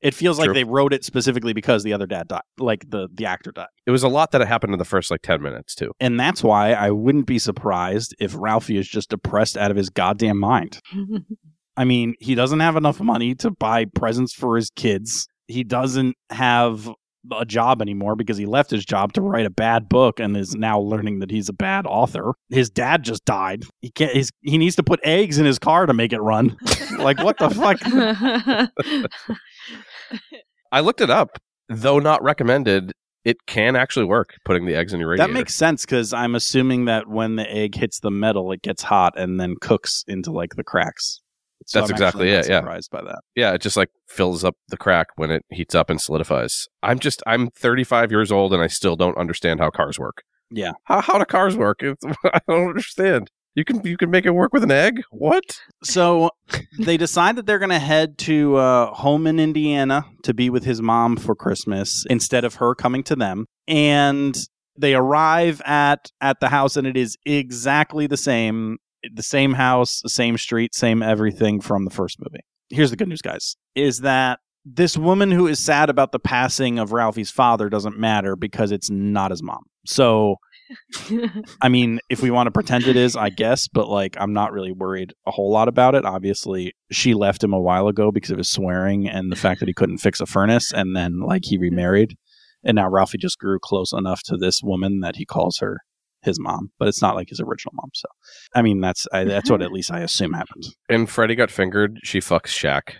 It 0.00 0.14
feels 0.14 0.38
like 0.38 0.52
they 0.54 0.64
wrote 0.64 0.92
it 0.94 1.04
specifically 1.04 1.52
because 1.52 1.82
the 1.82 1.92
other 1.92 2.06
dad 2.06 2.28
died, 2.28 2.40
like 2.58 2.88
the 2.88 3.08
the 3.12 3.26
actor 3.26 3.52
died, 3.52 3.66
It 3.84 3.90
was 3.90 4.02
a 4.02 4.08
lot 4.08 4.30
that 4.30 4.40
happened 4.46 4.72
in 4.72 4.78
the 4.78 4.84
first 4.84 5.10
like 5.10 5.20
ten 5.22 5.42
minutes 5.42 5.74
too. 5.74 5.92
and 6.00 6.18
that's 6.18 6.42
why 6.42 6.72
I 6.72 6.90
wouldn't 6.90 7.26
be 7.26 7.38
surprised 7.38 8.14
if 8.18 8.34
Ralphie 8.34 8.78
is 8.78 8.88
just 8.88 9.10
depressed 9.10 9.56
out 9.58 9.70
of 9.70 9.76
his 9.76 9.90
goddamn 9.90 10.38
mind. 10.38 10.80
I 11.76 11.84
mean, 11.84 12.14
he 12.20 12.34
doesn't 12.34 12.60
have 12.60 12.76
enough 12.76 13.00
money 13.00 13.34
to 13.36 13.50
buy 13.50 13.84
presents 13.86 14.32
for 14.34 14.56
his 14.56 14.70
kids. 14.70 15.26
He 15.50 15.64
doesn't 15.64 16.16
have 16.30 16.88
a 17.32 17.44
job 17.44 17.82
anymore 17.82 18.16
because 18.16 18.36
he 18.36 18.46
left 18.46 18.70
his 18.70 18.84
job 18.84 19.12
to 19.12 19.20
write 19.20 19.46
a 19.46 19.50
bad 19.50 19.88
book 19.88 20.20
and 20.20 20.36
is 20.36 20.54
now 20.54 20.78
learning 20.78 21.20
that 21.20 21.30
he's 21.30 21.48
a 21.48 21.52
bad 21.52 21.86
author. 21.86 22.34
His 22.48 22.70
dad 22.70 23.02
just 23.02 23.24
died. 23.24 23.64
He 23.80 23.90
can't. 23.90 24.12
His, 24.12 24.30
he 24.40 24.58
needs 24.58 24.76
to 24.76 24.82
put 24.82 25.00
eggs 25.02 25.38
in 25.38 25.46
his 25.46 25.58
car 25.58 25.86
to 25.86 25.94
make 25.94 26.12
it 26.12 26.20
run. 26.20 26.56
like 26.98 27.22
what 27.22 27.38
the 27.38 27.50
fuck? 27.50 27.78
I 30.72 30.80
looked 30.80 31.00
it 31.00 31.10
up, 31.10 31.38
though 31.68 31.98
not 31.98 32.22
recommended. 32.22 32.92
It 33.22 33.36
can 33.46 33.76
actually 33.76 34.06
work 34.06 34.34
putting 34.46 34.64
the 34.64 34.74
eggs 34.74 34.94
in 34.94 35.00
your 35.00 35.10
radiator. 35.10 35.28
That 35.28 35.38
makes 35.38 35.54
sense 35.54 35.84
because 35.84 36.14
I'm 36.14 36.34
assuming 36.34 36.86
that 36.86 37.06
when 37.06 37.36
the 37.36 37.50
egg 37.50 37.74
hits 37.74 38.00
the 38.00 38.10
metal, 38.10 38.50
it 38.50 38.62
gets 38.62 38.82
hot 38.82 39.18
and 39.18 39.38
then 39.38 39.56
cooks 39.60 40.04
into 40.08 40.30
like 40.30 40.56
the 40.56 40.64
cracks. 40.64 41.20
That's 41.72 41.90
I'm 41.90 41.94
exactly 41.94 42.30
it, 42.30 42.48
yeah. 42.48 42.60
Surprised 42.60 42.90
by 42.90 43.02
that. 43.02 43.20
yeah, 43.36 43.52
it 43.52 43.60
just 43.60 43.76
like 43.76 43.90
fills 44.08 44.44
up 44.44 44.56
the 44.68 44.76
crack 44.76 45.08
when 45.16 45.30
it 45.30 45.44
heats 45.50 45.74
up 45.74 45.90
and 45.90 46.00
solidifies. 46.00 46.66
I'm 46.82 46.98
just 46.98 47.22
I'm 47.26 47.50
35 47.50 48.10
years 48.10 48.32
old 48.32 48.52
and 48.52 48.62
I 48.62 48.66
still 48.66 48.96
don't 48.96 49.16
understand 49.16 49.60
how 49.60 49.70
cars 49.70 49.98
work. 49.98 50.22
Yeah. 50.50 50.72
How 50.84 51.00
how 51.00 51.18
do 51.18 51.24
cars 51.24 51.56
work? 51.56 51.82
It's, 51.82 52.04
I 52.24 52.40
don't 52.48 52.68
understand. 52.68 53.30
You 53.54 53.64
can 53.64 53.84
you 53.84 53.96
can 53.96 54.10
make 54.10 54.26
it 54.26 54.30
work 54.30 54.52
with 54.52 54.62
an 54.62 54.70
egg? 54.70 55.02
What? 55.10 55.60
So 55.82 56.30
they 56.78 56.96
decide 56.96 57.36
that 57.36 57.46
they're 57.46 57.58
going 57.58 57.70
to 57.70 57.80
head 57.80 58.16
to 58.18 58.56
uh, 58.56 58.94
home 58.94 59.26
in 59.26 59.40
Indiana 59.40 60.06
to 60.22 60.32
be 60.32 60.50
with 60.50 60.64
his 60.64 60.80
mom 60.80 61.16
for 61.16 61.34
Christmas 61.34 62.06
instead 62.08 62.44
of 62.44 62.56
her 62.56 62.74
coming 62.74 63.02
to 63.04 63.16
them. 63.16 63.46
And 63.66 64.36
they 64.78 64.94
arrive 64.94 65.60
at 65.64 66.10
at 66.20 66.38
the 66.40 66.48
house, 66.48 66.76
and 66.76 66.86
it 66.86 66.96
is 66.96 67.16
exactly 67.26 68.06
the 68.06 68.16
same. 68.16 68.78
The 69.14 69.22
same 69.22 69.52
house, 69.54 70.00
the 70.02 70.08
same 70.08 70.38
street, 70.38 70.74
same 70.74 71.02
everything 71.02 71.60
from 71.60 71.84
the 71.84 71.90
first 71.90 72.18
movie. 72.20 72.44
Here's 72.68 72.90
the 72.90 72.96
good 72.96 73.08
news, 73.08 73.22
guys: 73.22 73.56
is 73.74 74.00
that 74.00 74.40
this 74.64 74.96
woman 74.96 75.30
who 75.30 75.46
is 75.46 75.58
sad 75.58 75.90
about 75.90 76.12
the 76.12 76.18
passing 76.18 76.78
of 76.78 76.92
Ralphie's 76.92 77.30
father 77.30 77.68
doesn't 77.68 77.98
matter 77.98 78.36
because 78.36 78.72
it's 78.72 78.90
not 78.90 79.30
his 79.30 79.42
mom. 79.42 79.62
So 79.86 80.36
I 81.60 81.68
mean, 81.68 82.00
if 82.08 82.22
we 82.22 82.30
want 82.30 82.46
to 82.46 82.50
pretend 82.50 82.86
it 82.86 82.96
is, 82.96 83.16
I 83.16 83.30
guess, 83.30 83.68
but 83.68 83.88
like, 83.88 84.16
I'm 84.18 84.32
not 84.32 84.52
really 84.52 84.72
worried 84.72 85.12
a 85.26 85.30
whole 85.30 85.50
lot 85.50 85.68
about 85.68 85.94
it. 85.94 86.04
Obviously, 86.04 86.74
she 86.90 87.14
left 87.14 87.42
him 87.42 87.52
a 87.52 87.60
while 87.60 87.88
ago 87.88 88.10
because 88.10 88.30
of 88.30 88.38
his 88.38 88.50
swearing 88.50 89.08
and 89.08 89.30
the 89.30 89.36
fact 89.36 89.60
that 89.60 89.68
he 89.68 89.74
couldn't 89.74 89.98
fix 89.98 90.20
a 90.20 90.26
furnace, 90.26 90.72
and 90.72 90.96
then 90.96 91.20
like 91.20 91.44
he 91.44 91.58
remarried, 91.58 92.16
and 92.64 92.76
now 92.76 92.88
Ralphie 92.88 93.18
just 93.18 93.38
grew 93.38 93.58
close 93.58 93.92
enough 93.92 94.22
to 94.24 94.36
this 94.36 94.62
woman 94.62 95.00
that 95.00 95.16
he 95.16 95.24
calls 95.24 95.58
her 95.58 95.78
his 96.22 96.38
mom, 96.38 96.70
but 96.78 96.88
it's 96.88 97.02
not 97.02 97.14
like 97.14 97.28
his 97.28 97.40
original 97.40 97.72
mom. 97.74 97.90
So, 97.94 98.08
I 98.54 98.62
mean, 98.62 98.80
that's 98.80 99.06
I, 99.12 99.24
that's 99.24 99.50
what 99.50 99.62
at 99.62 99.72
least 99.72 99.90
I 99.92 100.00
assume 100.00 100.32
happened. 100.32 100.64
And 100.88 101.08
Freddy 101.08 101.34
got 101.36 101.50
fingered. 101.50 101.98
She 102.02 102.18
fucks 102.18 102.48
Shaq. 102.48 102.94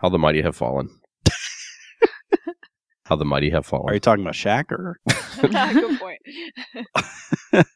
How 0.00 0.08
the 0.08 0.18
mighty 0.18 0.42
have 0.42 0.56
fallen. 0.56 0.88
How 3.04 3.14
the 3.14 3.24
mighty 3.24 3.50
have 3.50 3.64
fallen. 3.64 3.88
Are 3.88 3.94
you 3.94 4.00
talking 4.00 4.24
about 4.24 4.34
Shaq 4.34 4.72
or? 4.72 4.98
Good 5.40 6.00
point. 6.00 7.66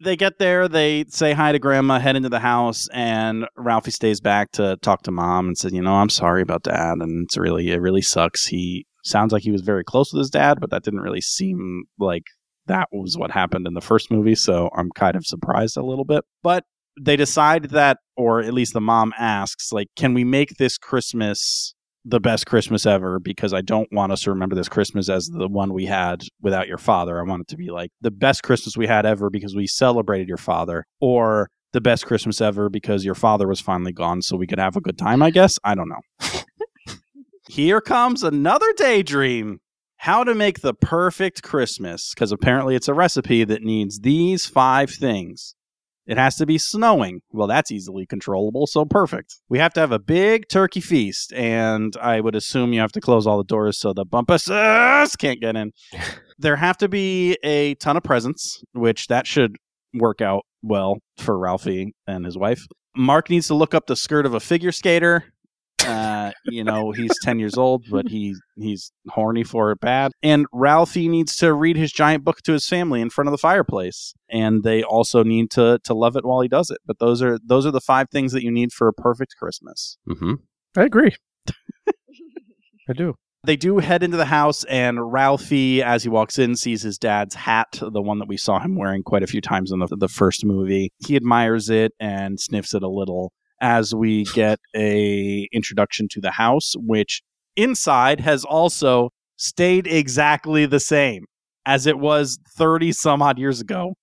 they 0.00 0.14
get 0.14 0.38
there, 0.38 0.68
they 0.68 1.06
say 1.08 1.32
hi 1.32 1.52
to 1.52 1.58
grandma, 1.58 1.98
head 1.98 2.16
into 2.16 2.28
the 2.28 2.38
house, 2.38 2.86
and 2.92 3.46
Ralphie 3.56 3.90
stays 3.90 4.20
back 4.20 4.52
to 4.52 4.76
talk 4.82 5.02
to 5.04 5.10
mom 5.10 5.46
and 5.48 5.58
said, 5.58 5.72
"You 5.72 5.80
know, 5.80 5.94
I'm 5.94 6.10
sorry 6.10 6.42
about 6.42 6.64
dad, 6.64 6.98
and 7.00 7.24
it's 7.24 7.38
really 7.38 7.70
it 7.70 7.80
really 7.80 8.02
sucks. 8.02 8.46
He 8.46 8.86
sounds 9.04 9.32
like 9.32 9.42
he 9.42 9.50
was 9.50 9.62
very 9.62 9.84
close 9.84 10.12
with 10.12 10.20
his 10.20 10.30
dad, 10.30 10.58
but 10.60 10.70
that 10.70 10.84
didn't 10.84 11.00
really 11.00 11.22
seem 11.22 11.84
like 11.98 12.24
that 12.68 12.88
was 12.92 13.18
what 13.18 13.30
happened 13.30 13.66
in 13.66 13.74
the 13.74 13.80
first 13.80 14.10
movie. 14.10 14.34
So 14.34 14.70
I'm 14.74 14.90
kind 14.90 15.16
of 15.16 15.26
surprised 15.26 15.76
a 15.76 15.82
little 15.82 16.04
bit. 16.04 16.24
But 16.42 16.64
they 17.00 17.16
decide 17.16 17.64
that, 17.70 17.98
or 18.16 18.40
at 18.40 18.54
least 18.54 18.72
the 18.72 18.80
mom 18.80 19.12
asks, 19.18 19.72
like, 19.72 19.88
can 19.96 20.14
we 20.14 20.24
make 20.24 20.56
this 20.56 20.78
Christmas 20.78 21.74
the 22.04 22.20
best 22.20 22.46
Christmas 22.46 22.86
ever? 22.86 23.18
Because 23.18 23.52
I 23.52 23.60
don't 23.60 23.88
want 23.92 24.12
us 24.12 24.22
to 24.22 24.30
remember 24.30 24.56
this 24.56 24.68
Christmas 24.68 25.08
as 25.08 25.26
the 25.26 25.48
one 25.48 25.72
we 25.72 25.86
had 25.86 26.22
without 26.40 26.68
your 26.68 26.78
father. 26.78 27.18
I 27.18 27.22
want 27.22 27.42
it 27.42 27.48
to 27.48 27.56
be 27.56 27.70
like 27.70 27.90
the 28.00 28.10
best 28.10 28.42
Christmas 28.42 28.76
we 28.76 28.86
had 28.86 29.06
ever 29.06 29.30
because 29.30 29.54
we 29.54 29.66
celebrated 29.66 30.28
your 30.28 30.36
father, 30.38 30.84
or 31.00 31.50
the 31.72 31.80
best 31.80 32.06
Christmas 32.06 32.40
ever 32.40 32.68
because 32.68 33.04
your 33.04 33.14
father 33.14 33.46
was 33.46 33.60
finally 33.60 33.92
gone, 33.92 34.22
so 34.22 34.36
we 34.36 34.46
could 34.46 34.58
have 34.58 34.76
a 34.76 34.80
good 34.80 34.98
time. 34.98 35.22
I 35.22 35.30
guess 35.30 35.58
I 35.64 35.74
don't 35.74 35.88
know. 35.88 36.00
Here 37.48 37.80
comes 37.80 38.22
another 38.22 38.72
daydream. 38.76 39.60
How 39.98 40.22
to 40.24 40.34
make 40.34 40.60
the 40.60 40.74
perfect 40.74 41.42
Christmas, 41.42 42.14
because 42.14 42.30
apparently 42.32 42.76
it's 42.76 42.88
a 42.88 42.94
recipe 42.94 43.44
that 43.44 43.62
needs 43.62 44.00
these 44.00 44.46
five 44.46 44.90
things. 44.90 45.54
It 46.06 46.16
has 46.16 46.36
to 46.36 46.46
be 46.46 46.56
snowing. 46.56 47.20
Well, 47.32 47.48
that's 47.48 47.70
easily 47.70 48.06
controllable, 48.06 48.66
so 48.66 48.84
perfect. 48.84 49.34
We 49.48 49.58
have 49.58 49.74
to 49.74 49.80
have 49.80 49.92
a 49.92 49.98
big 49.98 50.48
turkey 50.48 50.80
feast, 50.80 51.32
and 51.34 51.94
I 52.00 52.20
would 52.20 52.34
assume 52.34 52.72
you 52.72 52.80
have 52.80 52.92
to 52.92 53.00
close 53.00 53.26
all 53.26 53.38
the 53.38 53.44
doors 53.44 53.78
so 53.78 53.92
the 53.92 54.06
bumpus 54.06 54.46
can't 55.16 55.40
get 55.40 55.56
in. 55.56 55.72
there 56.38 56.56
have 56.56 56.78
to 56.78 56.88
be 56.88 57.36
a 57.42 57.74
ton 57.74 57.96
of 57.96 58.04
presents, 58.04 58.62
which 58.72 59.08
that 59.08 59.26
should 59.26 59.56
work 59.92 60.22
out 60.22 60.44
well 60.62 60.98
for 61.18 61.36
Ralphie 61.36 61.92
and 62.06 62.24
his 62.24 62.38
wife. 62.38 62.66
Mark 62.96 63.28
needs 63.28 63.48
to 63.48 63.54
look 63.54 63.74
up 63.74 63.86
the 63.86 63.96
skirt 63.96 64.26
of 64.26 64.32
a 64.32 64.40
figure 64.40 64.72
skater. 64.72 65.24
Uh, 65.88 66.32
you 66.44 66.62
know, 66.62 66.92
he's 66.92 67.12
10 67.22 67.38
years 67.38 67.56
old, 67.56 67.84
but 67.90 68.08
he 68.08 68.34
he's 68.56 68.92
horny 69.08 69.42
for 69.42 69.72
it 69.72 69.80
bad. 69.80 70.12
And 70.22 70.46
Ralphie 70.52 71.08
needs 71.08 71.36
to 71.36 71.54
read 71.54 71.76
his 71.76 71.92
giant 71.92 72.24
book 72.24 72.42
to 72.42 72.52
his 72.52 72.66
family 72.66 73.00
in 73.00 73.10
front 73.10 73.28
of 73.28 73.32
the 73.32 73.38
fireplace. 73.38 74.14
And 74.30 74.62
they 74.62 74.82
also 74.82 75.22
need 75.22 75.50
to 75.52 75.78
to 75.84 75.94
love 75.94 76.16
it 76.16 76.24
while 76.24 76.40
he 76.40 76.48
does 76.48 76.70
it. 76.70 76.78
But 76.86 76.98
those 76.98 77.22
are 77.22 77.38
those 77.44 77.64
are 77.64 77.70
the 77.70 77.80
five 77.80 78.10
things 78.10 78.32
that 78.32 78.42
you 78.42 78.50
need 78.50 78.72
for 78.72 78.86
a 78.88 78.92
perfect 78.92 79.36
Christmas. 79.38 79.96
Mm-hmm. 80.08 80.34
I 80.76 80.82
agree. 80.84 81.16
I 82.88 82.92
do. 82.92 83.14
They 83.44 83.56
do 83.56 83.78
head 83.78 84.02
into 84.02 84.16
the 84.16 84.24
house, 84.24 84.64
and 84.64 85.12
Ralphie, 85.12 85.82
as 85.82 86.02
he 86.02 86.08
walks 86.08 86.38
in, 86.38 86.56
sees 86.56 86.82
his 86.82 86.98
dad's 86.98 87.36
hat, 87.36 87.78
the 87.80 88.02
one 88.02 88.18
that 88.18 88.28
we 88.28 88.36
saw 88.36 88.58
him 88.58 88.76
wearing 88.76 89.04
quite 89.04 89.22
a 89.22 89.28
few 89.28 89.40
times 89.40 89.70
in 89.70 89.78
the, 89.78 89.86
the 89.86 90.08
first 90.08 90.44
movie. 90.44 90.90
He 90.98 91.14
admires 91.14 91.70
it 91.70 91.92
and 92.00 92.40
sniffs 92.40 92.74
it 92.74 92.82
a 92.82 92.88
little. 92.88 93.32
As 93.60 93.94
we 93.94 94.24
get 94.34 94.58
a 94.74 95.48
introduction 95.52 96.08
to 96.10 96.20
the 96.20 96.30
house, 96.30 96.74
which 96.76 97.22
inside 97.56 98.20
has 98.20 98.44
also 98.44 99.10
stayed 99.36 99.86
exactly 99.86 100.66
the 100.66 100.80
same 100.80 101.24
as 101.66 101.86
it 101.86 101.98
was 101.98 102.38
30 102.56 102.92
some 102.92 103.22
odd 103.22 103.38
years 103.38 103.60
ago, 103.60 103.94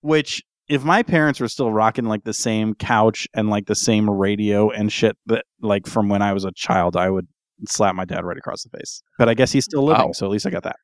which 0.00 0.42
if 0.68 0.84
my 0.84 1.02
parents 1.02 1.40
were 1.40 1.48
still 1.48 1.70
rocking 1.72 2.06
like 2.06 2.24
the 2.24 2.32
same 2.32 2.74
couch 2.74 3.28
and 3.34 3.50
like 3.50 3.66
the 3.66 3.74
same 3.74 4.08
radio 4.08 4.70
and 4.70 4.92
shit 4.92 5.16
that 5.26 5.44
like 5.60 5.86
from 5.86 6.08
when 6.08 6.22
I 6.22 6.32
was 6.32 6.44
a 6.44 6.52
child, 6.52 6.96
I 6.96 7.10
would 7.10 7.26
slap 7.68 7.94
my 7.94 8.04
dad 8.04 8.24
right 8.24 8.38
across 8.38 8.62
the 8.62 8.70
face. 8.76 9.02
But 9.18 9.28
I 9.28 9.34
guess 9.34 9.52
he's 9.52 9.64
still 9.64 9.84
living, 9.84 10.14
so 10.14 10.26
at 10.26 10.32
least 10.32 10.46
I 10.46 10.50
got 10.50 10.62
that. 10.62 10.76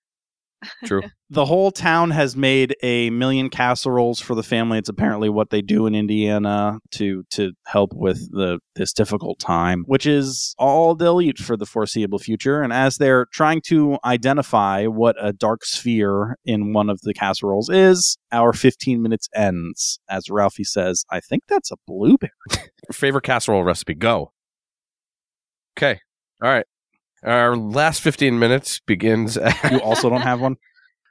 True. 0.84 1.02
The 1.30 1.44
whole 1.44 1.70
town 1.70 2.10
has 2.12 2.36
made 2.36 2.74
a 2.82 3.10
million 3.10 3.50
casseroles 3.50 4.18
for 4.18 4.34
the 4.34 4.42
family. 4.42 4.78
It's 4.78 4.88
apparently 4.88 5.28
what 5.28 5.50
they 5.50 5.60
do 5.60 5.86
in 5.86 5.94
Indiana 5.94 6.78
to 6.92 7.22
to 7.32 7.52
help 7.66 7.92
with 7.92 8.30
the 8.32 8.60
this 8.76 8.94
difficult 8.94 9.38
time, 9.38 9.84
which 9.86 10.06
is 10.06 10.54
all 10.58 10.94
they'll 10.94 11.20
eat 11.20 11.36
for 11.36 11.54
the 11.54 11.66
foreseeable 11.66 12.18
future. 12.18 12.62
And 12.62 12.72
as 12.72 12.96
they're 12.96 13.26
trying 13.30 13.60
to 13.66 13.98
identify 14.06 14.86
what 14.86 15.16
a 15.20 15.34
dark 15.34 15.66
sphere 15.66 16.38
in 16.46 16.72
one 16.72 16.88
of 16.88 17.02
the 17.02 17.12
casseroles 17.12 17.68
is, 17.68 18.16
our 18.32 18.54
15 18.54 19.02
minutes 19.02 19.28
ends. 19.34 20.00
As 20.08 20.30
Ralphie 20.30 20.64
says, 20.64 21.04
"I 21.10 21.20
think 21.20 21.42
that's 21.46 21.70
a 21.70 21.76
blueberry." 21.86 22.30
Favorite 22.90 23.24
casserole 23.24 23.64
recipe? 23.64 23.94
Go. 23.94 24.32
Okay. 25.76 26.00
All 26.42 26.48
right. 26.48 26.64
Our 27.24 27.56
last 27.56 28.00
15 28.02 28.38
minutes 28.38 28.80
begins. 28.80 29.36
At, 29.36 29.56
You 29.72 29.80
also 29.80 30.08
don't 30.10 30.20
have 30.22 30.40
one. 30.40 30.56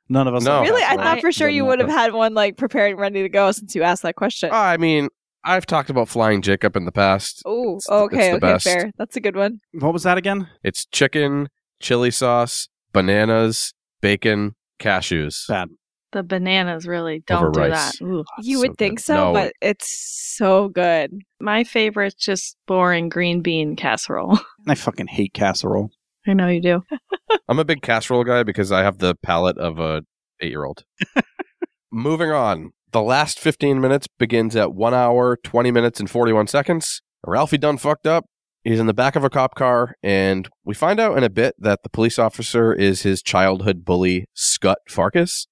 None 0.10 0.28
of 0.28 0.36
us. 0.36 0.44
No. 0.44 0.62
Really? 0.62 0.82
I 0.84 0.88
casserole. 0.96 1.04
thought 1.06 1.22
for 1.22 1.32
sure 1.32 1.50
you 1.50 1.66
would 1.66 1.80
have 1.80 1.90
had 1.90 2.14
one 2.14 2.34
like 2.34 2.56
prepared 2.58 2.92
and 2.92 3.00
ready 3.00 3.24
to 3.24 3.30
go 3.30 3.52
since 3.52 3.76
you 3.76 3.84
asked 3.84 4.04
that 4.04 4.16
question. 4.16 4.50
I 4.54 4.78
mean, 4.78 5.10
I've 5.44 5.66
talked 5.66 5.90
about 5.90 6.08
flying 6.08 6.42
Jacob 6.42 6.76
in 6.78 6.86
the 6.86 6.92
past. 6.94 7.42
Oh, 7.46 7.76
it's 7.76 7.90
okay, 7.90 8.32
it's 8.32 8.40
the 8.40 8.46
okay, 8.48 8.54
best. 8.54 8.64
fair. 8.66 8.92
That's 8.98 9.16
a 9.18 9.20
good 9.20 9.36
one. 9.36 9.60
What 9.74 9.92
was 9.94 10.04
that 10.04 10.18
again? 10.18 10.48
It's 10.64 10.86
chicken, 10.86 11.50
chili 11.82 12.12
sauce, 12.12 12.70
bananas, 12.94 13.74
bacon, 14.02 14.56
cashews. 14.80 15.48
Bad. 15.48 15.70
The 16.14 16.24
bananas 16.24 16.88
really 16.88 17.22
don't 17.28 17.52
do 17.54 17.60
rice. 17.60 17.98
that. 18.00 18.06
Ooh. 18.06 18.24
Ah, 18.32 18.42
you 18.42 18.58
so 18.58 18.62
would 18.62 18.78
think 18.78 19.00
good. 19.00 19.04
so, 19.04 19.16
No. 19.16 19.34
but 19.34 19.54
it's 19.62 19.90
so 20.38 20.70
good. 20.70 21.12
My 21.42 21.66
favorite's 21.66 22.16
just 22.16 22.56
boring 22.66 23.10
green 23.10 23.42
bean 23.42 23.76
casserole. 23.76 24.40
I 24.70 24.76
fucking 24.76 25.08
hate 25.08 25.34
casserole. 25.34 25.92
I 26.28 26.34
know 26.34 26.48
you 26.48 26.62
do. 26.62 26.84
I'm 27.48 27.60
a 27.60 27.66
big 27.66 27.82
casserole 27.82 28.24
guy 28.24 28.44
because 28.44 28.72
I 28.72 28.84
have 28.84 28.98
the 29.00 29.16
palate 29.16 29.58
of 29.58 29.80
a 29.80 30.04
eight 30.42 30.50
year 30.50 30.66
old. 30.66 30.84
Moving 31.92 32.32
on. 32.32 32.72
The 32.92 33.02
last 33.02 33.40
15 33.40 33.82
minutes 33.82 34.08
begins 34.08 34.56
at 34.56 34.74
1 34.74 34.94
hour, 34.94 35.38
20 35.44 35.72
minutes, 35.72 36.00
and 36.00 36.10
41 36.10 36.48
seconds. 36.48 37.02
Ralphie 37.26 37.58
done 37.58 37.78
fucked 37.78 38.08
up. 38.08 38.26
He's 38.64 38.80
in 38.80 38.88
the 38.88 38.94
back 38.94 39.16
of 39.16 39.24
a 39.24 39.30
cop 39.30 39.56
car, 39.56 39.96
and 40.04 40.48
we 40.66 40.74
find 40.74 41.00
out 41.00 41.18
in 41.18 41.24
a 41.24 41.30
bit 41.30 41.56
that 41.58 41.84
the 41.84 41.90
police 41.90 42.20
officer 42.20 42.74
is 42.74 43.04
his 43.04 43.22
childhood 43.22 43.86
bully, 43.86 44.26
Scott 44.34 44.80
Farkus. 44.90 45.48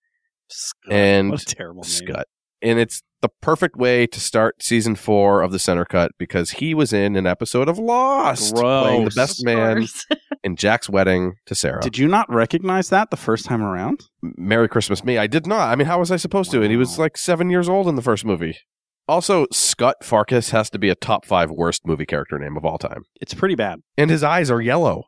Scut. 0.50 0.92
And 0.92 1.32
what 1.32 1.42
a 1.42 1.46
terrible 1.46 1.84
name. 1.84 1.92
Scott. 1.92 2.26
And 2.62 2.80
it's 2.80 3.02
the 3.26 3.32
perfect 3.42 3.76
way 3.76 4.06
to 4.06 4.20
start 4.20 4.62
season 4.62 4.96
four 4.96 5.42
of 5.42 5.52
the 5.52 5.58
Center 5.58 5.84
Cut 5.84 6.12
because 6.20 6.52
he 6.52 6.76
was 6.76 6.94
in 6.94 7.16
an 7.16 7.26
episode 7.26 7.68
of 7.68 7.80
Lost, 7.80 8.54
playing 8.56 9.06
the 9.06 9.12
best 9.16 9.44
man 9.44 9.88
in 10.44 10.56
Jack's 10.56 10.88
wedding 10.88 11.34
to 11.48 11.56
Sarah. 11.56 11.82
Did 11.82 11.98
you 11.98 12.08
not 12.08 12.32
recognize 12.32 12.90
that 12.90 13.10
the 13.10 13.18
first 13.18 13.46
time 13.46 13.64
around? 13.64 14.06
Merry 14.22 14.70
Christmas 14.70 15.04
Me. 15.04 15.18
I 15.18 15.26
did 15.26 15.48
not. 15.48 15.70
I 15.70 15.76
mean, 15.76 15.88
how 15.88 15.98
was 15.98 16.12
I 16.12 16.18
supposed 16.18 16.52
to? 16.52 16.62
And 16.62 16.70
he 16.70 16.78
was 16.78 17.00
like 17.00 17.18
seven 17.18 17.50
years 17.50 17.68
old 17.68 17.88
in 17.88 17.96
the 17.96 18.04
first 18.04 18.26
movie. 18.26 18.60
Also, 19.08 19.48
Scott 19.52 19.96
Farkus 20.04 20.52
has 20.52 20.70
to 20.70 20.78
be 20.78 20.90
a 20.90 20.96
top 20.96 21.26
five 21.26 21.50
worst 21.50 21.82
movie 21.88 22.06
character 22.06 22.38
name 22.38 22.56
of 22.58 22.64
all 22.64 22.78
time. 22.78 23.06
It's 23.20 23.34
pretty 23.34 23.56
bad. 23.56 23.80
And 23.98 24.12
his 24.12 24.22
eyes 24.22 24.52
are 24.52 24.62
yellow. 24.62 25.06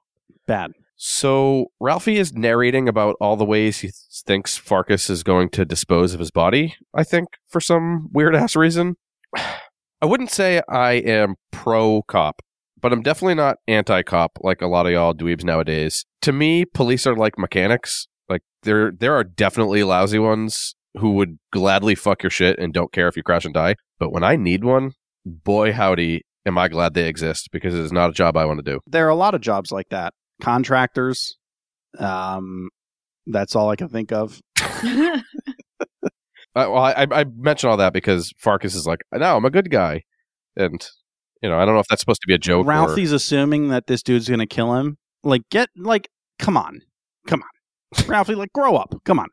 Bad. 0.48 0.72
So 0.98 1.68
Ralphie 1.80 2.18
is 2.18 2.34
narrating 2.34 2.90
about 2.90 3.16
all 3.22 3.36
the 3.36 3.46
ways 3.46 3.80
he 3.80 3.88
th- 3.88 3.94
thinks 4.26 4.60
Farkus 4.60 5.12
is 5.12 5.22
going 5.22 5.50
to 5.50 5.64
dispose 5.64 6.16
of 6.16 6.20
his 6.20 6.32
body, 6.32 6.76
I 6.94 7.04
think, 7.04 7.30
for 7.48 7.62
some 7.62 8.10
weird 8.12 8.36
ass 8.36 8.56
reason. 8.56 8.96
I 9.36 10.06
wouldn't 10.06 10.32
say 10.32 10.62
I 10.68 10.94
am 10.94 11.36
pro 11.52 12.02
cop, 12.04 12.42
but 12.82 12.92
I'm 12.92 13.04
definitely 13.04 13.36
not 13.36 13.58
anti 13.68 14.02
cop 14.02 14.40
like 14.42 14.62
a 14.62 14.68
lot 14.68 14.88
of 14.88 14.92
y'all 14.92 15.14
dweebs 15.14 15.44
nowadays. 15.44 16.06
To 16.24 16.32
me, 16.32 16.66
police 16.66 17.06
are 17.06 17.16
like 17.16 17.38
mechanics. 17.38 18.08
Like 18.28 18.42
there 18.64 18.92
there 18.92 19.14
are 19.16 19.24
definitely 19.24 19.84
lousy 19.84 20.20
ones 20.20 20.76
who 20.98 21.12
would 21.12 21.38
gladly 21.52 21.94
fuck 21.94 22.24
your 22.24 22.32
shit 22.32 22.58
and 22.58 22.74
don't 22.74 22.92
care 22.92 23.08
if 23.08 23.16
you 23.16 23.22
crash 23.22 23.46
and 23.46 23.54
die. 23.54 23.76
But 24.00 24.12
when 24.12 24.24
I 24.24 24.36
need 24.36 24.64
one, 24.64 24.94
boy 25.26 25.74
howdy, 25.74 26.24
am 26.46 26.58
I 26.58 26.68
glad 26.70 26.96
they 26.96 27.08
exist 27.08 27.50
because 27.52 27.76
it 27.76 27.82
is 27.82 27.92
not 27.92 28.10
a 28.10 28.14
job 28.14 28.36
I 28.36 28.46
want 28.46 28.66
to 28.66 28.72
do. 28.72 28.80
There 28.88 29.06
are 29.06 29.10
a 29.10 29.16
lot 29.16 29.36
of 29.36 29.42
jobs 29.42 29.72
like 29.72 29.90
that. 29.90 30.14
Contractors. 30.42 31.38
Um, 32.00 32.70
that's 33.26 33.56
all 33.56 33.70
I 33.70 33.76
can 33.76 33.90
think 33.90 34.12
of. 34.12 34.40
Uh, 36.56 36.66
well, 36.72 36.82
I, 36.82 37.06
I 37.12 37.26
mention 37.36 37.70
all 37.70 37.78
that 37.78 37.94
because 37.94 38.34
Farkus 38.44 38.74
is 38.76 38.88
like, 38.88 39.02
no, 39.14 39.38
I'm 39.38 39.46
a 39.46 39.52
good 39.52 39.70
guy, 39.70 40.02
and 40.56 40.84
you 41.44 41.50
know, 41.50 41.60
I 41.60 41.66
don't 41.66 41.76
know 41.76 41.80
if 41.82 41.86
that's 41.88 42.02
supposed 42.02 42.22
to 42.22 42.28
be 42.28 42.34
a 42.34 42.40
joke. 42.40 42.66
or- 42.66 42.70
Ralphie's 42.70 43.12
assuming 43.12 43.68
that 43.70 43.86
this 43.86 44.02
dude's 44.02 44.28
gonna 44.28 44.48
kill 44.48 44.74
him. 44.74 44.98
Like, 45.24 45.44
get 45.52 45.70
like, 45.78 46.10
come 46.40 46.58
on, 46.58 46.80
come 47.28 47.44
on, 47.44 48.06
Ralphie. 48.08 48.34
Like, 48.34 48.52
grow 48.54 48.76
up. 48.76 48.96
Come 49.06 49.20
on. 49.20 49.28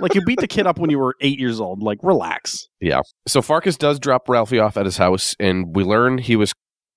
like, 0.00 0.16
you 0.16 0.22
beat 0.24 0.40
the 0.40 0.48
kid 0.48 0.66
up 0.66 0.80
when 0.80 0.90
you 0.90 0.98
were 0.98 1.14
eight 1.20 1.38
years 1.38 1.60
old. 1.60 1.84
Like, 1.84 1.98
relax. 2.02 2.66
Yeah. 2.80 3.02
So 3.28 3.40
Farkus 3.40 3.78
does 3.78 4.00
drop 4.00 4.28
Ralphie 4.28 4.58
off 4.58 4.76
at 4.76 4.84
his 4.86 4.96
house, 4.96 5.36
and 5.38 5.72
we 5.76 5.84
learn 5.84 6.18
he 6.18 6.34
was 6.34 6.52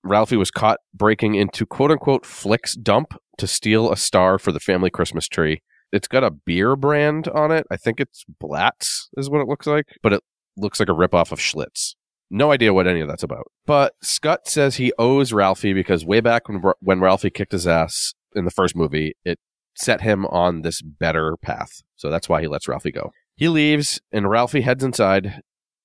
Ralphie 0.08 0.36
was 0.36 0.50
caught 0.50 0.78
breaking 0.94 1.34
into 1.34 1.66
quote 1.66 1.90
unquote 1.90 2.24
Flick's 2.24 2.74
dump 2.74 3.14
to 3.38 3.46
steal 3.46 3.92
a 3.92 3.96
star 3.96 4.38
for 4.38 4.52
the 4.52 4.60
family 4.60 4.90
Christmas 4.90 5.28
tree. 5.28 5.62
It's 5.92 6.08
got 6.08 6.24
a 6.24 6.30
beer 6.30 6.76
brand 6.76 7.28
on 7.28 7.52
it. 7.52 7.66
I 7.70 7.76
think 7.76 8.00
it's 8.00 8.24
Blatz 8.40 9.08
is 9.16 9.30
what 9.30 9.40
it 9.40 9.48
looks 9.48 9.66
like, 9.66 9.86
but 10.02 10.12
it 10.12 10.22
looks 10.56 10.80
like 10.80 10.88
a 10.88 10.92
ripoff 10.92 11.32
of 11.32 11.38
Schlitz. 11.38 11.94
No 12.30 12.50
idea 12.50 12.74
what 12.74 12.88
any 12.88 13.00
of 13.00 13.08
that's 13.08 13.22
about. 13.22 13.46
But 13.66 13.94
Scott 14.02 14.48
says 14.48 14.76
he 14.76 14.92
owes 14.98 15.32
Ralphie 15.32 15.74
because 15.74 16.04
way 16.04 16.20
back 16.20 16.48
when 16.48 16.62
when 16.80 17.00
Ralphie 17.00 17.30
kicked 17.30 17.52
his 17.52 17.66
ass 17.66 18.14
in 18.34 18.44
the 18.44 18.50
first 18.50 18.74
movie, 18.74 19.14
it 19.24 19.38
set 19.76 20.00
him 20.00 20.26
on 20.26 20.62
this 20.62 20.82
better 20.82 21.36
path. 21.36 21.82
So 21.96 22.10
that's 22.10 22.28
why 22.28 22.40
he 22.40 22.48
lets 22.48 22.66
Ralphie 22.66 22.92
go. 22.92 23.12
He 23.36 23.48
leaves 23.48 24.00
and 24.10 24.28
Ralphie 24.28 24.62
heads 24.62 24.82
inside. 24.82 25.42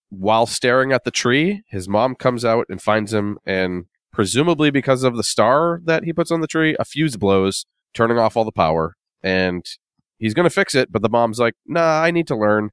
While 0.09 0.45
staring 0.45 0.91
at 0.91 1.03
the 1.03 1.11
tree, 1.11 1.63
his 1.67 1.87
mom 1.87 2.15
comes 2.15 2.43
out 2.43 2.65
and 2.69 2.81
finds 2.81 3.13
him 3.13 3.37
and 3.45 3.85
presumably 4.11 4.71
because 4.71 5.03
of 5.03 5.15
the 5.15 5.23
star 5.23 5.81
that 5.85 6.03
he 6.03 6.13
puts 6.13 6.31
on 6.31 6.41
the 6.41 6.47
tree, 6.47 6.75
a 6.79 6.85
fuse 6.85 7.17
blows, 7.17 7.65
turning 7.93 8.17
off 8.17 8.35
all 8.37 8.45
the 8.45 8.51
power 8.51 8.95
and 9.23 9.65
he's 10.17 10.33
going 10.33 10.45
to 10.45 10.49
fix 10.49 10.75
it, 10.75 10.91
but 10.91 11.01
the 11.01 11.09
mom's 11.09 11.39
like, 11.39 11.53
"Nah, 11.65 12.01
I 12.01 12.11
need 12.11 12.27
to 12.27 12.35
learn." 12.35 12.69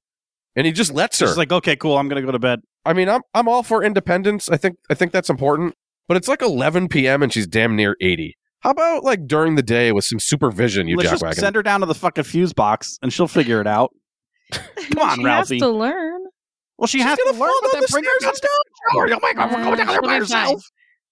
And 0.56 0.66
he 0.66 0.72
just 0.72 0.92
lets 0.92 1.20
her. 1.20 1.26
She's 1.26 1.36
like, 1.36 1.52
okay, 1.52 1.76
cool. 1.76 1.96
I'm 1.96 2.08
gonna 2.08 2.22
go 2.22 2.32
to 2.32 2.38
bed. 2.38 2.60
I 2.84 2.92
mean, 2.92 3.08
I'm 3.08 3.20
I'm 3.34 3.48
all 3.48 3.62
for 3.62 3.84
independence. 3.84 4.48
I 4.48 4.56
think 4.56 4.76
I 4.90 4.94
think 4.94 5.12
that's 5.12 5.30
important. 5.30 5.74
But 6.08 6.16
it's 6.16 6.26
like 6.26 6.40
11 6.42 6.88
p.m. 6.88 7.22
and 7.22 7.32
she's 7.32 7.46
damn 7.46 7.76
near 7.76 7.94
80. 8.00 8.36
How 8.60 8.70
about 8.70 9.04
like 9.04 9.26
during 9.26 9.54
the 9.54 9.62
day 9.62 9.92
with 9.92 10.04
some 10.04 10.18
supervision, 10.18 10.88
you 10.88 10.96
Let's 10.96 11.10
just 11.10 11.22
jackwagon? 11.22 11.34
send 11.34 11.54
her 11.56 11.62
down 11.62 11.80
to 11.80 11.86
the 11.86 11.94
fucking 11.94 12.24
fuse 12.24 12.52
box, 12.52 12.98
and 13.02 13.12
she'll 13.12 13.28
figure 13.28 13.60
it 13.60 13.66
out. 13.66 13.94
Come 14.52 14.98
on, 15.00 15.18
she 15.18 15.24
Ralphie. 15.24 15.54
has 15.56 15.62
to 15.62 15.68
learn. 15.68 16.22
Well, 16.78 16.86
she 16.86 16.98
She's 16.98 17.06
has 17.06 17.18
to 17.18 17.32
learn, 17.32 17.52
but 17.62 17.72
down 17.72 17.80
then 17.80 17.80
the 17.82 17.88
bring 17.92 18.04
her 18.04 18.10
stairs 18.18 18.40
downstairs. 18.40 18.50
Oh 19.12 19.18
my 19.22 19.32
God, 19.34 19.50
we're 19.50 19.62
going 19.62 19.72
uh, 19.74 19.76
down 19.76 19.86
there 19.88 20.02
by 20.02 20.14
be 20.14 20.18
herself. 20.20 20.62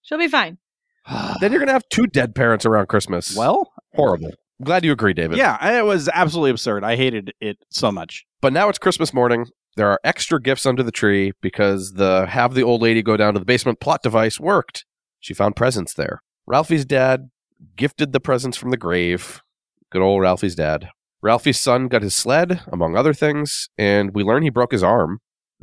She'll 0.07 0.19
be 0.19 0.29
fine. 0.29 0.59
then 1.41 1.51
you're 1.51 1.59
gonna 1.59 1.73
have 1.73 1.89
two 1.91 2.07
dead 2.07 2.35
parents 2.35 2.65
around 2.65 2.87
Christmas. 2.87 3.37
Well, 3.37 3.73
horrible. 3.95 4.31
Glad 4.63 4.85
you 4.85 4.93
agree, 4.93 5.13
David. 5.13 5.37
yeah, 5.37 5.79
it 5.79 5.85
was 5.85 6.09
absolutely 6.09 6.51
absurd. 6.51 6.83
I 6.83 6.97
hated 6.97 7.35
it 7.41 7.59
so 7.71 7.93
much. 7.93 8.25
But 8.41 8.55
now 8.55 8.71
it's 8.71 8.79
Christmas 8.79 9.13
morning. 9.13 9.47
There 9.77 9.89
are 9.91 10.01
extra 10.03 10.41
gifts 10.41 10.65
under 10.65 10.83
the 10.83 10.93
tree 10.93 11.33
because 11.43 11.95
the 11.95 12.25
have 12.27 12.55
the 12.55 12.63
old 12.63 12.81
lady 12.81 13.03
go 13.03 13.19
down 13.19 13.35
to 13.35 13.39
the 13.39 13.45
basement 13.45 13.81
plot 13.81 14.03
device 14.03 14.41
worked. 14.41 14.87
She 15.21 15.35
found 15.35 15.57
presents 15.57 15.93
there. 15.93 16.23
Ralphie's 16.47 16.85
dad 16.85 17.31
gifted 17.77 18.13
the 18.13 18.21
presents 18.21 18.57
from 18.57 18.71
the 18.71 18.77
grave. 18.77 19.43
Good 19.91 20.03
old 20.03 20.23
Ralphie's 20.23 20.55
dad. 20.55 20.89
Ralphie's 21.21 21.61
son 21.61 21.89
got 21.89 22.03
his 22.03 22.15
sled, 22.15 22.63
among 22.69 22.97
other 22.97 23.13
things, 23.13 23.69
and 23.77 24.15
we 24.15 24.23
learn 24.23 24.43
he 24.43 24.51
broke 24.51 24.73
his 24.73 24.83
arm, 24.83 25.19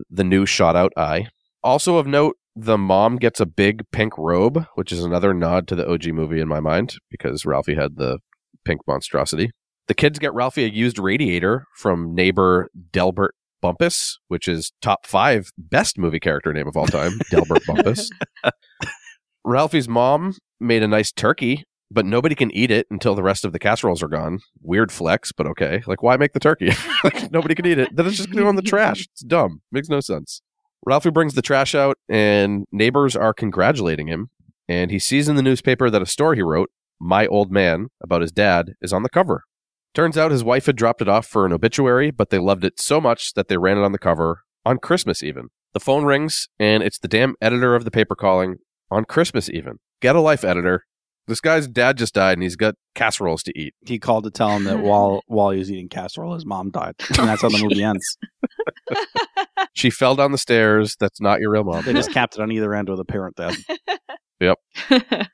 the 0.10 0.23
new 0.23 0.45
shot 0.45 0.75
out 0.75 0.91
eye. 0.97 1.27
Also 1.63 1.97
of 1.97 2.06
note, 2.06 2.36
the 2.55 2.77
mom 2.77 3.17
gets 3.17 3.39
a 3.39 3.45
big 3.45 3.83
pink 3.91 4.17
robe, 4.17 4.65
which 4.75 4.91
is 4.91 5.03
another 5.03 5.33
nod 5.33 5.67
to 5.67 5.75
the 5.75 5.89
OG 5.89 6.07
movie 6.07 6.39
in 6.39 6.47
my 6.47 6.59
mind, 6.59 6.95
because 7.09 7.45
Ralphie 7.45 7.75
had 7.75 7.97
the 7.97 8.19
pink 8.65 8.81
monstrosity. 8.87 9.51
The 9.87 9.93
kids 9.93 10.19
get 10.19 10.33
Ralphie 10.33 10.65
a 10.65 10.69
used 10.69 10.99
radiator 10.99 11.65
from 11.75 12.15
neighbor 12.15 12.69
Delbert 12.91 13.35
Bumpus, 13.61 14.19
which 14.27 14.47
is 14.47 14.71
top 14.81 15.05
five 15.05 15.49
best 15.57 15.97
movie 15.97 16.19
character 16.19 16.53
name 16.53 16.67
of 16.67 16.77
all 16.77 16.85
time, 16.85 17.19
Delbert 17.31 17.65
Bumpus. 17.65 18.09
Ralphie's 19.43 19.89
mom 19.89 20.35
made 20.59 20.83
a 20.83 20.87
nice 20.87 21.11
turkey, 21.11 21.63
but 21.91 22.05
nobody 22.05 22.35
can 22.35 22.51
eat 22.51 22.71
it 22.71 22.87
until 22.89 23.15
the 23.15 23.23
rest 23.23 23.45
of 23.45 23.51
the 23.51 23.59
casseroles 23.59 24.01
are 24.01 24.07
gone. 24.07 24.39
Weird 24.61 24.91
flex, 24.91 25.31
but 25.31 25.47
okay. 25.47 25.81
Like, 25.85 26.01
why 26.01 26.17
make 26.17 26.33
the 26.33 26.39
turkey? 26.39 26.71
like, 27.03 27.31
nobody 27.31 27.55
can 27.55 27.65
eat 27.65 27.79
it. 27.79 27.95
Then 27.95 28.05
it's 28.05 28.17
just 28.17 28.29
going 28.29 28.37
to 28.37 28.43
go 28.43 28.49
in 28.49 28.55
the 28.55 28.61
trash. 28.61 29.07
It's 29.11 29.23
dumb. 29.23 29.61
Makes 29.71 29.89
no 29.89 29.99
sense. 29.99 30.41
Ralphie 30.85 31.11
brings 31.11 31.33
the 31.33 31.41
trash 31.41 31.73
out, 31.73 31.97
and 32.09 32.65
neighbors 32.71 33.15
are 33.15 33.33
congratulating 33.33 34.07
him. 34.07 34.29
And 34.67 34.91
he 34.91 34.99
sees 34.99 35.27
in 35.27 35.35
the 35.35 35.41
newspaper 35.41 35.89
that 35.89 36.01
a 36.01 36.05
story 36.05 36.37
he 36.37 36.41
wrote, 36.41 36.69
My 36.99 37.27
Old 37.27 37.51
Man, 37.51 37.87
about 38.01 38.21
his 38.21 38.31
dad, 38.31 38.73
is 38.81 38.93
on 38.93 39.03
the 39.03 39.09
cover. 39.09 39.43
Turns 39.93 40.17
out 40.17 40.31
his 40.31 40.43
wife 40.43 40.65
had 40.65 40.75
dropped 40.75 41.01
it 41.01 41.07
off 41.07 41.27
for 41.27 41.45
an 41.45 41.53
obituary, 41.53 42.11
but 42.11 42.29
they 42.29 42.39
loved 42.39 42.65
it 42.65 42.79
so 42.79 42.99
much 42.99 43.33
that 43.33 43.47
they 43.47 43.57
ran 43.57 43.77
it 43.77 43.83
on 43.83 43.91
the 43.91 43.99
cover 43.99 44.43
on 44.65 44.77
Christmas 44.77 45.21
even. 45.21 45.49
The 45.73 45.79
phone 45.79 46.05
rings, 46.05 46.47
and 46.59 46.83
it's 46.83 46.99
the 46.99 47.07
damn 47.07 47.35
editor 47.41 47.75
of 47.75 47.85
the 47.85 47.91
paper 47.91 48.15
calling 48.15 48.57
on 48.89 49.05
Christmas 49.05 49.49
even. 49.49 49.79
Get 50.01 50.15
a 50.15 50.19
life, 50.19 50.43
editor. 50.43 50.85
This 51.27 51.39
guy's 51.39 51.67
dad 51.67 51.97
just 51.97 52.13
died, 52.13 52.33
and 52.33 52.43
he's 52.43 52.55
got 52.55 52.75
casseroles 52.95 53.43
to 53.43 53.57
eat. 53.57 53.73
He 53.81 53.97
called 53.97 54.25
to 54.25 54.31
tell 54.31 54.49
him 54.49 54.65
that 54.65 54.79
while 54.79 55.21
while 55.27 55.51
he 55.51 55.59
was 55.59 55.71
eating 55.71 55.89
casserole, 55.89 56.33
his 56.33 56.45
mom 56.45 56.69
died, 56.69 56.95
and 57.17 57.27
that's 57.27 57.41
how 57.41 57.49
the 57.49 57.62
movie 57.62 57.83
ends. 57.83 58.17
She 59.75 59.89
fell 59.89 60.15
down 60.15 60.31
the 60.31 60.38
stairs. 60.38 60.95
That's 60.99 61.19
not 61.19 61.39
your 61.39 61.51
real 61.51 61.63
mom. 61.63 61.83
They 61.83 61.93
just 61.93 62.12
capped 62.12 62.36
it 62.36 62.41
on 62.41 62.51
either 62.51 62.73
end 62.73 62.89
with 62.89 62.99
a 62.99 63.05
parent 63.05 63.36
death. 63.36 63.57
Yep. 64.39 64.59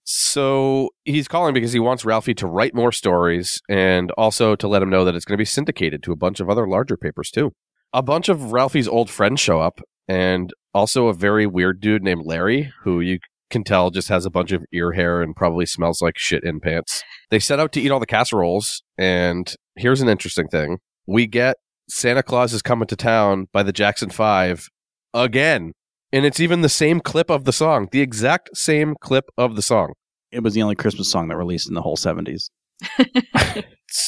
so 0.03 0.89
he's 1.03 1.27
calling 1.27 1.53
because 1.53 1.73
he 1.73 1.79
wants 1.79 2.05
Ralphie 2.05 2.35
to 2.35 2.47
write 2.47 2.73
more 2.73 2.91
stories 2.91 3.61
and 3.67 4.11
also 4.11 4.55
to 4.55 4.67
let 4.67 4.81
him 4.81 4.89
know 4.89 5.03
that 5.03 5.15
it's 5.15 5.25
going 5.25 5.35
to 5.35 5.41
be 5.41 5.45
syndicated 5.45 6.03
to 6.03 6.11
a 6.11 6.15
bunch 6.15 6.39
of 6.39 6.49
other 6.49 6.67
larger 6.67 6.95
papers 6.95 7.31
too. 7.31 7.51
A 7.91 8.01
bunch 8.01 8.29
of 8.29 8.51
Ralphie's 8.51 8.87
old 8.87 9.09
friends 9.09 9.39
show 9.39 9.59
up 9.59 9.81
and 10.07 10.53
also 10.73 11.07
a 11.07 11.13
very 11.13 11.47
weird 11.47 11.81
dude 11.81 12.03
named 12.03 12.25
Larry 12.25 12.71
who 12.83 13.01
you 13.01 13.19
can 13.49 13.63
tell 13.63 13.89
just 13.89 14.09
has 14.09 14.25
a 14.25 14.29
bunch 14.29 14.51
of 14.51 14.63
ear 14.73 14.91
hair 14.93 15.21
and 15.21 15.35
probably 15.35 15.65
smells 15.65 16.01
like 16.01 16.17
shit 16.17 16.43
in 16.43 16.59
pants. 16.59 17.03
They 17.29 17.39
set 17.39 17.59
out 17.59 17.71
to 17.73 17.81
eat 17.81 17.91
all 17.91 17.99
the 17.99 18.05
casseroles 18.05 18.83
and 18.97 19.53
here's 19.75 20.01
an 20.01 20.09
interesting 20.09 20.47
thing. 20.47 20.77
We 21.07 21.27
get 21.27 21.57
Santa 21.89 22.23
Claus 22.23 22.53
is 22.53 22.61
coming 22.61 22.87
to 22.87 22.95
town 22.95 23.47
by 23.51 23.63
the 23.63 23.73
Jackson 23.73 24.09
5 24.09 24.67
again. 25.13 25.73
And 26.11 26.25
it's 26.25 26.39
even 26.39 26.61
the 26.61 26.69
same 26.69 26.99
clip 26.99 27.29
of 27.29 27.45
the 27.45 27.53
song, 27.53 27.87
the 27.91 28.01
exact 28.01 28.49
same 28.55 28.95
clip 28.99 29.25
of 29.37 29.55
the 29.55 29.61
song. 29.61 29.93
It 30.31 30.43
was 30.43 30.53
the 30.53 30.61
only 30.61 30.75
Christmas 30.75 31.11
song 31.11 31.27
that 31.27 31.37
released 31.37 31.67
in 31.67 31.75
the 31.75 31.81
whole 31.81 31.95
seventies. 31.95 32.49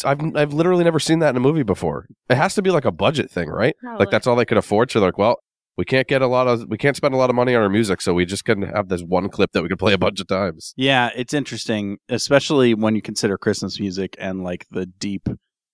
I've 0.06 0.20
I've 0.36 0.54
literally 0.54 0.84
never 0.84 1.00
seen 1.00 1.20
that 1.20 1.32
in 1.32 1.38
a 1.38 1.42
movie 1.42 1.64
before. 1.64 2.08
It 2.30 2.36
has 2.36 2.56
to 2.56 2.62
be 2.62 2.72
like 2.72 2.86
a 2.86 2.92
budget 2.92 3.30
thing, 3.32 3.50
right? 3.50 3.76
Like 4.00 4.10
that's 4.12 4.28
all 4.28 4.36
they 4.36 4.46
could 4.46 4.58
afford. 4.58 4.92
So 4.92 5.00
they're 5.00 5.10
like, 5.10 5.18
well, 5.18 5.38
we 5.78 5.86
can't 5.86 6.08
get 6.08 6.22
a 6.22 6.28
lot 6.28 6.48
of 6.48 6.66
we 6.68 6.78
can't 6.78 6.96
spend 6.98 7.14
a 7.14 7.18
lot 7.18 7.30
of 7.30 7.36
money 7.36 7.56
on 7.56 7.62
our 7.64 7.70
music, 7.70 8.02
so 8.02 8.14
we 8.14 8.26
just 8.26 8.46
couldn't 8.46 8.70
have 8.76 8.90
this 8.90 9.02
one 9.02 9.30
clip 9.30 9.52
that 9.54 9.64
we 9.64 9.70
could 9.70 9.80
play 9.80 9.94
a 9.94 9.98
bunch 9.98 10.20
of 10.20 10.28
times. 10.28 10.74
Yeah, 10.78 11.10
it's 11.16 11.34
interesting, 11.34 11.98
especially 12.10 12.74
when 12.74 12.96
you 12.96 13.02
consider 13.02 13.38
Christmas 13.38 13.80
music 13.80 14.16
and 14.20 14.44
like 14.44 14.66
the 14.72 14.86
deep 14.86 15.28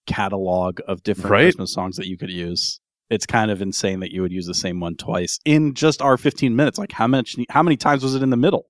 catalog 0.05 0.79
of 0.87 1.03
different 1.03 1.31
Right. 1.31 1.43
Christmas 1.45 1.73
songs 1.73 1.97
that 1.97 2.07
you 2.07 2.17
could 2.17 2.29
use. 2.31 2.79
It's 3.09 3.25
kind 3.25 3.51
of 3.51 3.61
insane 3.61 3.99
that 4.01 4.11
you 4.11 4.21
would 4.21 4.31
use 4.33 4.45
the 4.47 4.53
same 4.53 4.79
one 4.79 4.95
twice 4.95 5.39
in 5.45 5.73
just 5.73 6.01
our 6.01 6.17
15 6.17 6.55
minutes. 6.55 6.77
Like 6.77 6.91
how 6.91 7.07
much 7.07 7.35
how 7.49 7.63
many 7.63 7.77
times 7.77 8.03
was 8.03 8.15
it 8.15 8.23
in 8.23 8.29
the 8.29 8.37
middle? 8.37 8.69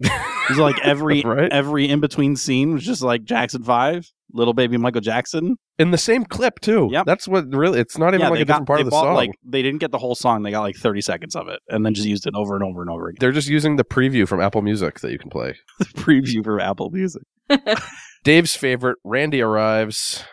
It 0.48 0.50
was 0.50 0.58
like 0.60 0.78
every 0.84 1.22
Right. 1.22 1.50
every 1.52 1.88
in 1.88 1.98
between 1.98 2.36
scene 2.36 2.74
was 2.74 2.84
just 2.86 3.02
like 3.02 3.24
Jackson 3.24 3.64
5, 3.64 4.12
little 4.32 4.54
baby 4.54 4.76
Michael 4.76 5.00
Jackson. 5.00 5.56
In 5.78 5.90
the 5.90 5.98
same 5.98 6.24
clip 6.24 6.60
too. 6.60 6.88
Yeah, 6.90 7.02
That's 7.04 7.28
what 7.28 7.46
really. 7.54 7.80
It's 7.80 7.98
not 7.98 8.08
even 8.08 8.20
yeah, 8.20 8.28
like 8.28 8.38
they 8.38 8.42
a 8.42 8.44
different 8.44 8.66
part 8.66 8.80
of 8.80 8.86
the 8.86 8.90
bought, 8.90 9.04
song. 9.04 9.14
like 9.14 9.30
they 9.44 9.62
didn't 9.62 9.78
get 9.80 9.90
the 9.90 9.98
whole 9.98 10.14
song, 10.14 10.42
they 10.42 10.50
got 10.50 10.62
like 10.62 10.76
30 10.76 11.00
seconds 11.00 11.36
of 11.36 11.48
it 11.48 11.60
and 11.68 11.84
then 11.84 11.94
just 11.94 12.06
used 12.08 12.26
it 12.26 12.34
over 12.34 12.54
and 12.54 12.64
over 12.64 12.80
and 12.80 12.90
over 12.90 13.08
again. 13.08 13.18
They're 13.20 13.32
just 13.32 13.48
using 13.48 13.76
the 13.76 13.84
preview 13.84 14.26
from 14.26 14.40
Apple 14.40 14.62
Music 14.62 15.00
that 15.00 15.12
you 15.12 15.18
can 15.18 15.30
play. 15.30 15.56
The 15.78 15.84
preview 15.86 16.42
from 16.44 16.60
Apple 16.60 16.90
Music. 16.90 17.22
Dave's 18.24 18.56
favorite, 18.56 18.98
Randy 19.04 19.40
arrives. 19.40 20.24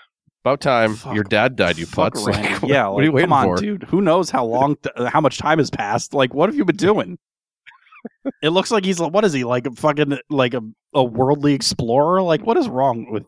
About 0.44 0.60
time. 0.60 0.96
Fuck. 0.96 1.16
Your 1.16 1.24
dad 1.24 1.56
died, 1.56 1.78
you 1.78 1.86
Fuck 1.86 2.16
putz. 2.16 2.28
Randy. 2.28 2.50
Like, 2.50 2.62
yeah, 2.64 2.88
what 2.88 3.02
are 3.02 3.06
you 3.06 3.12
waiting 3.12 3.30
come 3.30 3.34
on, 3.34 3.46
for? 3.46 3.62
dude. 3.62 3.84
Who 3.84 4.02
knows 4.02 4.30
how 4.30 4.44
long, 4.46 4.76
th- 4.84 4.94
uh, 4.98 5.10
how 5.10 5.22
much 5.22 5.38
time 5.38 5.58
has 5.60 5.70
passed? 5.70 6.14
Like, 6.14 6.34
what 6.34 6.50
have 6.50 6.56
you 6.56 6.66
been 6.66 6.76
doing? 6.76 7.18
it 8.42 8.50
looks 8.50 8.70
like 8.72 8.84
he's 8.84 9.00
what 9.00 9.24
is 9.24 9.32
he 9.32 9.46
like 9.46 9.66
a 9.66 9.72
fucking 9.72 10.18
like 10.30 10.54
a, 10.54 10.62
a 10.94 11.04
worldly 11.04 11.54
explorer? 11.54 12.22
Like, 12.22 12.46
what 12.46 12.58
is 12.58 12.68
wrong 12.68 13.10
with? 13.10 13.24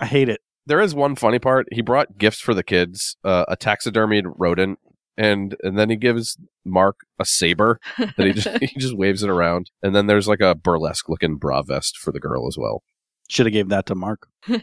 I 0.00 0.06
hate 0.06 0.28
it. 0.28 0.40
there 0.66 0.80
is 0.80 0.94
one 0.94 1.16
funny 1.16 1.38
part. 1.38 1.66
He 1.72 1.80
brought 1.82 2.18
gifts 2.18 2.40
for 2.40 2.54
the 2.54 2.62
kids, 2.62 3.16
uh, 3.24 3.44
a 3.48 3.56
taxidermied 3.56 4.24
rodent, 4.36 4.78
and 5.16 5.56
and 5.62 5.78
then 5.78 5.90
he 5.90 5.96
gives 5.96 6.36
Mark 6.64 7.00
a 7.18 7.24
saber 7.24 7.78
that 7.98 8.26
he 8.26 8.32
just 8.32 8.48
he 8.62 8.78
just 8.78 8.96
waves 8.96 9.22
it 9.22 9.30
around. 9.30 9.70
And 9.82 9.94
then 9.94 10.06
there's 10.06 10.28
like 10.28 10.40
a 10.40 10.54
burlesque 10.54 11.08
looking 11.08 11.36
bra 11.36 11.62
vest 11.62 11.96
for 11.98 12.12
the 12.12 12.20
girl 12.20 12.46
as 12.46 12.56
well. 12.58 12.82
Should 13.28 13.46
have 13.46 13.52
gave 13.52 13.68
that 13.68 13.86
to 13.86 13.94
Mark. 13.94 14.26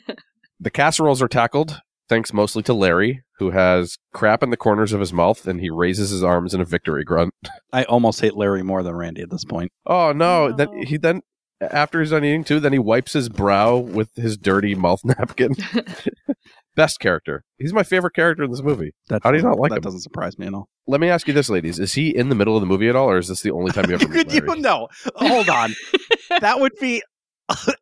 The 0.59 0.71
casseroles 0.71 1.21
are 1.21 1.27
tackled, 1.27 1.81
thanks 2.09 2.33
mostly 2.33 2.63
to 2.63 2.73
Larry, 2.73 3.21
who 3.37 3.51
has 3.51 3.99
crap 4.11 4.41
in 4.41 4.49
the 4.49 4.57
corners 4.57 4.91
of 4.91 4.99
his 4.99 5.13
mouth, 5.13 5.45
and 5.47 5.61
he 5.61 5.69
raises 5.69 6.09
his 6.09 6.23
arms 6.23 6.55
in 6.55 6.61
a 6.61 6.65
victory 6.65 7.03
grunt. 7.03 7.31
I 7.71 7.83
almost 7.83 8.21
hate 8.21 8.33
Larry 8.35 8.63
more 8.63 8.81
than 8.81 8.95
Randy 8.95 9.21
at 9.21 9.29
this 9.29 9.45
point. 9.45 9.71
Oh 9.85 10.13
no! 10.13 10.47
No. 10.47 10.55
Then 10.55 10.81
he 10.81 10.97
then 10.97 11.21
after 11.61 11.99
he's 11.99 12.11
done 12.11 12.23
eating 12.23 12.43
too, 12.43 12.59
then 12.59 12.73
he 12.73 12.79
wipes 12.79 13.13
his 13.13 13.29
brow 13.29 13.77
with 13.77 14.15
his 14.15 14.37
dirty 14.37 14.75
mouth 14.75 15.01
napkin. 15.05 15.55
Best 16.75 16.99
character. 16.99 17.43
He's 17.57 17.73
my 17.73 17.83
favorite 17.83 18.13
character 18.13 18.43
in 18.43 18.51
this 18.51 18.61
movie. 18.61 18.91
That 19.09 19.21
How 19.23 19.31
do 19.31 19.37
you 19.37 19.43
not 19.43 19.57
like 19.59 19.69
that 19.71 19.77
him? 19.77 19.81
That 19.81 19.87
doesn't 19.87 20.01
surprise 20.01 20.37
me 20.37 20.45
at 20.45 20.53
all. 20.53 20.67
Let 20.85 21.01
me 21.01 21.09
ask 21.09 21.27
you 21.27 21.33
this, 21.33 21.49
ladies: 21.49 21.79
Is 21.79 21.93
he 21.93 22.15
in 22.15 22.29
the 22.29 22.35
middle 22.35 22.55
of 22.55 22.61
the 22.61 22.67
movie 22.67 22.87
at 22.87 22.95
all, 22.95 23.09
or 23.09 23.17
is 23.17 23.27
this 23.27 23.41
the 23.41 23.51
only 23.51 23.71
time 23.71 23.89
you 23.89 23.95
ever 23.95 24.07
Could 24.07 24.31
you 24.33 24.41
no? 24.57 24.87
Hold 25.15 25.49
on. 25.49 25.73
that 26.39 26.59
would 26.59 26.73
be 26.79 27.01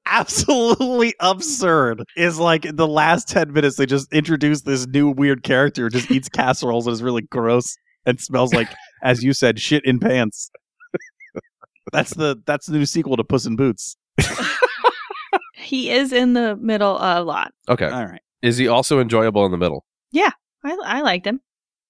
absolutely 0.05 1.13
absurd. 1.19 2.03
Is 2.15 2.39
like 2.39 2.65
the 2.73 2.87
last 2.87 3.27
10 3.27 3.51
minutes 3.51 3.77
they 3.77 3.85
just 3.85 4.11
introduce 4.13 4.61
this 4.61 4.87
new 4.87 5.09
weird 5.09 5.43
character 5.43 5.83
who 5.83 5.89
just 5.89 6.09
eats 6.11 6.29
casseroles 6.29 6.87
and 6.87 6.93
is 6.93 7.03
really 7.03 7.23
gross 7.23 7.75
and 8.05 8.19
smells 8.19 8.53
like 8.53 8.69
as 9.03 9.23
you 9.23 9.33
said 9.33 9.59
shit 9.59 9.83
in 9.85 9.99
pants. 9.99 10.49
That's 11.91 12.13
the 12.15 12.41
that's 12.45 12.67
the 12.67 12.77
new 12.77 12.85
sequel 12.85 13.17
to 13.17 13.23
Puss 13.23 13.45
in 13.45 13.55
Boots. 13.55 13.95
he 15.53 15.91
is 15.91 16.11
in 16.11 16.33
the 16.33 16.55
middle 16.55 16.97
a 16.99 17.21
lot. 17.23 17.51
Okay. 17.69 17.87
All 17.87 18.05
right. 18.05 18.21
Is 18.41 18.57
he 18.57 18.67
also 18.67 18.99
enjoyable 18.99 19.45
in 19.45 19.51
the 19.51 19.57
middle? 19.57 19.85
Yeah, 20.11 20.31
I 20.63 20.77
I 20.85 21.01
liked 21.01 21.25
him. 21.25 21.41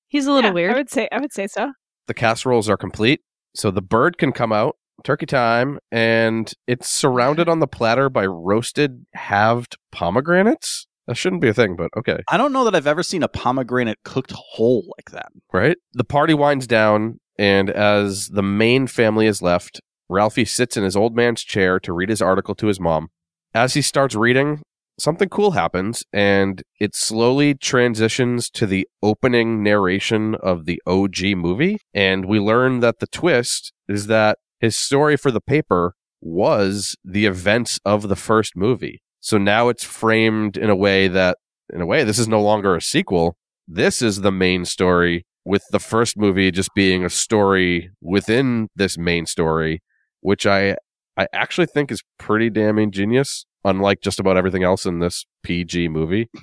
He's 0.08 0.26
a 0.28 0.32
little 0.32 0.52
Yeah, 0.52 0.54
weird. 0.56 0.74
I 0.74 0.78
would 0.78 0.90
say 0.90 1.08
I 1.12 1.20
would 1.20 1.34
say 1.34 1.48
so. 1.48 1.74
The 2.08 2.14
casseroles 2.14 2.70
are 2.70 2.78
complete, 2.78 3.22
so 3.56 3.72
the 3.72 3.82
bird 3.82 4.18
can 4.18 4.32
come 4.32 4.52
out. 4.54 4.78
Turkey 5.04 5.26
time, 5.26 5.80
and 5.92 6.54
it's 6.68 6.90
surrounded 6.90 7.50
on 7.50 7.60
the 7.60 7.68
platter 7.68 8.10
by 8.10 8.26
roasted 8.26 9.06
halved 9.14 9.78
pomegranates. 9.92 10.88
That 11.08 11.16
shouldn't 11.16 11.42
be 11.42 11.50
a 11.50 11.54
thing, 11.54 11.76
but 11.76 11.90
okay. 11.96 12.18
I 12.30 12.38
don't 12.38 12.52
know 12.52 12.64
that 12.64 12.76
I've 12.76 12.88
ever 12.88 13.04
seen 13.04 13.22
a 13.22 13.28
pomegranate 13.28 14.00
cooked 14.04 14.34
whole 14.36 14.86
like 14.98 15.12
that. 15.12 15.32
right? 15.54 15.78
The 15.94 16.04
party 16.04 16.34
winds 16.34 16.66
down, 16.68 17.20
and 17.38 17.70
as 17.70 18.30
the 18.30 18.42
main 18.42 18.88
family 18.88 19.28
is 19.28 19.42
left, 19.42 19.82
Ralphie 20.10 20.46
sits 20.46 20.78
in 20.78 20.84
his 20.84 20.96
old 20.96 21.16
man's 21.16 21.44
chair 21.44 21.80
to 21.80 21.94
read 21.94 22.10
his 22.10 22.22
article 22.22 22.56
to 22.56 22.68
his 22.68 22.80
mom. 22.80 23.10
As 23.54 23.74
he 23.74 23.82
starts 23.82 24.16
reading, 24.16 24.62
something 25.00 25.30
cool 25.30 25.52
happens, 25.52 26.04
and 26.12 26.64
it 26.80 26.96
slowly 26.96 27.54
transitions 27.54 28.50
to 28.52 28.66
the 28.66 28.88
opening 29.02 29.64
narration 29.64 30.36
of 30.36 30.66
the 30.66 30.82
OG 30.88 31.36
movie. 31.36 31.78
And 31.94 32.26
we 32.26 32.40
learn 32.40 32.80
that 32.80 33.00
the 33.00 33.08
twist 33.08 33.74
is 33.88 34.08
that 34.08 34.40
his 34.60 34.76
story 34.76 35.18
for 35.18 35.32
the 35.32 35.42
paper 35.42 35.94
was 36.22 36.96
the 37.04 37.26
events 37.26 37.80
of 37.86 38.10
the 38.10 38.16
first 38.16 38.56
movie. 38.56 39.02
So 39.26 39.40
now 39.40 39.70
it's 39.70 39.84
framed 39.84 40.56
in 40.56 40.70
a 40.70 40.76
way 40.76 41.08
that, 41.08 41.40
in 41.74 41.82
a 41.82 41.86
way, 41.88 42.04
this 42.04 42.20
is 42.20 42.28
no 42.28 42.40
longer 42.40 42.76
a 42.76 42.82
sequel. 42.82 43.36
This 43.68 44.04
is 44.04 44.22
the 44.22 44.32
main 44.32 44.66
story 44.66 45.26
with 45.44 45.64
the 45.72 45.80
first 45.80 46.16
movie 46.16 46.52
just 46.52 46.70
being 46.76 47.04
a 47.04 47.10
story 47.10 47.90
within 48.02 48.68
this 48.76 49.00
main 49.00 49.26
story, 49.26 49.82
which 50.22 50.46
I 50.46 50.76
I 51.18 51.26
actually 51.34 51.66
think 51.66 51.92
is 51.92 52.04
pretty 52.20 52.52
damn 52.52 52.78
ingenious, 52.78 53.48
unlike 53.64 54.02
just 54.02 54.20
about 54.20 54.38
everything 54.38 54.62
else 54.62 54.86
in 54.86 55.00
this 55.00 55.26
PG 55.42 55.88
movie. 55.88 56.30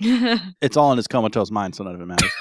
It's 0.60 0.76
all 0.76 0.90
in 0.90 0.96
his 0.96 1.06
comatose 1.06 1.52
mind, 1.52 1.76
so 1.76 1.84
none 1.84 1.94
of 1.94 2.00
it 2.00 2.06
matters. 2.06 2.32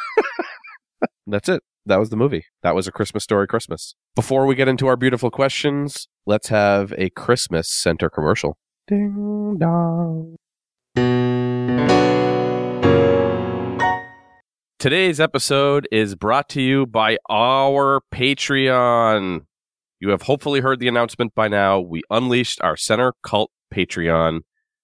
That's 1.28 1.48
it. 1.48 1.62
That 1.86 2.00
was 2.00 2.10
the 2.10 2.18
movie. 2.18 2.46
That 2.64 2.74
was 2.74 2.88
a 2.88 2.92
Christmas 2.92 3.24
story 3.24 3.46
Christmas. 3.46 3.94
Before 4.16 4.48
we 4.48 4.56
get 4.56 4.68
into 4.68 4.88
our 4.88 4.96
beautiful 4.96 5.30
questions, 5.30 6.08
let's 6.26 6.48
have 6.48 6.92
a 6.98 7.12
Christmas 7.12 7.70
center 7.70 8.10
commercial. 8.10 8.58
Ding 8.90 9.60
dong. 9.60 10.36
Today's 14.80 15.20
episode 15.20 15.88
is 15.92 16.16
brought 16.16 16.50
to 16.50 16.62
you 16.64 16.88
by 16.88 17.20
our 17.30 18.02
Patreon. 18.12 19.42
You 20.00 20.10
have 20.10 20.24
hopefully 20.24 20.62
heard 20.62 20.80
the 20.80 20.88
announcement 20.88 21.36
by 21.36 21.48
now. 21.48 21.80
We 21.80 22.02
unleashed 22.10 22.62
our 22.62 22.76
Center 22.76 23.14
Cult 23.22 23.52
Patreon. 23.72 24.40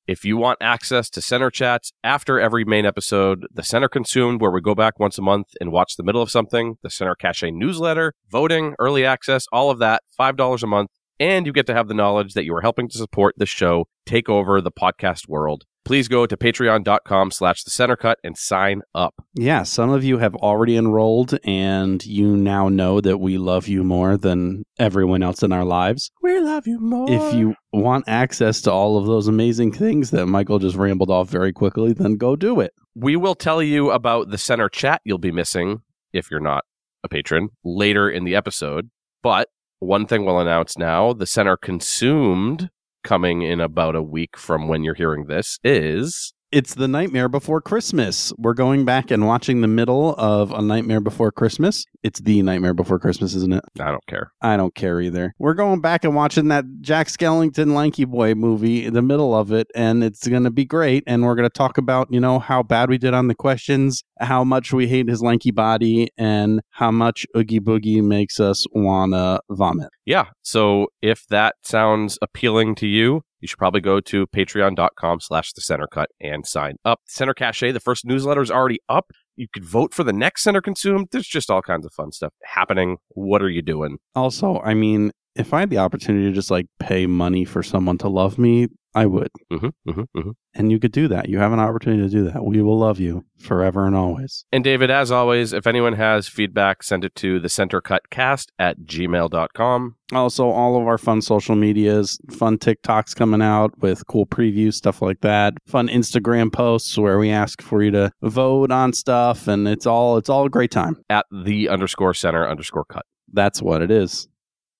If 0.05 0.23
you 0.23 0.37
want 0.37 0.59
access 0.61 1.09
to 1.09 1.19
Center 1.19 1.49
chats 1.49 1.91
after 2.03 2.39
every 2.39 2.63
main 2.63 2.85
episode, 2.85 3.47
the 3.51 3.63
Center 3.63 3.89
Consumed, 3.89 4.39
where 4.39 4.51
we 4.51 4.61
go 4.61 4.75
back 4.75 4.99
once 4.99 5.17
a 5.17 5.23
month 5.23 5.47
and 5.59 5.71
watch 5.71 5.95
the 5.95 6.03
middle 6.03 6.21
of 6.21 6.29
something, 6.29 6.75
the 6.83 6.91
Center 6.91 7.15
Cache 7.15 7.45
newsletter, 7.45 8.13
voting, 8.29 8.75
early 8.77 9.03
access, 9.03 9.47
all 9.51 9.71
of 9.71 9.79
that, 9.79 10.03
$5 10.19 10.61
a 10.61 10.67
month. 10.67 10.91
And 11.19 11.45
you 11.45 11.53
get 11.53 11.65
to 11.67 11.73
have 11.73 11.87
the 11.87 11.93
knowledge 11.93 12.33
that 12.33 12.45
you 12.45 12.53
are 12.55 12.61
helping 12.61 12.89
to 12.89 12.97
support 12.97 13.35
the 13.37 13.45
show 13.45 13.87
take 14.05 14.27
over 14.29 14.59
the 14.61 14.71
podcast 14.71 15.27
world. 15.27 15.63
please 15.85 16.07
go 16.07 16.25
to 16.25 16.35
patreon.com 16.35 17.29
slash 17.29 17.63
the 17.63 17.69
center 17.69 17.95
cut 17.95 18.17
and 18.23 18.35
sign 18.35 18.81
up. 18.95 19.13
Yeah, 19.35 19.61
some 19.61 19.91
of 19.91 20.03
you 20.03 20.17
have 20.17 20.33
already 20.35 20.75
enrolled, 20.77 21.37
and 21.43 22.03
you 22.03 22.35
now 22.35 22.69
know 22.69 23.01
that 23.01 23.19
we 23.19 23.37
love 23.37 23.67
you 23.67 23.83
more 23.83 24.17
than 24.17 24.63
everyone 24.79 25.21
else 25.21 25.43
in 25.43 25.51
our 25.51 25.63
lives. 25.63 26.09
We 26.23 26.39
love 26.39 26.65
you 26.65 26.79
more. 26.79 27.05
If 27.09 27.35
you 27.35 27.53
want 27.71 28.05
access 28.07 28.61
to 28.61 28.71
all 28.71 28.97
of 28.97 29.05
those 29.05 29.27
amazing 29.27 29.73
things 29.73 30.09
that 30.09 30.25
Michael 30.25 30.57
just 30.57 30.75
rambled 30.75 31.11
off 31.11 31.29
very 31.29 31.53
quickly, 31.53 31.93
then 31.93 32.15
go 32.17 32.35
do 32.35 32.59
it. 32.59 32.73
we 32.95 33.15
will 33.15 33.35
tell 33.35 33.61
you 33.61 33.91
about 33.91 34.31
the 34.31 34.37
center 34.39 34.69
chat 34.69 35.01
you'll 35.05 35.17
be 35.19 35.31
missing 35.31 35.81
if 36.13 36.31
you're 36.31 36.39
not 36.39 36.63
a 37.03 37.07
patron 37.09 37.49
later 37.63 38.09
in 38.09 38.23
the 38.23 38.35
episode. 38.35 38.89
But 39.21 39.49
one 39.79 40.05
thing 40.05 40.25
we'll 40.25 40.39
announce 40.39 40.77
now 40.77 41.13
the 41.13 41.25
center 41.25 41.57
consumed 41.57 42.69
coming 43.03 43.41
in 43.41 43.59
about 43.59 43.95
a 43.95 44.01
week 44.01 44.37
from 44.37 44.67
when 44.67 44.83
you're 44.83 44.95
hearing 44.95 45.25
this 45.25 45.59
is 45.63 46.33
It's 46.55 46.75
the 46.75 46.87
Nightmare 46.87 47.27
Before 47.27 47.59
Christmas. 47.59 48.31
We're 48.37 48.53
going 48.53 48.85
back 48.85 49.11
and 49.11 49.27
watching 49.27 49.59
the 49.59 49.67
middle 49.67 50.15
of 50.15 50.53
A 50.53 50.61
Nightmare 50.61 51.01
Before 51.01 51.29
Christmas. 51.29 51.83
It's 52.01 52.21
the 52.21 52.41
Nightmare 52.43 52.73
Before 52.73 52.97
Christmas, 52.97 53.35
isn't 53.35 53.51
it? 53.51 53.61
I 53.77 53.91
don't 53.91 54.07
care. 54.07 54.31
I 54.41 54.55
don't 54.55 54.73
care 54.73 55.01
either. 55.01 55.33
We're 55.37 55.53
going 55.53 55.81
back 55.81 56.05
and 56.05 56.15
watching 56.15 56.47
that 56.47 56.63
Jack 56.79 57.07
Skellington 57.07 57.73
Lanky 57.73 58.05
Boy 58.05 58.35
movie 58.35 58.85
in 58.85 58.93
the 58.93 59.01
middle 59.01 59.35
of 59.35 59.51
it, 59.51 59.67
and 59.75 60.01
it's 60.01 60.25
going 60.29 60.45
to 60.45 60.49
be 60.49 60.63
great. 60.63 61.03
And 61.05 61.25
we're 61.25 61.35
going 61.35 61.49
to 61.49 61.53
talk 61.53 61.77
about, 61.77 62.07
you 62.09 62.21
know, 62.21 62.39
how 62.39 62.63
bad 62.63 62.89
we 62.89 62.97
did 62.97 63.13
on 63.13 63.27
the 63.27 63.35
questions, 63.35 64.05
how 64.21 64.45
much 64.45 64.71
we 64.71 64.87
hate 64.87 65.09
his 65.09 65.21
lanky 65.21 65.51
body, 65.51 66.07
and 66.17 66.61
how 66.69 66.89
much 66.89 67.25
Oogie 67.35 67.59
Boogie 67.59 68.01
makes 68.01 68.39
us 68.39 68.65
want 68.71 69.11
to 69.11 69.41
vomit. 69.49 69.89
Yeah. 70.05 70.25
So 70.43 70.87
if 71.01 71.25
that 71.29 71.55
sounds 71.63 72.19
appealing 72.21 72.75
to 72.75 72.87
you, 72.87 73.21
you 73.39 73.47
should 73.47 73.57
probably 73.59 73.81
go 73.81 73.99
to 73.99 74.27
patreon.com 74.27 75.19
slash 75.19 75.53
the 75.53 75.61
center 75.61 75.87
cut 75.87 76.09
and 76.21 76.45
sign 76.47 76.75
up. 76.85 76.99
Center 77.05 77.33
Cache, 77.33 77.59
the 77.59 77.79
first 77.79 78.05
newsletter 78.05 78.41
is 78.41 78.51
already 78.51 78.79
up. 78.89 79.11
You 79.35 79.47
could 79.51 79.65
vote 79.65 79.93
for 79.93 80.03
the 80.03 80.13
next 80.13 80.43
center 80.43 80.61
consumed. 80.61 81.07
There's 81.11 81.27
just 81.27 81.49
all 81.49 81.61
kinds 81.61 81.85
of 81.85 81.93
fun 81.93 82.11
stuff 82.11 82.33
happening. 82.43 82.97
What 83.09 83.41
are 83.41 83.49
you 83.49 83.61
doing? 83.61 83.97
Also, 84.15 84.59
I 84.59 84.73
mean, 84.73 85.11
if 85.35 85.53
I 85.53 85.61
had 85.61 85.69
the 85.69 85.77
opportunity 85.79 86.25
to 86.25 86.31
just 86.31 86.51
like 86.51 86.67
pay 86.79 87.05
money 87.05 87.45
for 87.45 87.63
someone 87.63 87.97
to 87.99 88.07
love 88.09 88.37
me, 88.37 88.67
I 88.95 89.05
would. 89.05 89.29
Mm-hmm, 89.51 89.65
mm-hmm, 89.65 90.01
mm-hmm. 90.17 90.29
And 90.53 90.71
you 90.71 90.79
could 90.79 90.93
do 90.93 91.09
that. 91.09 91.27
You 91.27 91.39
have 91.39 91.51
an 91.51 91.59
opportunity 91.59 92.01
to 92.03 92.09
do 92.09 92.23
that. 92.31 92.45
We 92.45 92.61
will 92.61 92.79
love 92.79 92.97
you 92.97 93.25
forever 93.37 93.85
and 93.85 93.93
always. 93.93 94.45
And 94.53 94.63
David, 94.63 94.89
as 94.89 95.11
always, 95.11 95.51
if 95.51 95.67
anyone 95.67 95.93
has 95.93 96.29
feedback, 96.29 96.81
send 96.81 97.03
it 97.03 97.13
to 97.15 97.41
the 97.41 97.49
centercutcast 97.49 98.47
at 98.57 98.79
gmail.com. 98.79 99.95
Also, 100.13 100.49
all 100.49 100.79
of 100.79 100.87
our 100.87 100.97
fun 100.97 101.21
social 101.21 101.57
medias, 101.57 102.17
fun 102.31 102.57
TikToks 102.57 103.13
coming 103.13 103.41
out 103.41 103.77
with 103.79 104.07
cool 104.07 104.25
previews, 104.25 104.75
stuff 104.75 105.01
like 105.01 105.19
that. 105.21 105.55
Fun 105.67 105.89
Instagram 105.89 106.53
posts 106.53 106.97
where 106.97 107.19
we 107.19 107.29
ask 107.31 107.61
for 107.61 107.83
you 107.83 107.91
to 107.91 108.11
vote 108.21 108.71
on 108.71 108.93
stuff, 108.93 109.49
and 109.49 109.67
it's 109.67 109.85
all 109.85 110.15
it's 110.15 110.29
all 110.29 110.45
a 110.45 110.49
great 110.49 110.71
time. 110.71 111.03
at 111.09 111.25
the 111.43 111.67
underscore 111.67 112.13
center 112.13 112.47
underscore 112.47 112.85
cut. 112.85 113.05
That's 113.33 113.61
what 113.61 113.81
it 113.81 113.91
is. 113.91 114.29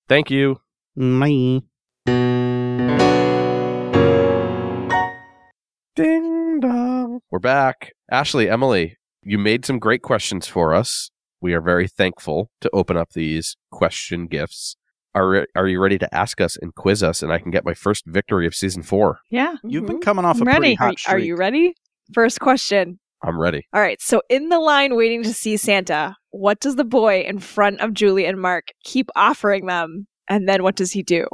Thank 0.08 0.30
you. 0.30 0.62
Bye. 0.96 1.62
Ding 5.96 6.60
dong. 6.60 7.22
We're 7.32 7.40
back. 7.40 7.94
Ashley, 8.12 8.50
Emily, 8.50 8.98
you 9.24 9.38
made 9.38 9.66
some 9.66 9.80
great 9.80 10.02
questions 10.02 10.48
for 10.48 10.74
us. 10.74 11.10
We 11.42 11.54
are 11.54 11.62
very 11.62 11.88
thankful 11.88 12.50
to 12.62 12.70
open 12.74 12.98
up 12.98 13.14
these 13.14 13.56
question 13.72 14.28
gifts. 14.28 14.76
Are, 15.14 15.48
are 15.56 15.68
you 15.68 15.80
ready 15.80 15.98
to 15.98 16.14
ask 16.14 16.42
us 16.42 16.58
and 16.62 16.76
quiz 16.76 17.02
us? 17.02 17.24
And 17.24 17.32
I 17.32 17.40
can 17.40 17.50
get 17.52 17.66
my 17.66 17.74
first 17.74 18.06
victory 18.06 18.46
of 18.46 18.54
season 18.54 18.84
four. 18.84 19.20
Yeah. 19.32 19.56
You've 19.64 19.88
been 19.88 20.02
coming 20.02 20.26
off 20.26 20.38
a 20.38 20.42
I'm 20.42 20.46
pretty 20.46 20.60
ready. 20.60 20.74
hot 20.76 20.86
Are, 20.86 20.90
are 20.90 20.98
streak. 20.98 21.26
you 21.26 21.36
ready? 21.38 21.74
First 22.14 22.40
question. 22.42 23.00
I'm 23.26 23.40
ready. 23.40 23.66
All 23.74 23.82
right. 23.82 24.02
So, 24.02 24.22
in 24.30 24.50
the 24.50 24.60
line 24.60 24.96
waiting 24.96 25.24
to 25.24 25.34
see 25.34 25.58
Santa, 25.58 26.16
what 26.30 26.60
does 26.60 26.76
the 26.76 26.86
boy 26.86 27.22
in 27.22 27.40
front 27.40 27.82
of 27.82 27.94
Julie 27.94 28.26
and 28.26 28.40
Mark 28.40 28.68
keep 28.84 29.10
offering 29.16 29.66
them? 29.66 30.08
And 30.30 30.48
then 30.48 30.64
what 30.64 30.76
does 30.76 30.92
he 30.92 31.02
do? 31.02 31.28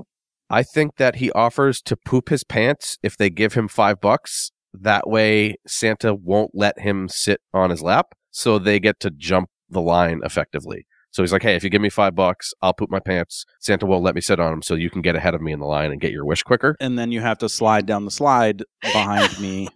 I 0.49 0.63
think 0.63 0.97
that 0.97 1.15
he 1.15 1.31
offers 1.31 1.81
to 1.83 1.95
poop 1.95 2.29
his 2.29 2.43
pants 2.43 2.97
if 3.03 3.17
they 3.17 3.29
give 3.29 3.53
him 3.53 3.67
five 3.67 3.99
bucks. 4.01 4.51
That 4.73 5.09
way, 5.09 5.55
Santa 5.67 6.13
won't 6.13 6.51
let 6.53 6.79
him 6.79 7.09
sit 7.09 7.41
on 7.53 7.69
his 7.69 7.81
lap. 7.81 8.07
So 8.31 8.57
they 8.57 8.79
get 8.79 8.99
to 9.01 9.11
jump 9.11 9.49
the 9.69 9.81
line 9.81 10.21
effectively. 10.23 10.85
So 11.11 11.23
he's 11.23 11.33
like, 11.33 11.43
hey, 11.43 11.55
if 11.55 11.63
you 11.63 11.69
give 11.69 11.81
me 11.81 11.89
five 11.89 12.15
bucks, 12.15 12.53
I'll 12.61 12.73
poop 12.73 12.89
my 12.89 13.01
pants. 13.01 13.45
Santa 13.59 13.85
won't 13.85 14.03
let 14.03 14.15
me 14.15 14.21
sit 14.21 14.39
on 14.39 14.51
them 14.51 14.61
so 14.61 14.75
you 14.75 14.89
can 14.89 15.01
get 15.01 15.15
ahead 15.15 15.35
of 15.35 15.41
me 15.41 15.51
in 15.51 15.59
the 15.59 15.65
line 15.65 15.91
and 15.91 15.99
get 15.99 16.11
your 16.11 16.25
wish 16.25 16.41
quicker. 16.43 16.77
And 16.79 16.97
then 16.97 17.11
you 17.11 17.19
have 17.19 17.37
to 17.39 17.49
slide 17.49 17.85
down 17.85 18.05
the 18.05 18.11
slide 18.11 18.63
behind 18.81 19.37
me 19.41 19.67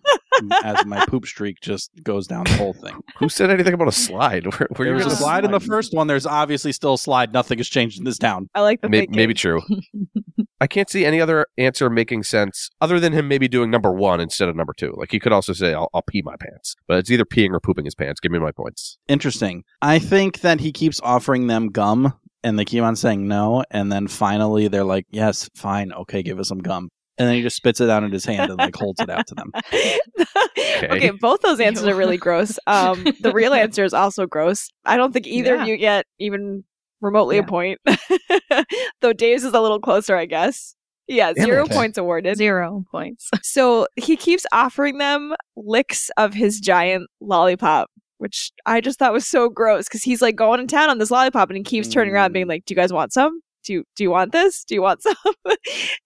as 0.63 0.85
my 0.85 1.05
poop 1.05 1.25
streak 1.25 1.59
just 1.61 1.91
goes 2.03 2.27
down 2.27 2.43
the 2.45 2.53
whole 2.53 2.73
thing. 2.83 2.99
Who 3.17 3.29
said 3.29 3.49
anything 3.49 3.73
about 3.73 3.87
a 3.87 3.91
slide? 3.91 4.45
Where, 4.57 4.67
where 4.75 4.85
There 4.87 4.93
was 4.95 5.03
a 5.03 5.07
gonna 5.07 5.17
slide 5.17 5.45
in 5.45 5.51
the 5.51 5.59
first 5.59 5.93
one. 5.93 6.07
There's 6.07 6.25
obviously 6.25 6.71
still 6.71 6.95
a 6.95 6.97
slide. 6.97 7.33
Nothing 7.33 7.57
has 7.59 7.67
changed 7.67 7.97
in 7.99 8.03
this 8.05 8.17
town. 8.17 8.49
I 8.55 8.61
like 8.61 8.81
the 8.81 8.89
May- 8.89 8.99
thinking. 9.01 9.15
maybe 9.15 9.33
true. 9.33 9.61
I 10.61 10.67
can't 10.67 10.89
see 10.89 11.05
any 11.05 11.19
other 11.19 11.47
answer 11.57 11.89
making 11.89 12.23
sense 12.23 12.69
other 12.79 12.99
than 12.99 13.11
him 13.13 13.27
maybe 13.27 13.47
doing 13.47 13.69
number 13.69 13.91
one 13.91 14.19
instead 14.21 14.47
of 14.47 14.55
number 14.55 14.73
two. 14.75 14.93
Like 14.95 15.11
he 15.11 15.19
could 15.19 15.33
also 15.33 15.53
say, 15.53 15.73
I'll, 15.73 15.89
I'll 15.93 16.01
pee 16.01 16.21
my 16.23 16.35
pants. 16.37 16.75
But 16.87 16.99
it's 16.99 17.11
either 17.11 17.25
peeing 17.25 17.51
or 17.51 17.59
pooping 17.59 17.85
his 17.85 17.95
pants. 17.95 18.19
Give 18.21 18.31
me 18.31 18.39
my 18.39 18.51
points. 18.51 18.97
Interesting. 19.07 19.63
I 19.81 19.99
think 19.99 20.41
that 20.41 20.61
he 20.61 20.71
keeps 20.71 20.99
offering 21.01 21.47
them 21.47 21.69
gum 21.69 22.13
and 22.43 22.57
they 22.57 22.63
keep 22.65 22.83
on 22.83 22.95
saying 22.95 23.27
no. 23.27 23.63
And 23.71 23.91
then 23.91 24.07
finally 24.07 24.67
they're 24.67 24.83
like, 24.83 25.05
yes, 25.11 25.49
fine. 25.55 25.91
Okay, 25.91 26.23
give 26.23 26.39
us 26.39 26.47
some 26.47 26.59
gum. 26.59 26.89
And 27.17 27.27
then 27.29 27.35
he 27.35 27.41
just 27.41 27.55
spits 27.55 27.79
it 27.79 27.89
out 27.89 28.03
in 28.03 28.11
his 28.11 28.25
hand 28.25 28.49
and 28.51 28.59
like 28.59 28.75
holds 28.75 28.99
it 28.99 29.09
out 29.09 29.25
to 29.27 29.35
them. 29.35 29.51
okay. 30.83 31.11
both 31.11 31.41
those 31.41 31.59
answers 31.59 31.87
are 31.87 31.95
really 31.95 32.17
gross. 32.17 32.59
Um, 32.67 33.03
the 33.21 33.31
real 33.33 33.53
answer 33.53 33.83
is 33.83 33.93
also 33.93 34.25
gross. 34.25 34.69
I 34.85 34.97
don't 34.97 35.11
think 35.13 35.27
either 35.27 35.55
Yeah. 35.55 35.61
of 35.61 35.67
you 35.67 35.77
get 35.77 36.05
even 36.19 36.63
remotely 36.99 37.37
a 37.37 37.43
point. 37.43 37.79
Though 39.01 39.13
Dave's 39.13 39.43
is 39.43 39.53
a 39.53 39.61
little 39.61 39.79
closer, 39.79 40.15
I 40.15 40.25
guess. 40.25 40.75
Yeah, 41.07 41.31
Damn 41.33 41.45
zero 41.45 41.65
it. 41.65 41.71
points 41.71 41.97
awarded. 41.97 42.37
Zero 42.37 42.83
points. 42.91 43.29
So 43.43 43.87
he 43.95 44.17
keeps 44.17 44.45
offering 44.51 44.97
them 44.97 45.35
licks 45.55 46.09
of 46.17 46.33
his 46.33 46.59
giant 46.59 47.07
lollipop, 47.21 47.89
which 48.17 48.51
I 48.65 48.81
just 48.81 48.97
thought 48.99 49.13
was 49.13 49.27
so 49.27 49.47
gross 49.49 49.87
because 49.87 50.03
he's 50.03 50.21
like 50.21 50.35
going 50.35 50.59
in 50.59 50.67
town 50.67 50.89
on 50.89 50.97
this 50.97 51.11
lollipop 51.11 51.49
and 51.49 51.57
he 51.57 51.63
keeps 51.63 51.87
turning 51.87 52.13
around 52.13 52.33
being 52.33 52.47
like, 52.47 52.65
Do 52.65 52.73
you 52.73 52.75
guys 52.75 52.91
want 52.91 53.13
some? 53.13 53.39
Do 53.65 53.73
you, 53.73 53.83
do 53.95 54.03
you 54.03 54.11
want 54.11 54.31
this? 54.31 54.63
Do 54.63 54.75
you 54.75 54.81
want 54.81 55.01
some? 55.03 55.15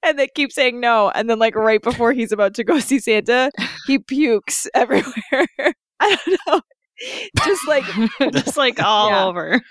and 0.04 0.18
they 0.18 0.28
keep 0.28 0.52
saying 0.52 0.80
no. 0.80 1.10
And 1.10 1.30
then, 1.30 1.40
like, 1.40 1.56
right 1.56 1.82
before 1.82 2.14
he's 2.14 2.32
about 2.32 2.54
to 2.56 2.64
go 2.64 2.80
see 2.80 3.00
Santa, 3.00 3.52
he 3.86 4.00
pukes 4.00 4.68
everywhere. 4.74 5.74
I 6.00 6.18
don't 6.26 6.40
know. 6.48 6.62
Just 7.46 7.68
like, 7.68 7.86
Just 8.34 8.58
like 8.58 8.82
all 8.82 9.10
Yeah. 9.10 9.26
over. 9.26 9.62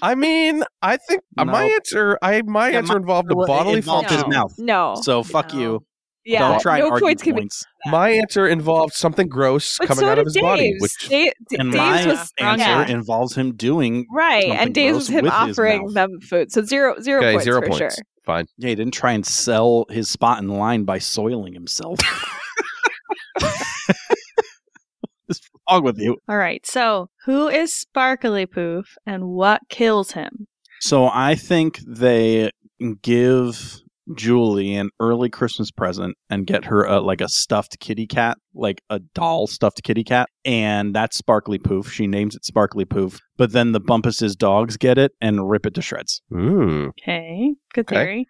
I 0.00 0.14
mean, 0.14 0.64
I 0.80 0.96
think 0.96 1.20
uh, 1.36 1.44
my 1.44 1.64
answer, 1.64 2.18
I 2.22 2.40
my 2.42 2.70
Yeah, 2.70 2.78
answer 2.78 2.94
my- 2.94 3.00
involved 3.00 3.30
a 3.30 3.36
Well, 3.36 3.44
it 3.44 3.48
bodily 3.48 3.76
involved 3.78 4.08
function. 4.08 4.30
his 4.30 4.36
mouth. 4.36 4.54
no. 4.58 4.94
So 5.02 5.22
fuck 5.22 5.52
No. 5.52 5.60
you. 5.60 5.84
Yeah. 6.26 6.48
Don't 6.48 6.60
try 6.60 6.78
no 6.78 6.84
and 6.86 6.92
argue 6.92 7.06
points 7.06 7.22
can 7.22 7.34
be. 7.36 7.48
My 7.86 8.10
answer 8.10 8.46
involved 8.48 8.94
something 8.94 9.28
gross 9.28 9.76
But 9.78 9.88
coming 9.88 10.04
so 10.04 10.08
out 10.10 10.18
of 10.18 10.24
his 10.24 10.36
body, 10.38 10.74
which 10.78 10.92
Da- 11.08 11.32
D- 11.50 11.56
And 11.58 11.70
Dave's 11.70 11.76
my 11.76 12.06
was 12.06 12.32
answer 12.38 12.64
yeah. 12.64 12.86
involves 12.88 13.34
him 13.36 13.54
doing. 13.56 14.06
right, 14.12 14.44
and 14.44 14.74
Dave's 14.74 15.08
gross 15.10 15.22
was 15.22 15.24
him 15.24 15.28
offering 15.30 15.92
them 15.92 16.20
food. 16.20 16.50
So 16.50 16.62
zero, 16.62 16.98
zero 17.00 17.20
okay, 17.20 17.32
points 17.32 17.44
zero 17.44 17.60
for 17.60 17.66
points. 17.68 17.78
sure. 17.78 18.04
Fine. 18.24 18.46
Yeah, 18.56 18.70
he 18.70 18.74
didn't 18.74 18.94
try 18.94 19.12
and 19.12 19.26
sell 19.26 19.84
his 19.90 20.08
spot 20.08 20.38
in 20.42 20.48
line 20.48 20.84
by 20.84 20.98
soiling 20.98 21.52
himself. 21.52 21.98
What's 25.26 25.40
wrong 25.70 25.82
with 25.84 25.98
you? 25.98 26.16
All 26.28 26.36
right. 26.36 26.64
So, 26.66 27.08
who 27.24 27.48
is 27.48 27.72
Sparkly 27.74 28.46
Poof 28.46 28.96
and 29.06 29.24
what 29.28 29.60
kills 29.68 30.12
him? 30.12 30.46
So 30.80 31.08
I 31.12 31.34
think 31.34 31.78
they 31.86 32.50
give 33.02 33.80
Julie 34.14 34.74
an 34.74 34.90
early 35.00 35.28
Christmas 35.30 35.70
present 35.70 36.16
and 36.28 36.46
get 36.46 36.64
her 36.66 36.84
a, 36.84 37.00
like 37.00 37.20
a 37.20 37.28
stuffed 37.28 37.78
kitty 37.80 38.06
cat, 38.06 38.36
like 38.54 38.82
a 38.90 38.98
doll 39.14 39.46
stuffed 39.46 39.82
kitty 39.82 40.04
cat, 40.04 40.28
and 40.44 40.94
that's 40.94 41.16
Sparkly 41.16 41.58
Poof. 41.58 41.90
She 41.90 42.06
names 42.06 42.36
it 42.36 42.44
Sparkly 42.44 42.84
Poof. 42.84 43.20
But 43.36 43.52
then 43.52 43.72
the 43.72 43.80
Bumpus's 43.80 44.36
dogs 44.36 44.76
get 44.76 44.98
it 44.98 45.12
and 45.20 45.48
rip 45.48 45.66
it 45.66 45.74
to 45.74 45.82
shreds. 45.82 46.22
Okay. 46.32 47.54
Good 47.72 47.86
Okay. 47.86 47.96
theory. 47.96 48.28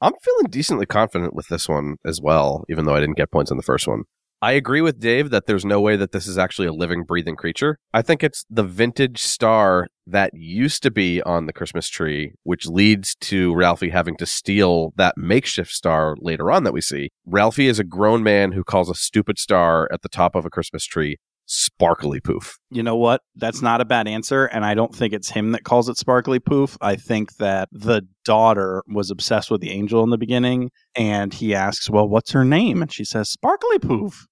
I'm 0.00 0.12
feeling 0.22 0.46
decently 0.50 0.86
confident 0.86 1.34
with 1.34 1.48
this 1.48 1.68
one 1.68 1.96
as 2.04 2.20
well, 2.20 2.64
even 2.68 2.84
though 2.84 2.94
I 2.94 3.00
didn't 3.00 3.16
get 3.16 3.32
points 3.32 3.50
on 3.50 3.56
the 3.56 3.62
first 3.62 3.88
one. 3.88 4.02
I 4.42 4.52
agree 4.52 4.82
with 4.82 5.00
Dave 5.00 5.30
that 5.30 5.46
there's 5.46 5.64
no 5.64 5.80
way 5.80 5.96
that 5.96 6.12
this 6.12 6.26
is 6.26 6.36
actually 6.36 6.68
a 6.68 6.72
living, 6.72 7.04
breathing 7.04 7.36
creature. 7.36 7.78
I 7.94 8.02
think 8.02 8.22
it's 8.22 8.44
the 8.50 8.62
vintage 8.62 9.22
star 9.22 9.86
that 10.06 10.30
used 10.34 10.82
to 10.82 10.90
be 10.90 11.22
on 11.22 11.46
the 11.46 11.52
Christmas 11.52 11.88
tree, 11.88 12.32
which 12.44 12.66
leads 12.66 13.14
to 13.16 13.54
Ralphie 13.54 13.90
having 13.90 14.16
to 14.16 14.26
steal 14.26 14.92
that 14.96 15.16
makeshift 15.16 15.70
star 15.70 16.16
later 16.20 16.50
on 16.50 16.64
that 16.64 16.72
we 16.72 16.80
see. 16.80 17.10
Ralphie 17.24 17.68
is 17.68 17.78
a 17.78 17.84
grown 17.84 18.22
man 18.22 18.52
who 18.52 18.64
calls 18.64 18.90
a 18.90 18.94
stupid 18.94 19.38
star 19.38 19.88
at 19.92 20.02
the 20.02 20.08
top 20.08 20.34
of 20.34 20.44
a 20.44 20.50
Christmas 20.50 20.84
tree 20.84 21.16
sparkly 21.48 22.20
poof. 22.20 22.58
You 22.70 22.82
know 22.82 22.96
what? 22.96 23.20
That's 23.36 23.62
not 23.62 23.80
a 23.80 23.84
bad 23.84 24.08
answer, 24.08 24.46
and 24.46 24.64
I 24.64 24.74
don't 24.74 24.94
think 24.94 25.12
it's 25.12 25.30
him 25.30 25.52
that 25.52 25.64
calls 25.64 25.88
it 25.88 25.96
Sparkly 25.96 26.40
Poof. 26.40 26.76
I 26.80 26.96
think 26.96 27.36
that 27.36 27.68
the 27.70 28.02
daughter 28.24 28.82
was 28.88 29.12
obsessed 29.12 29.50
with 29.50 29.60
the 29.60 29.70
angel 29.70 30.02
in 30.02 30.10
the 30.10 30.18
beginning, 30.18 30.70
and 30.96 31.32
he 31.32 31.54
asks, 31.54 31.88
"Well, 31.88 32.08
what's 32.08 32.32
her 32.32 32.44
name?" 32.44 32.82
And 32.82 32.92
she 32.92 33.04
says, 33.04 33.30
"Sparkly 33.30 33.78
Poof." 33.78 34.26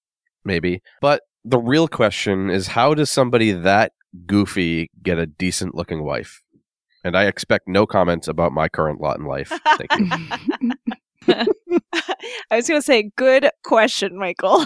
maybe. 0.45 0.83
But 1.01 1.23
the 1.45 1.59
real 1.59 1.89
question 1.89 2.51
is 2.51 2.69
how 2.69 2.95
does 2.95 3.11
somebody 3.11 3.53
that 3.53 3.93
goofy 4.27 4.91
get 5.03 5.19
a 5.19 5.27
decent 5.27 5.75
looking 5.75 6.05
wife? 6.05 6.43
And 7.05 7.17
I 7.17 7.25
expect 7.25 7.69
no 7.69 7.87
comments 7.87 8.29
about 8.29 8.53
my 8.53 8.69
current 8.69 9.01
lot 9.01 9.19
in 9.19 9.27
life. 9.27 9.53
Thank 9.77 9.91
you. 9.99 10.71
I 12.51 12.57
was 12.57 12.69
going 12.69 12.81
to 12.81 12.85
say, 12.85 13.11
good 13.17 13.51
question, 13.63 14.19
Michael. 14.19 14.65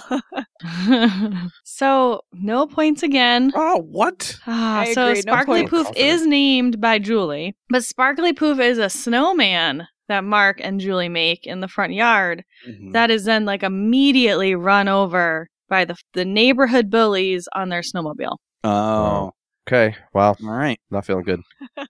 so 1.64 2.20
no 2.32 2.66
points 2.66 3.02
again. 3.02 3.52
oh, 3.54 3.82
what? 3.90 4.38
I 4.46 4.92
so 4.92 5.08
agree, 5.08 5.22
Sparkly 5.22 5.60
points. 5.60 5.70
Poof 5.70 5.86
Confident. 5.86 6.12
is 6.12 6.26
named 6.26 6.80
by 6.80 6.98
Julie, 6.98 7.56
but 7.70 7.84
Sparkly 7.84 8.32
Poof 8.32 8.58
is 8.60 8.78
a 8.78 8.90
snowman 8.90 9.86
that 10.08 10.24
Mark 10.24 10.60
and 10.62 10.80
Julie 10.80 11.08
make 11.08 11.46
in 11.46 11.60
the 11.60 11.68
front 11.68 11.92
yard. 11.92 12.44
Mm-hmm. 12.68 12.92
That 12.92 13.10
is 13.10 13.24
then 13.24 13.44
like 13.44 13.62
immediately 13.62 14.54
run 14.54 14.88
over 14.88 15.48
by 15.68 15.84
the 15.84 15.96
the 16.14 16.24
neighborhood 16.24 16.90
bullies 16.90 17.48
on 17.54 17.68
their 17.68 17.82
snowmobile. 17.82 18.36
Oh, 18.64 19.32
Okay, 19.68 19.94
well, 20.14 20.36
all 20.42 20.50
right. 20.50 20.80
not 20.90 21.04
feeling 21.04 21.24
good. 21.24 21.40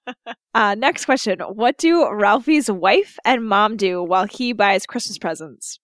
Uh, 0.54 0.74
next 0.74 1.04
question. 1.04 1.38
What 1.38 1.78
do 1.78 2.10
Ralphie's 2.10 2.68
wife 2.68 3.16
and 3.24 3.44
mom 3.44 3.76
do 3.76 4.02
while 4.02 4.24
he 4.24 4.52
buys 4.52 4.86
Christmas 4.86 5.16
presents? 5.16 5.78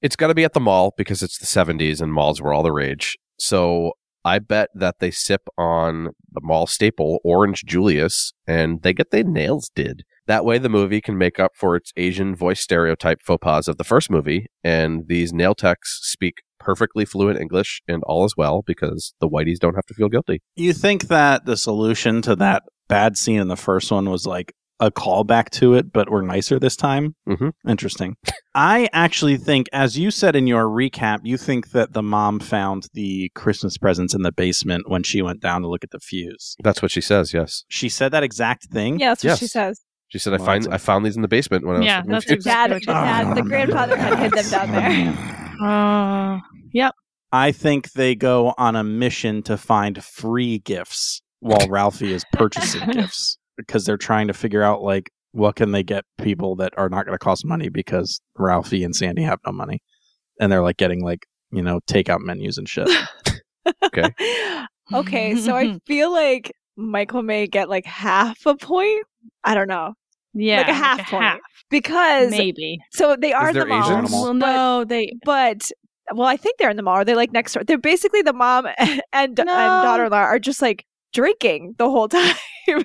It's 0.00 0.16
got 0.16 0.28
to 0.28 0.34
be 0.34 0.44
at 0.44 0.54
the 0.54 0.60
mall 0.60 0.94
because 0.96 1.22
it's 1.22 1.36
the 1.36 1.44
70s 1.44 2.00
and 2.00 2.10
malls 2.10 2.40
were 2.40 2.54
all 2.54 2.62
the 2.62 2.72
rage. 2.72 3.18
So 3.38 3.92
I 4.24 4.38
bet 4.38 4.70
that 4.74 5.00
they 5.00 5.10
sip 5.10 5.42
on 5.58 6.10
the 6.30 6.40
mall 6.42 6.66
staple, 6.66 7.18
Orange 7.22 7.64
Julius, 7.66 8.32
and 8.46 8.80
they 8.80 8.94
get 8.94 9.10
their 9.10 9.24
nails 9.24 9.70
did. 9.74 10.04
That 10.26 10.44
way, 10.46 10.56
the 10.56 10.68
movie 10.70 11.00
can 11.00 11.18
make 11.18 11.38
up 11.38 11.50
for 11.54 11.76
its 11.76 11.92
Asian 11.96 12.34
voice 12.34 12.60
stereotype 12.60 13.20
faux 13.20 13.42
pas 13.42 13.68
of 13.68 13.76
the 13.76 13.84
first 13.84 14.10
movie, 14.10 14.46
and 14.64 15.08
these 15.08 15.32
nail 15.34 15.54
techs 15.54 15.98
speak 16.02 16.42
perfectly 16.62 17.04
fluent 17.04 17.40
English 17.40 17.82
and 17.88 18.02
all 18.04 18.24
is 18.24 18.34
well 18.36 18.62
because 18.66 19.14
the 19.20 19.28
whiteys 19.28 19.58
don't 19.58 19.74
have 19.74 19.86
to 19.86 19.94
feel 19.94 20.08
guilty. 20.08 20.40
You 20.56 20.72
think 20.72 21.08
that 21.08 21.44
the 21.46 21.56
solution 21.56 22.22
to 22.22 22.36
that 22.36 22.62
bad 22.88 23.16
scene 23.16 23.40
in 23.40 23.48
the 23.48 23.56
first 23.56 23.90
one 23.90 24.08
was 24.10 24.26
like 24.26 24.52
a 24.80 24.90
callback 24.90 25.48
to 25.50 25.74
it, 25.74 25.92
but 25.92 26.10
we're 26.10 26.22
nicer 26.22 26.58
this 26.58 26.74
time? 26.74 27.14
Mhm. 27.28 27.52
Interesting. 27.68 28.16
I 28.54 28.88
actually 28.92 29.36
think, 29.36 29.68
as 29.72 29.96
you 29.96 30.10
said 30.10 30.34
in 30.34 30.46
your 30.48 30.64
recap, 30.64 31.20
you 31.22 31.36
think 31.36 31.70
that 31.70 31.92
the 31.92 32.02
mom 32.02 32.40
found 32.40 32.88
the 32.92 33.30
Christmas 33.36 33.78
presents 33.78 34.12
in 34.12 34.22
the 34.22 34.32
basement 34.32 34.90
when 34.90 35.04
she 35.04 35.22
went 35.22 35.40
down 35.40 35.62
to 35.62 35.68
look 35.68 35.84
at 35.84 35.90
the 35.92 36.00
fuse. 36.00 36.56
That's 36.64 36.82
what 36.82 36.90
she 36.90 37.00
says, 37.00 37.32
yes. 37.32 37.64
She 37.68 37.88
said 37.88 38.10
that 38.12 38.24
exact 38.24 38.64
thing. 38.70 38.98
Yeah, 38.98 39.10
that's 39.10 39.22
what 39.24 39.38
she 39.38 39.46
says. 39.46 39.80
She 40.08 40.18
said, 40.18 40.34
I, 40.34 40.36
Well, 40.38 40.46
find, 40.46 40.64
that's 40.64 40.72
a- 40.72 40.74
I 40.74 40.78
found 40.78 41.06
these 41.06 41.16
in 41.16 41.22
the 41.22 41.28
basement 41.28 41.64
when 41.64 41.76
I 41.76 41.78
was 41.78 41.86
Yeah, 41.86 41.96
looking 41.98 42.10
that's 42.12 42.24
for- 42.26 42.32
exactly 42.34 42.68
Dad, 42.68 42.72
what 42.74 42.82
she 42.82 42.86
dad, 43.32 43.36
the 43.36 43.42
grandfather 43.42 43.96
had 43.96 44.18
hid 44.18 44.32
them 44.32 44.50
down 44.50 44.72
there. 44.72 45.41
Uh, 45.62 46.40
I 47.32 47.52
think 47.52 47.92
they 47.92 48.14
go 48.14 48.54
on 48.58 48.76
a 48.76 48.84
mission 48.84 49.42
to 49.44 49.56
find 49.56 50.02
free 50.02 50.58
gifts 50.58 51.22
while 51.40 51.66
Ralphie 51.68 52.12
is 52.12 52.24
purchasing 52.32 52.86
gifts 52.92 53.38
because 53.56 53.84
they're 53.84 53.96
trying 53.96 54.28
to 54.28 54.34
figure 54.34 54.62
out 54.62 54.82
like 54.82 55.10
what 55.32 55.56
can 55.56 55.72
they 55.72 55.82
get 55.82 56.04
people 56.18 56.56
that 56.56 56.74
are 56.76 56.90
not 56.90 57.06
going 57.06 57.14
to 57.14 57.18
cost 57.18 57.44
money 57.46 57.70
because 57.70 58.20
Ralphie 58.36 58.84
and 58.84 58.94
Sandy 58.94 59.22
have 59.22 59.38
no 59.46 59.52
money, 59.52 59.80
and 60.40 60.52
they're 60.52 60.62
like 60.62 60.76
getting 60.76 61.02
like 61.02 61.26
you 61.50 61.62
know 61.62 61.80
takeout 61.88 62.20
menus 62.20 62.58
and 62.58 62.68
shit. 62.68 62.88
Okay. 63.84 64.10
okay, 64.92 65.36
so 65.36 65.56
I 65.56 65.78
feel 65.86 66.12
like 66.12 66.52
Michael 66.76 67.22
may 67.22 67.46
get 67.46 67.68
like 67.68 67.86
half 67.86 68.44
a 68.46 68.56
point. 68.56 69.04
I 69.42 69.54
don't 69.54 69.68
know. 69.68 69.94
Yeah, 70.34 70.58
like 70.58 70.68
a 70.68 70.74
half 70.74 71.10
point. 71.10 71.40
Because 71.70 72.30
maybe. 72.30 72.78
so 72.92 73.16
they 73.16 73.32
are 73.32 73.52
the 73.52 73.64
mall, 73.64 74.02
Well, 74.10 74.34
no, 74.34 74.84
they. 74.84 75.12
but 75.24 75.70
well, 76.12 76.26
I 76.26 76.36
think 76.36 76.58
they're 76.58 76.70
in 76.70 76.76
the 76.76 76.82
mall. 76.82 76.94
Are 76.96 77.04
they 77.04 77.14
like 77.14 77.32
next 77.32 77.54
door? 77.54 77.64
They're 77.64 77.78
basically 77.78 78.22
the 78.22 78.32
mom 78.32 78.66
and, 78.78 79.02
and 79.12 79.36
No. 79.36 79.44
daughter-in-law 79.46 80.18
are 80.18 80.38
just 80.38 80.60
like 80.60 80.84
drinking 81.14 81.74
the 81.78 81.88
whole 81.90 82.08
time, 82.08 82.34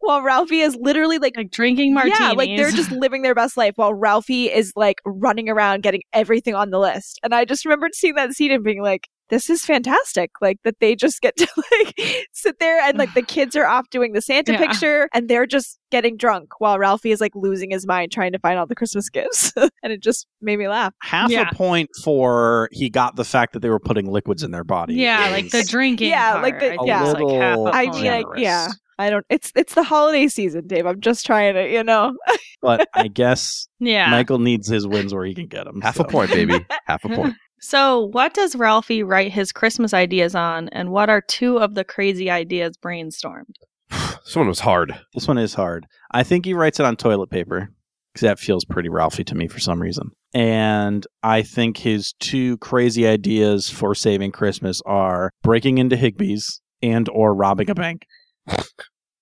while 0.00 0.22
Ralphie 0.22 0.60
is 0.60 0.76
literally 0.80 1.18
like. 1.18 1.36
Like 1.36 1.50
drinking 1.50 1.94
martinis. 1.94 2.18
Yeah, 2.20 2.32
like 2.32 2.50
they're 2.56 2.70
just 2.70 2.90
living 2.90 3.22
their 3.22 3.34
best 3.34 3.56
life 3.56 3.74
while 3.76 3.94
Ralphie 3.94 4.50
is 4.52 4.72
like 4.76 5.00
running 5.04 5.48
around 5.48 5.82
getting 5.82 6.02
everything 6.12 6.54
on 6.54 6.70
the 6.70 6.78
list. 6.78 7.18
And 7.22 7.34
I 7.34 7.44
just 7.44 7.64
remembered 7.64 7.94
seeing 7.94 8.14
that 8.14 8.32
scene 8.32 8.52
and 8.52 8.62
being 8.64 8.82
like, 8.82 9.08
this 9.30 9.50
is 9.50 9.64
fantastic. 9.64 10.30
Like 10.40 10.58
that 10.64 10.76
they 10.80 10.94
just 10.96 11.20
get 11.20 11.36
to 11.38 11.46
like 11.70 12.26
sit 12.32 12.58
there 12.58 12.80
and 12.80 12.98
like 12.98 13.12
the 13.14 13.22
kids 13.36 13.56
are 13.56 13.66
off 13.66 13.88
doing 13.90 14.12
the 14.12 14.20
Santa 14.22 14.52
Yeah. 14.52 14.58
picture 14.58 15.08
and 15.12 15.28
they're 15.28 15.46
just 15.46 15.78
getting 15.90 16.16
drunk 16.16 16.48
while 16.58 16.78
Ralphie 16.78 17.10
is 17.12 17.20
like 17.20 17.32
losing 17.34 17.70
his 17.70 17.86
mind 17.86 18.12
trying 18.12 18.32
to 18.32 18.38
find 18.38 18.58
all 18.58 18.66
the 18.66 18.74
Christmas 18.74 19.08
gifts. 19.08 19.52
and 19.56 19.92
it 19.92 20.02
just 20.02 20.26
made 20.40 20.58
me 20.58 20.68
laugh. 20.68 20.92
Half 21.02 21.30
Yeah. 21.30 21.48
a 21.50 21.54
point 21.54 21.88
for 22.02 22.68
he 22.72 22.90
got 22.90 23.16
the 23.16 23.24
fact 23.24 23.52
that 23.54 23.60
they 23.60 23.70
were 23.70 23.80
putting 23.80 24.06
liquids 24.10 24.42
in 24.42 24.50
their 24.50 24.64
body. 24.64 24.94
Yeah, 24.94 25.26
is 25.26 25.32
like 25.32 25.50
the 25.50 25.64
drinking. 25.68 26.10
Yeah, 26.10 26.40
like 26.40 26.58
the- 26.60 26.76
part, 26.76 26.88
I 26.90 27.02
a 27.02 27.14
think 27.14 27.30
is, 27.30 27.32
like, 27.32 27.40
half 27.40 27.56
a 27.56 27.60
little 27.60 27.74
I 27.74 27.84
mean, 27.86 28.06
I, 28.06 28.24
yeah. 28.36 28.68
I 29.00 29.10
don't 29.10 29.24
it's 29.30 29.52
it's 29.54 29.74
the 29.74 29.84
holiday 29.84 30.26
season, 30.26 30.66
Dave. 30.66 30.84
I'm 30.84 31.00
just 31.00 31.24
trying 31.24 31.54
to, 31.54 31.70
you 31.70 31.84
know. 31.84 32.16
but 32.60 32.88
I 32.94 33.06
guess 33.06 33.68
yeah. 33.78 34.10
Michael 34.10 34.40
needs 34.40 34.66
his 34.68 34.88
wins 34.88 35.14
where 35.14 35.24
he 35.24 35.34
can 35.36 35.46
get 35.46 35.64
them. 35.66 35.80
Half 35.80 36.00
a 36.00 36.04
point, 36.04 36.30
baby. 36.30 36.66
Half 36.86 37.04
a 37.04 37.08
point. 37.10 37.34
So, 37.60 38.06
what 38.06 38.34
does 38.34 38.54
Ralphie 38.54 39.02
write 39.02 39.32
his 39.32 39.52
Christmas 39.52 39.92
ideas 39.92 40.34
on, 40.34 40.68
and 40.70 40.90
what 40.90 41.10
are 41.10 41.20
two 41.20 41.58
of 41.58 41.74
the 41.74 41.84
crazy 41.84 42.30
ideas 42.30 42.76
brainstormed? 42.76 43.54
This 44.24 44.36
one 44.36 44.48
was 44.48 44.60
hard. 44.60 44.94
This 45.14 45.26
one 45.26 45.38
is 45.38 45.54
hard. 45.54 45.86
I 46.10 46.22
think 46.22 46.44
he 46.44 46.52
writes 46.52 46.78
it 46.78 46.84
on 46.84 46.96
toilet 46.96 47.30
paper 47.30 47.70
because 48.12 48.26
that 48.26 48.38
feels 48.38 48.66
pretty 48.66 48.90
Ralphie 48.90 49.24
to 49.24 49.34
me 49.34 49.48
for 49.48 49.58
some 49.58 49.80
reason. 49.80 50.10
And 50.34 51.06
I 51.22 51.40
think 51.40 51.78
his 51.78 52.12
two 52.20 52.58
crazy 52.58 53.06
ideas 53.06 53.70
for 53.70 53.94
saving 53.94 54.32
Christmas 54.32 54.82
are 54.84 55.30
breaking 55.42 55.78
into 55.78 55.96
Higbee's 55.96 56.60
and 56.82 57.08
or 57.08 57.34
robbing 57.34 57.70
a 57.70 57.74
bank. 57.74 58.06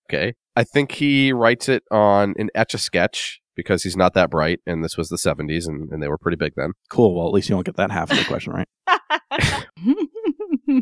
Okay. 0.09 0.35
I 0.55 0.63
think 0.63 0.93
he 0.93 1.33
writes 1.33 1.69
it 1.69 1.83
on 1.91 2.35
an 2.39 2.49
etch 2.55 2.75
a 2.75 2.79
sketch 2.79 3.41
because 3.57 3.83
he's 3.83 3.97
not 3.97 4.15
that 4.15 4.31
bright, 4.31 4.61
and 4.67 4.85
this 4.85 4.97
was 4.97 5.09
the 5.09 5.17
70s, 5.17 5.67
and, 5.67 5.91
and 5.91 6.03
they 6.03 6.09
were 6.09 6.19
pretty 6.19 6.37
big 6.37 6.53
then. 6.57 6.73
Cool. 6.91 7.17
Well, 7.17 7.27
at 7.27 7.33
least 7.33 7.49
you 7.49 7.55
don't 7.57 7.65
get 7.67 7.77
that 7.77 7.91
half 7.91 8.11
of 8.11 8.19
the 8.19 8.25
question 8.25 8.53
right. 8.53 8.69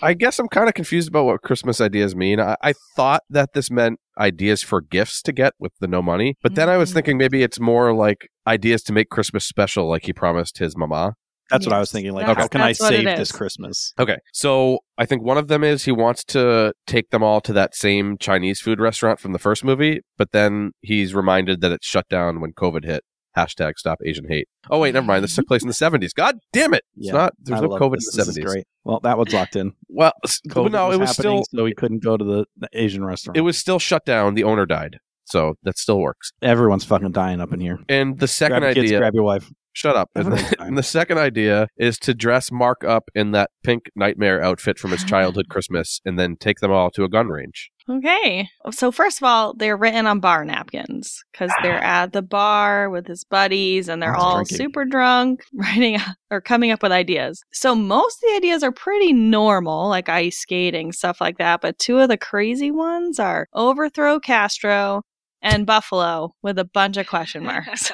I 0.03 0.15
guess 0.15 0.39
I'm 0.39 0.49
kind 0.49 0.69
of 0.69 0.75
confused 0.75 1.09
about 1.09 1.27
what 1.27 1.43
Christmas 1.43 1.81
ideas 1.81 2.17
mean. 2.17 2.41
I, 2.41 2.57
I 2.63 2.73
thought 2.97 3.23
that 3.31 3.53
this 3.53 3.71
meant 3.71 4.01
ideas 4.19 4.63
for 4.63 4.81
gifts 4.81 5.21
to 5.23 5.33
get 5.33 5.53
with 5.59 5.73
the 5.81 5.87
no 5.87 6.01
money, 6.03 6.37
but 6.43 6.55
then 6.55 6.69
I 6.69 6.77
was 6.77 6.91
Mhm. 6.91 6.95
thinking 6.95 7.19
maybe 7.19 7.43
it's 7.43 7.61
more 7.61 7.95
like 7.95 8.29
ideas 8.47 8.83
to 8.85 8.93
make 8.93 9.09
Christmas 9.11 9.45
special, 9.47 9.89
like 9.89 10.05
he 10.07 10.13
promised 10.13 10.59
his 10.59 10.77
mama. 10.77 11.15
That's 11.55 11.67
what 11.67 11.75
I 11.75 11.79
was 11.81 11.91
thinking. 11.93 12.13
Like, 12.13 12.27
that's- 12.27 12.45
how 12.45 12.49
can 12.49 12.61
I 12.61 12.69
that's 12.69 12.81
what 12.81 12.93
it 12.95 13.05
save 13.05 13.19
this. 13.19 13.33
Christmas? 13.33 13.93
Okay, 13.99 14.19
so 14.33 14.79
I 14.99 15.07
think 15.07 15.23
one 15.23 15.39
of 15.39 15.49
them 15.49 15.65
is 15.65 15.85
he 15.85 15.93
wants 15.93 16.25
to 16.27 16.73
take 16.87 17.11
them 17.11 17.23
all 17.23 17.41
to 17.43 17.53
that 17.53 17.75
same 17.75 18.17
Chinese 18.19 18.61
food 18.61 18.81
restaurant 18.81 19.19
from 19.21 19.33
the 19.33 19.39
first 19.39 19.65
movie, 19.65 20.01
but 20.19 20.33
then 20.33 20.73
he's 20.83 21.15
reminded 21.15 21.61
that 21.63 21.73
it's 21.73 21.87
shut 21.87 22.09
down 22.09 22.41
when 22.41 22.53
COVID 22.53 22.85
hit. 22.85 23.03
Hashtag 23.37 23.73
stop 23.79 23.99
Asian 24.07 24.27
hate. 24.29 24.47
Oh 24.71 24.79
wait, 24.79 24.95
never 24.95 25.05
mind. 25.07 25.25
This 25.25 25.35
took 25.35 25.49
place 25.49 25.61
in 25.63 25.67
the 25.67 25.75
70s. 25.75 26.11
God 26.15 26.37
damn 26.53 26.73
it! 26.73 26.85
It's 26.97 27.09
Yeah, 27.09 27.15
not. 27.15 27.33
There's 27.41 27.59
I 27.61 27.65
no 27.65 27.71
COVID 27.71 27.97
this. 27.97 28.17
in 28.17 28.21
the 28.21 28.25
This 28.27 28.39
70s. 28.39 28.45
great. 28.45 28.65
Well, 28.85 29.01
that 29.01 29.19
was 29.19 29.33
locked 29.33 29.57
in. 29.57 29.73
Well, 29.89 30.13
COVID 30.51 30.71
no, 30.71 30.93
it 30.93 31.01
was 31.01 31.11
still 31.11 31.43
so 31.53 31.65
he 31.65 31.75
couldn't 31.75 32.05
go 32.05 32.17
to 32.17 32.25
the, 32.25 32.45
the 32.57 32.69
Asian 32.73 33.05
restaurant. 33.05 33.37
it 33.37 33.41
was 33.41 33.59
still 33.59 33.81
shut 33.81 34.05
down. 34.05 34.35
The 34.35 34.45
owner 34.45 34.67
died, 34.67 34.99
so 35.25 35.55
that 35.65 35.79
still 35.79 35.99
works. 36.01 36.31
Everyone's 36.43 36.85
fucking 36.85 37.11
dying 37.11 37.41
up 37.41 37.53
in 37.53 37.59
here. 37.59 37.81
And 37.89 38.21
the 38.21 38.29
second 38.29 38.61
grab 38.61 38.77
your 38.77 38.83
kids, 38.85 38.91
idea, 38.93 38.99
grab 39.01 39.15
your 39.15 39.25
wife. 39.25 39.51
Shut 39.75 39.97
up. 39.97 40.11
And, 40.25 40.57
and 40.59 40.79
the 40.79 40.83
second 40.83 41.19
idea 41.19 41.69
is 41.77 41.99
to 41.99 42.15
dress 42.15 42.51
Mark 42.51 42.83
up 42.83 43.11
in 43.15 43.33
that 43.33 43.51
pink 43.63 43.91
nightmare 43.95 44.43
outfit 44.43 44.79
from 44.79 44.93
his 44.93 45.05
childhood 45.13 45.49
Christmas, 45.51 46.01
and 46.05 46.19
then 46.19 46.37
take 46.37 46.61
them 46.61 46.71
all 46.71 46.91
to 46.93 47.05
a 47.05 47.09
gun 47.11 47.29
range. 47.29 47.71
Okay. 47.89 48.49
So, 48.71 48.91
first 48.91 49.21
of 49.21 49.25
all, 49.25 49.53
they're 49.55 49.77
written 49.77 50.07
on 50.07 50.21
bar 50.21 50.45
napkins 50.45 51.23
because 51.31 51.53
they're 51.63 51.83
ah. 51.85 52.03
at 52.05 52.13
the 52.15 52.23
bar 52.23 52.89
with 52.89 53.07
his 53.07 53.25
buddies 53.25 53.91
and 53.91 54.03
they're 54.03 54.17
all 54.17 54.37
drinking. 54.37 54.57
super 54.57 54.85
drunk, 54.87 55.43
writing 55.55 55.99
or 56.31 56.41
coming 56.41 56.71
up 56.71 56.83
with 56.83 56.93
ideas. 56.93 57.43
So, 57.53 57.75
most 57.75 58.23
of 58.23 58.31
the 58.31 58.37
ideas 58.37 58.63
are 58.63 58.73
pretty 58.73 59.13
normal, 59.13 59.89
like 59.89 60.09
ice 60.09 60.39
skating, 60.39 60.93
stuff 60.93 61.21
like 61.21 61.37
that. 61.37 61.61
But 61.61 61.79
two 61.79 61.99
of 61.99 62.09
the 62.09 62.17
crazy 62.17 62.71
ones 62.71 63.19
are 63.19 63.49
overthrow 63.53 64.19
Castro 64.19 65.03
and 65.43 65.67
Buffalo 65.67 66.35
with 66.43 66.59
a 66.59 66.65
bunch 66.65 66.97
of 66.97 67.07
question 67.07 67.45
marks. 67.45 67.93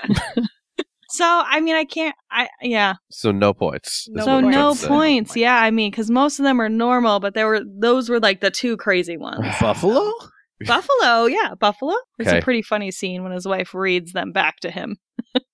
So, 1.11 1.25
I 1.25 1.61
mean, 1.61 1.75
I 1.75 1.85
can't, 1.85 2.15
I, 2.31 2.49
yeah. 2.63 2.95
So 3.11 3.33
no 3.33 3.53
points. 3.53 4.09
No 4.11 4.25
so, 4.25 4.35
what 4.37 4.45
we're 4.45 4.51
no 4.51 4.57
trying 4.61 4.73
to 4.75 4.79
say. 4.81 4.89
points. 4.89 5.37
Yeah. 5.37 5.57
I 5.57 5.71
mean, 5.71 5.91
because 5.91 6.11
most 6.11 6.39
of 6.39 6.45
them 6.45 6.61
are 6.61 6.69
normal, 6.69 7.21
but 7.21 7.35
there 7.35 7.47
were, 7.47 7.61
those 7.79 8.09
were 8.09 8.21
like 8.21 8.41
the 8.41 8.51
two 8.51 8.77
crazy 8.77 9.17
ones. 9.17 9.45
Buffalo? 9.61 10.11
Buffalo, 10.67 11.27
yeah, 11.27 11.55
Buffalo. 11.59 11.95
It's 12.19 12.29
Okay. 12.29 12.39
a 12.39 12.43
pretty 12.43 12.63
funny 12.63 12.91
scene 12.91 13.23
when 13.23 13.33
his 13.33 13.47
wife 13.47 13.73
reads 13.75 14.13
them 14.13 14.31
back 14.33 14.61
to 14.61 14.71
him. 14.71 14.97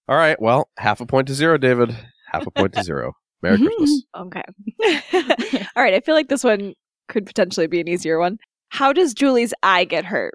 All 0.08 0.16
right. 0.16 0.40
Well, 0.40 0.68
half 0.78 1.00
a 1.00 1.06
point 1.06 1.28
to 1.28 1.34
zero, 1.34 1.58
David. 1.58 1.96
Half 2.32 2.46
a 2.46 2.50
point 2.50 2.72
to 2.74 2.82
zero. 2.84 3.12
Merry 3.42 3.58
Christmas. 3.58 4.02
Okay. 4.16 4.42
All 5.76 5.82
right. 5.82 5.94
I 5.94 6.00
feel 6.00 6.14
like 6.14 6.28
this 6.28 6.42
one 6.44 6.74
could 7.08 7.24
potentially 7.26 7.66
be 7.68 7.80
an 7.80 7.86
easier 7.88 8.18
one. 8.18 8.38
How 8.70 8.92
does 8.92 9.14
Julie's 9.14 9.54
eye 9.62 9.84
get 9.84 10.04
hurt? 10.04 10.34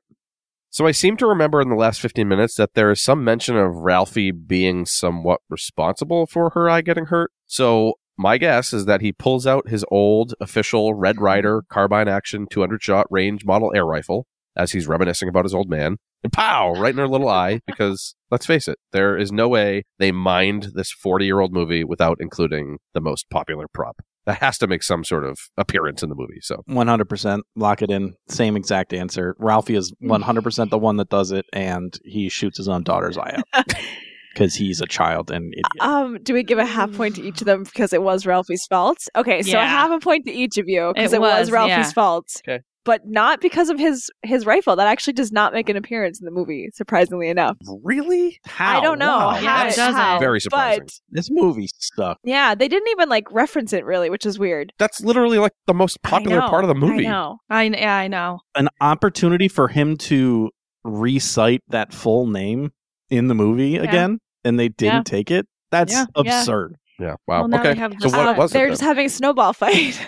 So 0.72 0.88
I 0.88 0.92
seem 0.92 1.18
to 1.18 1.28
remember 1.28 1.60
in 1.62 1.68
the 1.68 1.76
last 1.76 2.00
15 2.00 2.26
minutes 2.28 2.56
that 2.56 2.76
there 2.76 2.92
is 2.92 3.02
some 3.02 3.26
mention 3.26 3.58
of 3.58 3.76
Ralphie 3.76 4.32
being 4.32 4.86
somewhat 4.86 5.42
responsible 5.50 6.26
for 6.26 6.52
her 6.52 6.70
eye 6.70 6.82
getting 6.82 7.08
hurt. 7.08 7.32
So 7.46 7.96
My 8.18 8.38
guess 8.38 8.72
is 8.72 8.86
that 8.86 9.02
he 9.02 9.12
pulls 9.12 9.48
out 9.48 9.68
his 9.68 9.84
old 9.90 10.36
official 10.40 10.94
Red 10.94 11.20
Ryder 11.20 11.64
carbine 11.70 12.08
action 12.08 12.46
200 12.50 12.82
shot 12.82 13.08
range 13.10 13.46
model 13.46 13.72
air 13.76 13.86
rifle 13.86 14.28
as 14.56 14.74
he's 14.74 14.88
reminiscing 14.88 15.28
about 15.28 15.46
his 15.46 15.54
old 15.56 15.70
man 15.70 15.98
and 16.24 16.32
pow 16.32 16.72
right 16.74 16.94
in 16.94 17.00
her 17.00 17.08
little 17.08 17.30
eye 17.30 17.62
because 17.68 18.16
let's 18.30 18.46
face 18.46 18.68
it 18.68 18.78
there 18.92 19.18
is 19.18 19.32
no 19.32 19.48
way 19.48 19.84
they 19.98 20.12
mined 20.12 20.70
this 20.76 20.92
40 20.92 21.26
year 21.26 21.40
old 21.40 21.52
movie 21.52 21.84
without 21.84 22.18
including 22.20 22.78
the 22.94 23.02
most 23.02 23.30
popular 23.30 23.66
prop 23.74 24.02
that 24.26 24.38
has 24.40 24.58
to 24.60 24.68
make 24.68 24.84
some 24.84 25.04
sort 25.04 25.24
of 25.26 25.38
appearance 25.58 26.04
in 26.04 26.10
the 26.10 26.16
movie 26.16 26.40
so 26.42 26.64
100% 26.70 27.40
lock 27.56 27.82
it 27.82 27.90
in. 27.92 28.14
Same 28.30 28.56
exact 28.56 28.94
answer. 28.94 29.36
Ralphie 29.40 29.76
is 29.76 29.94
100% 30.04 30.70
the 30.70 30.78
one 30.78 30.98
that 30.98 31.10
does 31.10 31.32
it, 31.32 31.46
and 31.54 31.98
he 32.04 32.30
shoots 32.30 32.58
his 32.58 32.68
own 32.70 32.84
daughter's 32.84 33.18
eye 33.18 33.36
out 33.56 33.66
because 34.34 34.56
he's 34.56 34.80
a 34.82 34.86
child 34.88 35.32
and 35.32 35.54
idiot. 35.54 35.66
Um, 35.82 36.18
do 36.24 36.34
we 36.34 36.44
give 36.44 36.58
a 36.60 36.66
half 36.66 36.92
point 36.94 37.16
to 37.16 37.22
each 37.24 37.42
of 37.42 37.46
them 37.46 37.64
because 37.64 37.94
it 37.94 38.02
was 38.04 38.26
Ralphie's 38.26 38.66
fault? 38.70 39.00
Okay, 39.16 39.42
so 39.42 39.52
Yeah. 39.52 39.66
half 39.68 39.92
a 39.92 40.00
point 40.00 40.26
to 40.26 40.32
each 40.32 40.58
of 40.58 40.66
you 40.68 40.92
because 40.96 41.14
It 41.14 41.18
it, 41.18 41.22
was, 41.22 41.40
was, 41.42 41.52
Ralphie's 41.52 41.88
yeah. 41.88 41.92
fault. 41.92 42.28
Okay. 42.48 42.64
But 42.84 43.02
not 43.08 43.42
because 43.42 43.70
of 43.70 43.78
his 43.78 44.10
his 44.24 44.46
rifle. 44.46 44.76
That 44.76 44.88
actually 44.88 45.14
does 45.14 45.32
not 45.32 45.54
make 45.54 45.70
an 45.70 45.78
appearance 45.78 46.20
in 46.20 46.26
the 46.26 46.32
movie, 46.32 46.70
surprisingly 46.74 47.30
enough. 47.30 47.56
really 47.84 48.40
How? 48.46 48.80
I 48.80 48.82
don't 48.82 48.98
know 48.98 49.06
Wow. 49.18 49.30
How 49.32 49.66
it 49.66 49.74
it- 49.74 49.76
doesn't. 49.76 49.94
how, 50.02 50.18
Very 50.20 50.40
surprising. 50.42 50.84
But 50.86 50.94
This 51.10 51.30
movie 51.30 51.70
sucked. 51.78 52.22
yeah, 52.24 52.56
they 52.56 52.68
didn't 52.68 52.90
even 52.90 53.08
like 53.08 53.32
reference 53.32 53.72
it 53.72 53.86
really, 53.86 54.10
which 54.10 54.26
is 54.26 54.40
weird. 54.40 54.74
that's 54.80 55.00
literally 55.02 55.38
like 55.38 55.52
the 55.68 55.74
most 55.76 56.02
popular 56.02 56.40
know, 56.40 56.50
part 56.50 56.64
of 56.64 56.70
the 56.70 56.76
movie 56.76 57.06
I 57.06 57.10
know. 57.12 57.38
I 57.50 57.64
yeah, 57.66 57.96
I 57.98 58.08
know. 58.08 58.40
An 58.56 58.68
opportunity 58.82 59.48
for 59.48 59.68
him 59.68 59.96
to 59.98 60.50
recite 60.84 61.62
that 61.70 61.94
full 61.94 62.26
name 62.28 62.72
in 63.12 63.28
the 63.28 63.36
movie 63.36 63.78
again, 63.78 64.20
and 64.44 64.60
they 64.60 64.70
didn't 64.70 64.96
Yeah. 64.96 65.04
take 65.18 65.30
it. 65.32 65.46
That's 65.70 65.94
Yeah, 65.94 66.06
yeah. 66.24 66.40
absurd. 66.40 66.76
Yeah 67.02 67.16
wow 67.28 67.40
Well, 67.42 67.48
now 67.50 67.60
okay 67.60 67.74
they 67.74 67.80
have 67.80 67.94
so 68.00 68.10
the- 68.10 68.18
what 68.18 68.28
Uh, 68.28 68.34
was 68.36 68.52
They're 68.52 68.68
it 68.68 68.72
just 68.72 68.82
having 68.82 69.08
a 69.08 69.10
snowball 69.10 69.54
fight. 69.64 70.00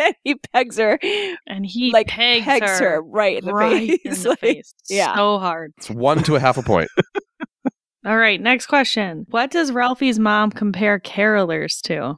And 0.00 0.14
he 0.24 0.34
pegs 0.52 0.78
her, 0.78 0.98
And 1.46 1.66
he 1.66 1.92
like 1.92 2.08
pegs, 2.08 2.44
pegs 2.46 2.78
her, 2.80 3.02
right 3.02 3.36
in 3.38 3.44
the 3.44 3.52
right 3.52 4.00
face. 4.00 4.00
in 4.04 4.12
the 4.22 4.28
Like, 4.30 4.38
face. 4.40 4.74
yeah. 4.88 5.14
So 5.14 5.38
hard. 5.38 5.74
it's 5.76 5.90
one 5.90 6.22
to 6.22 6.36
a 6.36 6.40
half 6.40 6.56
a 6.56 6.62
point 6.62 6.88
All 8.06 8.16
right, 8.16 8.40
next 8.40 8.66
question. 8.66 9.26
What 9.30 9.50
does 9.52 9.70
Ralphie's 9.70 10.18
mom 10.18 10.50
compare 10.50 10.98
carolers 10.98 11.80
to? 11.82 12.16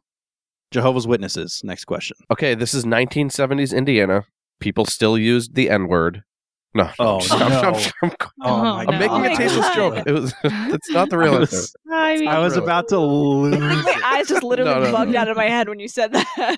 Jehovah's 0.70 1.06
Witnesses. 1.06 1.60
Next 1.62 1.84
question. 1.84 2.16
Okay, 2.30 2.54
this 2.54 2.72
is 2.72 2.84
1970s 2.86 3.76
Indiana. 3.76 4.24
People 4.60 4.86
still 4.86 5.18
used 5.18 5.54
the 5.56 5.68
N 5.68 5.86
word. 5.88 6.22
No, 6.76 6.90
Oh, 6.98 7.14
I'm, 7.16 7.20
just- 7.20 7.32
I'm- 7.32 7.50
no. 7.50 7.60
I'm- 7.62 7.74
I'm- 8.02 8.12
oh, 8.20 8.30
oh, 8.42 8.76
I'm 8.78 8.86
making 8.98 9.10
Oh 9.10 9.22
a 9.24 9.28
tasteless 9.36 9.66
God. 9.66 9.74
joke. 9.76 10.06
It 10.06 10.12
was. 10.12 10.34
It's 10.74 10.90
not 10.90 11.08
the 11.10 11.18
real 11.18 11.34
I 11.34 11.40
answer. 11.40 11.56
was, 11.56 11.76
I 11.92 12.16
mean, 12.16 12.28
I 12.28 12.38
was 12.40 12.54
Really? 12.54 12.64
about 12.64 12.88
to 12.88 12.98
lose. 12.98 13.56
My 13.60 14.00
eyes 14.04 14.26
just 14.28 14.42
literally 14.42 14.72
No, 14.74 14.82
no, 14.82 14.92
bugged 14.92 15.12
no. 15.12 15.20
out 15.20 15.28
of 15.28 15.36
my 15.36 15.48
head 15.48 15.68
when 15.68 15.78
you 15.78 15.86
said 15.88 16.12
that. 16.12 16.56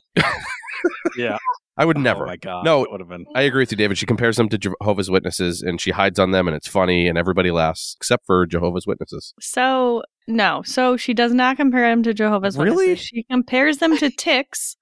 Yeah. 1.16 1.38
I 1.78 1.84
would 1.84 1.98
oh, 1.98 2.00
never. 2.00 2.24
Oh 2.24 2.28
my 2.28 2.36
god. 2.36 2.64
No. 2.64 2.82
it 2.84 2.90
would 2.90 3.00
have 3.00 3.08
been. 3.08 3.26
I 3.34 3.42
agree 3.42 3.60
with 3.62 3.70
you, 3.70 3.76
David. 3.76 3.98
She 3.98 4.06
compares 4.06 4.36
them 4.38 4.48
to 4.48 4.56
Jehovah's 4.58 5.10
Witnesses, 5.10 5.60
and 5.62 5.78
she 5.80 5.90
hides 5.90 6.18
on 6.18 6.30
them, 6.30 6.48
and 6.48 6.56
it's 6.56 6.68
funny, 6.68 7.06
and 7.06 7.18
everybody 7.18 7.50
laughs 7.50 7.96
except 8.00 8.24
for 8.26 8.46
Jehovah's 8.46 8.86
Witnesses. 8.86 9.34
so 9.40 10.02
no. 10.26 10.62
So 10.64 10.96
she 10.96 11.12
does 11.14 11.32
not 11.34 11.56
compare 11.58 11.88
them 11.90 12.02
to 12.04 12.14
Jehovah's 12.14 12.56
Really? 12.56 12.88
Witnesses. 12.88 13.04
She 13.06 13.22
compares 13.24 13.78
them 13.78 13.96
to 13.98 14.10
ticks. 14.10 14.76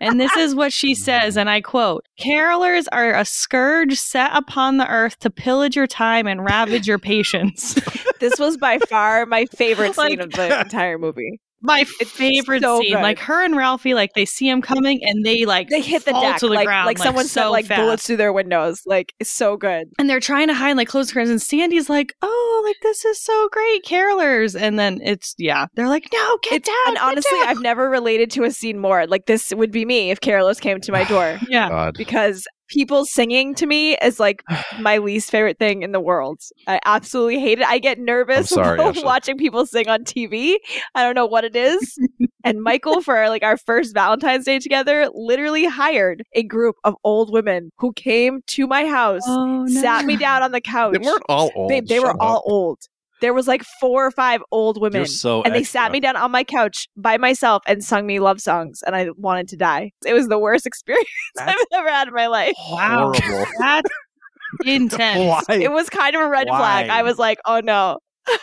And 0.00 0.20
this 0.20 0.34
is 0.36 0.54
what 0.54 0.72
she 0.72 0.94
says, 0.94 1.36
and 1.36 1.48
I 1.50 1.60
quote 1.60 2.04
Carolers 2.20 2.86
are 2.92 3.14
a 3.14 3.24
scourge 3.24 3.98
set 3.98 4.30
upon 4.36 4.76
the 4.76 4.88
earth 4.88 5.18
to 5.20 5.30
pillage 5.30 5.76
your 5.76 5.86
time 5.86 6.26
and 6.26 6.44
ravage 6.44 6.86
your 6.86 6.98
patience. 6.98 7.74
this 8.20 8.38
was 8.38 8.56
by 8.56 8.78
far 8.88 9.26
my 9.26 9.46
favorite 9.46 9.94
scene 9.96 10.18
Like- 10.18 10.20
of 10.20 10.32
the 10.32 10.60
entire 10.60 10.98
movie. 10.98 11.40
My 11.62 11.84
It's 12.00 12.10
favorite 12.10 12.62
so 12.62 12.80
scene. 12.80 12.92
good. 12.94 13.02
Like 13.02 13.18
her 13.20 13.44
and 13.44 13.56
Ralphie, 13.56 13.94
like 13.94 14.12
they 14.14 14.24
see 14.24 14.48
him 14.48 14.60
coming 14.62 15.00
and 15.02 15.24
they 15.24 15.44
like 15.46 15.68
They 15.68 15.80
hit 15.80 16.04
the 16.04 16.10
fall 16.12 16.22
deck 16.22 16.38
to 16.40 16.48
the 16.48 16.54
like, 16.54 16.66
ground, 16.66 16.86
like 16.86 16.98
someone 16.98 17.24
so 17.24 17.40
sent 17.42 17.50
like 17.50 17.66
fast. 17.66 17.80
bullets 17.80 18.06
through 18.06 18.18
their 18.18 18.32
windows. 18.32 18.82
Like 18.86 19.14
it's 19.18 19.30
so 19.30 19.56
good. 19.56 19.88
and 19.98 20.08
they're 20.08 20.20
trying 20.20 20.48
to 20.48 20.54
hide 20.54 20.76
like 20.76 20.88
close 20.88 21.12
quarters 21.12 21.30
and 21.30 21.40
sandy's 21.42 21.88
like 21.88 22.12
oh 22.22 22.62
like 22.66 22.76
this 22.82 23.04
is 23.04 23.20
so 23.22 23.48
great 23.52 23.84
carolers 23.84 24.58
and 24.60 24.78
then 24.78 25.00
it's 25.02 25.34
yeah 25.38 25.66
they're 25.74 25.88
like 25.88 26.06
no 26.12 26.38
get 26.42 26.52
It's, 26.54 26.68
down 26.68 26.76
and 26.88 26.96
get 26.96 27.02
honestly, 27.04 27.38
down." 27.40 27.48
I've 27.48 27.60
never 27.62 27.88
related 27.90 28.30
to 28.32 28.44
a 28.44 28.50
scene 28.50 28.78
more. 28.78 29.06
Like 29.06 29.26
this 29.26 29.52
would 29.54 29.72
be 29.72 29.84
me 29.84 30.10
if 30.10 30.20
Carolus 30.20 30.60
came 30.60 30.80
to 30.80 30.92
my 30.92 31.04
door 31.04 31.38
yeah 31.48 31.68
God. 31.68 31.94
because 31.96 32.46
people 32.68 33.04
singing 33.04 33.54
to 33.56 33.66
me 33.66 33.96
is 33.96 34.18
like 34.20 34.42
my 34.80 34.98
least 34.98 35.30
favorite 35.30 35.58
thing 35.58 35.82
in 35.82 35.92
the 35.92 36.00
world. 36.00 36.40
I 36.66 36.80
absolutely 36.84 37.40
hate 37.40 37.58
it. 37.58 37.66
I 37.66 37.78
get 37.78 37.98
nervous 37.98 38.48
sorry, 38.48 38.78
watching 39.02 39.36
people 39.36 39.66
sing 39.66 39.88
on 39.88 40.04
TV. 40.04 40.56
I 40.94 41.02
don't 41.02 41.14
know 41.14 41.26
what 41.26 41.44
it 41.44 41.56
is. 41.56 41.98
and 42.44 42.62
Michael, 42.62 43.00
for 43.00 43.28
like 43.28 43.42
our 43.42 43.56
first 43.56 43.94
Valentine's 43.94 44.44
Day 44.44 44.58
together, 44.58 45.08
literally 45.14 45.66
hired 45.66 46.22
a 46.34 46.42
group 46.42 46.76
of 46.84 46.94
old 47.04 47.32
women 47.32 47.70
who 47.78 47.92
came 47.92 48.40
to 48.48 48.66
my 48.66 48.86
house, 48.86 49.22
oh 49.26 49.64
no. 49.64 49.80
sat 49.80 50.04
me 50.04 50.16
down 50.16 50.42
on 50.42 50.52
the 50.52 50.60
couch. 50.60 50.94
They 50.94 51.06
weren't 51.06 51.22
all 51.28 51.50
old. 51.54 51.68
Babe, 51.68 51.86
they 51.86 52.00
were 52.00 52.06
Shut 52.06 52.16
all 52.20 52.42
old. 52.46 52.78
There 53.20 53.32
was 53.32 53.48
like 53.48 53.62
four 53.80 54.06
or 54.06 54.10
five 54.10 54.42
old 54.50 54.80
women. 54.80 55.00
You're 55.00 55.06
so 55.06 55.42
and 55.42 55.54
they 55.54 55.60
extra. 55.60 55.80
sat 55.80 55.92
me 55.92 56.00
down 56.00 56.16
on 56.16 56.30
my 56.30 56.44
couch 56.44 56.88
by 56.96 57.16
myself 57.16 57.62
and 57.66 57.82
sung 57.82 58.06
me 58.06 58.20
love 58.20 58.40
songs, 58.40 58.82
and 58.86 58.94
I 58.94 59.08
wanted 59.16 59.48
to 59.48 59.56
die. 59.56 59.92
It 60.04 60.12
was 60.12 60.28
the 60.28 60.38
worst 60.38 60.66
experience 60.66 61.08
I've 61.38 61.56
ever 61.72 61.88
had 61.88 62.08
in 62.08 62.14
my 62.14 62.26
life. 62.26 62.54
wow 62.70 63.12
horrible. 63.14 63.50
that's 63.58 63.90
intense 64.66 65.44
Why? 65.48 65.56
It 65.56 65.72
was 65.72 65.88
kind 65.90 66.14
of 66.14 66.22
a 66.22 66.28
red 66.28 66.46
flag. 66.48 66.88
I 66.88 67.02
was 67.02 67.18
like, 67.18 67.38
oh 67.46 67.60
no. 67.60 67.98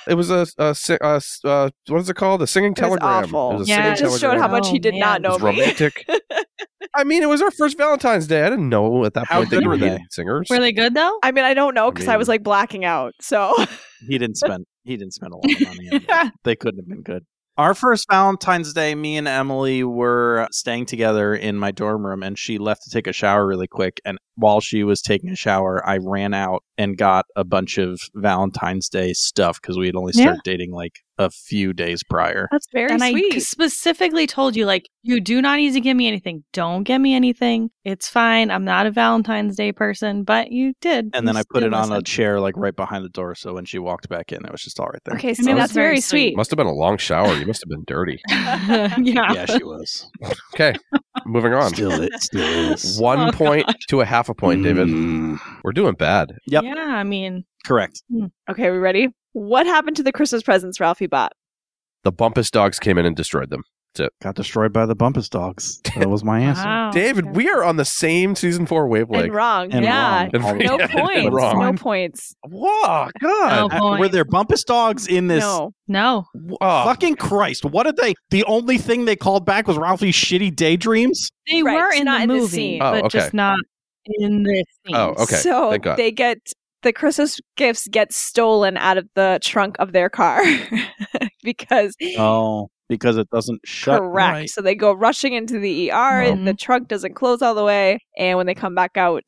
It 0.07 0.15
was 0.15 0.29
a, 0.29 0.45
a, 0.57 0.75
si- 0.75 0.97
a 1.01 1.15
s- 1.15 1.39
uh, 1.43 1.69
what 1.87 1.99
is 2.01 2.09
it 2.09 2.15
called? 2.15 2.41
A 2.41 2.47
singing 2.47 2.71
It 2.73 2.81
was 2.81 2.99
telegram. 2.99 3.23
awful. 3.35 3.51
It 3.51 3.59
was 3.59 3.67
a 3.67 3.71
Yeah, 3.71 3.75
singing 3.77 3.91
It 3.93 3.97
just 4.11 4.21
showed 4.21 4.37
how 4.37 4.47
much 4.47 4.67
he 4.69 4.77
Oh, 4.77 4.79
did 4.79 4.95
not 4.95 5.21
man. 5.21 5.25
It 5.25 5.27
know 5.27 5.33
was 5.35 5.41
romantic. 5.41 6.05
I 6.95 7.03
mean, 7.05 7.23
it 7.23 7.29
was 7.29 7.41
our 7.41 7.51
first 7.51 7.77
Valentine's 7.77 8.27
Day. 8.27 8.43
I 8.43 8.49
didn't 8.49 8.69
know 8.69 9.03
at 9.05 9.13
that 9.15 9.27
How 9.27 9.37
point 9.39 9.49
that 9.49 9.55
good 9.57 9.63
you 9.63 9.69
were 9.69 9.77
they? 9.77 9.97
singers. 10.11 10.47
were 10.49 10.59
they 10.59 10.71
good 10.73 10.93
though 10.93 11.17
I 11.23 11.31
mean, 11.31 11.43
I 11.45 11.53
don't 11.53 11.73
know 11.73 11.89
because 11.91 12.07
I, 12.07 12.11
mean- 12.13 12.19
was 12.19 12.27
like 12.27 12.43
blacking 12.43 12.85
out. 12.85 13.13
So 13.21 13.53
he 14.07 14.17
didn't 14.17 14.35
spend. 14.37 14.65
He 14.83 14.97
didn't 14.97 15.13
spend 15.13 15.33
a 15.33 15.37
lot 15.37 15.45
of 15.45 15.61
money. 15.67 16.03
On. 16.09 16.31
They 16.43 16.55
couldn't 16.55 16.79
have 16.81 16.87
been 16.87 17.01
good. 17.01 17.25
Our 17.55 17.75
first 17.75 18.07
Valentine's 18.09 18.73
Day, 18.73 18.95
me 18.95 19.15
and 19.15 19.27
Emily 19.27 19.83
were 19.83 20.47
staying 20.51 20.87
together 20.87 21.35
in 21.35 21.59
my 21.59 21.69
dorm 21.69 22.03
room, 22.03 22.23
and 22.23 22.37
she 22.37 22.57
left 22.57 22.81
to 22.83 22.89
take 22.89 23.05
a 23.05 23.13
shower 23.13 23.45
really 23.45 23.67
quick. 23.67 24.01
And 24.03 24.17
while 24.35 24.59
she 24.59 24.83
was 24.83 25.03
taking 25.03 25.29
a 25.29 25.35
shower, 25.35 25.87
I 25.87 25.99
ran 26.01 26.33
out 26.33 26.63
and 26.79 26.97
got 26.97 27.25
a 27.35 27.43
bunch 27.43 27.77
of 27.77 27.99
Valentine's 28.15 28.89
Day 28.89 29.13
stuff 29.13 29.61
because 29.61 29.77
we 29.77 29.85
had 29.85 29.95
only 29.95 30.13
started 30.13 30.41
dating 30.43 30.71
like 30.71 31.01
a 31.17 31.29
few 31.29 31.73
days 31.73 32.01
prior. 32.03 32.47
that's 32.51 32.67
very 32.73 32.91
and 32.91 33.03
I 33.03 33.13
specifically 33.39 34.25
told 34.27 34.55
you, 34.55 34.65
like, 34.65 34.87
you 35.03 35.19
do 35.21 35.41
not 35.41 35.57
need 35.57 35.73
to 35.73 35.81
give 35.81 35.95
me 35.95 36.07
anything. 36.07 36.43
Don't 36.53 36.83
get 36.83 36.99
me 36.99 37.13
anything. 37.13 37.69
It's 37.83 38.09
fine. 38.09 38.49
I'm 38.49 38.63
not 38.65 38.85
a 38.87 38.91
Valentine's 38.91 39.55
Day 39.55 39.71
person, 39.71 40.23
but 40.23 40.51
you 40.51 40.73
did. 40.81 41.09
And 41.13 41.27
then 41.27 41.35
I 41.37 41.41
put 41.41 41.59
still 41.59 41.65
it 41.65 41.73
on 41.73 41.91
a 41.91 42.01
chair 42.01 42.39
like 42.39 42.55
right 42.57 42.75
behind 42.75 43.03
the 43.05 43.09
door, 43.09 43.35
so 43.35 43.53
when 43.53 43.65
she 43.65 43.79
walked 43.79 44.09
back 44.09 44.31
in, 44.31 44.43
it 44.45 44.51
was 44.51 44.63
just 44.63 44.79
all 44.79 44.87
right 44.87 45.01
there. 45.05 45.15
okay, 45.15 45.33
so 45.33 45.43
mean, 45.43 45.55
that's 45.55 45.63
that's 45.69 45.73
very 45.73 45.87
very 45.87 46.01
sweet. 46.01 46.29
sweet. 46.29 46.37
Must 46.37 46.49
have 46.51 46.57
been 46.57 46.67
a 46.67 46.73
long 46.73 46.97
shower. 46.97 47.33
You 47.35 47.45
must 47.45 47.63
have 47.63 47.69
been 47.69 47.83
dirty. 47.85 48.19
yeah. 48.29 49.33
Yeah, 49.33 49.45
she 49.45 49.63
was. 49.63 50.09
Okay, 50.53 50.73
moving 51.25 51.53
on. 51.53 51.73
Still, 51.73 51.91
it 52.01 52.13
still 52.21 52.71
is. 52.73 52.99
One 52.99 53.29
Oh, 53.29 53.31
point 53.31 53.65
to 53.89 54.01
a 54.01 54.05
half 54.05 54.29
a 54.29 54.33
point, 54.33 54.63
David. 54.63 54.87
Mm, 54.87 55.39
We're 55.63 55.71
doing 55.73 55.93
bad. 55.93 56.33
Yep. 56.47 56.63
Yeah, 56.63 56.73
I 56.75 57.03
mean, 57.03 57.43
correct. 57.65 58.01
Okay, 58.49 58.71
we 58.71 58.77
ready? 58.77 59.09
What 59.33 59.65
happened 59.65 59.97
to 59.97 60.03
the 60.03 60.11
Christmas 60.11 60.43
presents 60.43 60.79
Ralphie 60.79 61.07
bought? 61.07 61.33
The 62.03 62.11
Bumpus 62.11 62.49
dogs 62.51 62.79
came 62.79 62.97
in 62.97 63.05
and 63.05 63.15
destroyed 63.15 63.49
them. 63.49 63.63
It 63.99 64.09
Got 64.23 64.33
destroyed 64.35 64.73
by 64.73 64.87
the 64.87 64.95
Bumpus 64.95 65.29
dogs. 65.29 65.79
That 65.95 66.09
was 66.09 66.23
my 66.23 66.39
answer. 66.41 66.63
wow. 66.63 66.89
David, 66.91 67.25
Okay. 67.25 67.33
we 67.37 67.49
are 67.49 67.63
on 67.63 67.77
the 67.77 67.85
same 67.85 68.33
season 68.35 68.65
four 68.65 68.87
wavelength. 68.87 69.25
and 69.25 69.33
wrong. 69.35 69.71
And 69.71 69.85
yeah. 69.85 70.23
wrong. 70.23 70.29
And- 70.33 70.59
No 70.65 70.77
Yeah, 70.79 70.87
points. 70.87 71.29
wrong. 71.31 71.59
No 71.59 71.73
points. 71.73 72.33
Whoa, 72.47 72.81
God. 72.81 73.11
No. 73.21 73.69
Uh, 73.71 73.79
point. 73.79 73.99
Were 73.99 74.07
there 74.09 74.25
Bumpus 74.25 74.63
dogs 74.63 75.05
in 75.07 75.27
this? 75.27 75.43
No. 75.43 75.73
No. 75.87 76.25
Oh, 76.59 76.83
Fucking 76.85 77.17
Christ! 77.17 77.65
What 77.65 77.83
did 77.83 77.97
they? 77.97 78.15
The 78.31 78.43
only 78.45 78.79
thing 78.79 79.05
they 79.05 79.15
called 79.15 79.45
back 79.45 79.67
was 79.67 79.77
Ralphie's 79.77 80.15
shitty 80.15 80.55
daydreams. 80.55 81.29
They 81.51 81.61
Right, 81.61 81.77
were 81.77 81.93
in 81.93 82.05
not 82.05 82.17
the 82.17 82.23
in 82.23 82.29
the 82.29 82.35
movie, 82.35 82.47
scene. 82.47 82.81
Oh, 82.81 82.91
but 82.93 83.03
okay. 83.05 83.19
just 83.19 83.33
not 83.35 83.59
in 84.05 84.41
this 84.43 84.63
scene. 84.87 84.95
Oh, 84.95 85.09
okay. 85.19 85.35
So 85.35 85.69
Thank 85.69 85.83
God. 85.83 85.97
they 85.97 86.11
get 86.11 86.39
the 86.83 86.93
Christmas 86.93 87.39
gifts 87.57 87.87
get 87.87 88.13
stolen 88.13 88.77
out 88.77 88.97
of 88.97 89.07
the 89.15 89.39
trunk 89.41 89.75
of 89.79 89.91
their 89.93 90.09
car 90.09 90.41
because 91.43 91.95
Oh, 92.17 92.69
because 92.89 93.17
it 93.17 93.29
doesn't 93.31 93.61
shut. 93.65 93.99
correct. 93.99 94.33
right. 94.33 94.49
So 94.49 94.61
they 94.61 94.75
go 94.75 94.93
rushing 94.93 95.33
into 95.33 95.59
the 95.59 95.89
ER. 95.91 95.95
Mhm. 96.33 96.45
The 96.45 96.53
trunk 96.53 96.87
doesn't 96.87 97.15
close 97.15 97.41
all 97.41 97.55
the 97.55 97.63
way, 97.63 97.99
and 98.17 98.37
when 98.37 98.45
they 98.45 98.53
come 98.55 98.75
back 98.75 98.97
out, 98.97 99.23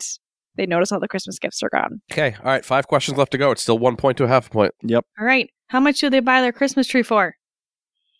they 0.56 0.66
notice 0.66 0.92
all 0.92 1.00
the 1.00 1.08
Christmas 1.08 1.40
gifts 1.40 1.62
are 1.64 1.70
gone. 1.70 2.02
okay. 2.12 2.36
All 2.40 2.46
right. 2.46 2.64
Five 2.64 2.88
questions 2.88 3.18
left 3.18 3.32
to 3.32 3.38
go. 3.38 3.52
It's 3.52 3.62
still 3.62 3.80
one 3.80 3.96
point 3.98 4.18
to 4.20 4.24
a 4.24 4.28
half 4.28 4.48
a 4.48 4.50
point. 4.50 4.74
Yep 4.84 5.06
all 5.20 5.26
right. 5.26 5.50
How 5.68 5.80
much 5.80 6.00
do 6.00 6.10
they 6.10 6.20
buy 6.20 6.42
their 6.42 6.52
Christmas 6.54 6.88
tree 6.88 7.04
for? 7.04 7.36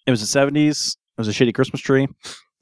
It 0.08 0.12
was 0.12 0.22
the 0.22 0.28
seventies. 0.28 0.98
It 1.18 1.22
was 1.22 1.28
a 1.28 1.32
shitty 1.32 1.54
Christmas 1.54 1.82
tree. 1.82 2.08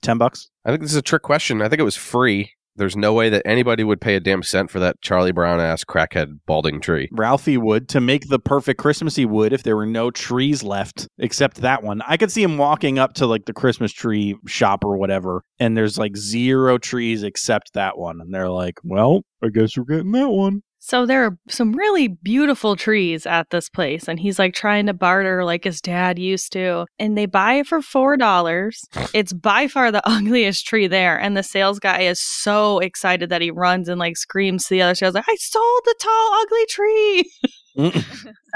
Ten 0.02 0.18
bucks. 0.18 0.50
I 0.66 0.70
think 0.70 0.82
this 0.82 0.92
is 0.92 0.98
a 0.98 1.02
trick 1.02 1.22
question. 1.24 1.62
I 1.62 1.70
think 1.70 1.80
it 1.80 1.84
was 1.84 1.96
free. 1.96 2.52
There's 2.76 2.96
no 2.96 3.14
way 3.14 3.30
that 3.30 3.44
anybody 3.46 3.84
would 3.84 4.02
pay 4.02 4.16
a 4.16 4.20
damn 4.20 4.42
cent 4.42 4.72
for 4.72 4.80
that 4.80 5.00
Charlie 5.02 5.32
Brown 5.32 5.60
ass 5.60 5.84
crackhead 5.84 6.40
balding 6.48 6.82
tree. 6.82 7.08
Ralphie 7.12 7.58
would 7.58 7.88
to 7.90 8.02
make 8.02 8.30
the 8.30 8.40
perfect 8.40 8.80
Christmassy 8.80 9.26
wood 9.26 9.54
if 9.54 9.64
there 9.64 9.76
were 9.76 9.86
no 9.86 10.10
trees 10.10 10.64
left 10.64 11.08
except 11.20 11.58
that 11.58 11.84
one. 11.84 12.02
I 12.08 12.18
could 12.18 12.32
see 12.32 12.42
him 12.42 12.58
walking 12.58 12.98
up 12.98 13.14
to 13.16 13.28
like 13.28 13.46
the 13.46 13.54
Christmas 13.54 13.92
tree 13.92 14.36
shop 14.48 14.84
or 14.84 14.98
whatever, 14.98 15.44
and 15.60 15.78
there's 15.78 15.98
like 15.98 16.18
zero 16.18 16.78
trees 16.78 17.24
except 17.24 17.74
that 17.74 17.98
one. 17.98 18.20
And 18.20 18.34
they're 18.34 18.50
like, 18.50 18.80
well, 18.84 19.22
I 19.44 19.50
guess 19.50 19.78
we're 19.78 19.84
getting 19.84 20.12
that 20.14 20.30
one. 20.30 20.64
So 20.86 21.06
there 21.06 21.24
are 21.24 21.38
some 21.48 21.72
really 21.72 22.10
beautiful 22.10 22.76
trees 22.76 23.26
at 23.26 23.52
this 23.52 23.70
place, 23.70 24.10
and 24.10 24.20
he's 24.20 24.38
like 24.38 24.54
trying 24.54 24.88
to 24.88 24.94
barter 24.94 25.46
like 25.46 25.64
his 25.64 25.80
dad 25.80 26.20
used 26.20 26.52
to. 26.52 26.86
And 27.00 27.18
they 27.18 27.26
buy 27.26 27.54
it 27.54 27.68
for 27.68 27.82
four 27.82 28.18
dollars. 28.18 28.84
It's 29.14 29.32
by 29.32 29.70
far 29.70 29.94
the 29.94 30.06
ugliest 30.08 30.68
tree 30.68 30.88
there, 30.88 31.18
and 31.18 31.38
the 31.38 31.42
sales 31.42 31.80
guy 31.80 32.02
is 32.02 32.20
so 32.20 32.80
excited 32.80 33.30
that 33.30 33.42
he 33.42 33.50
runs 33.50 33.88
and 33.88 33.98
like 33.98 34.18
screams 34.18 34.66
to 34.66 34.72
the 34.72 34.82
other 34.82 34.94
sales 34.94 35.16
like, 35.16 35.24
"I 35.26 35.38
sold 35.40 35.82
the 35.86 35.96
tall, 36.02 36.34
ugly 36.42 36.66
tree!" 36.68 37.32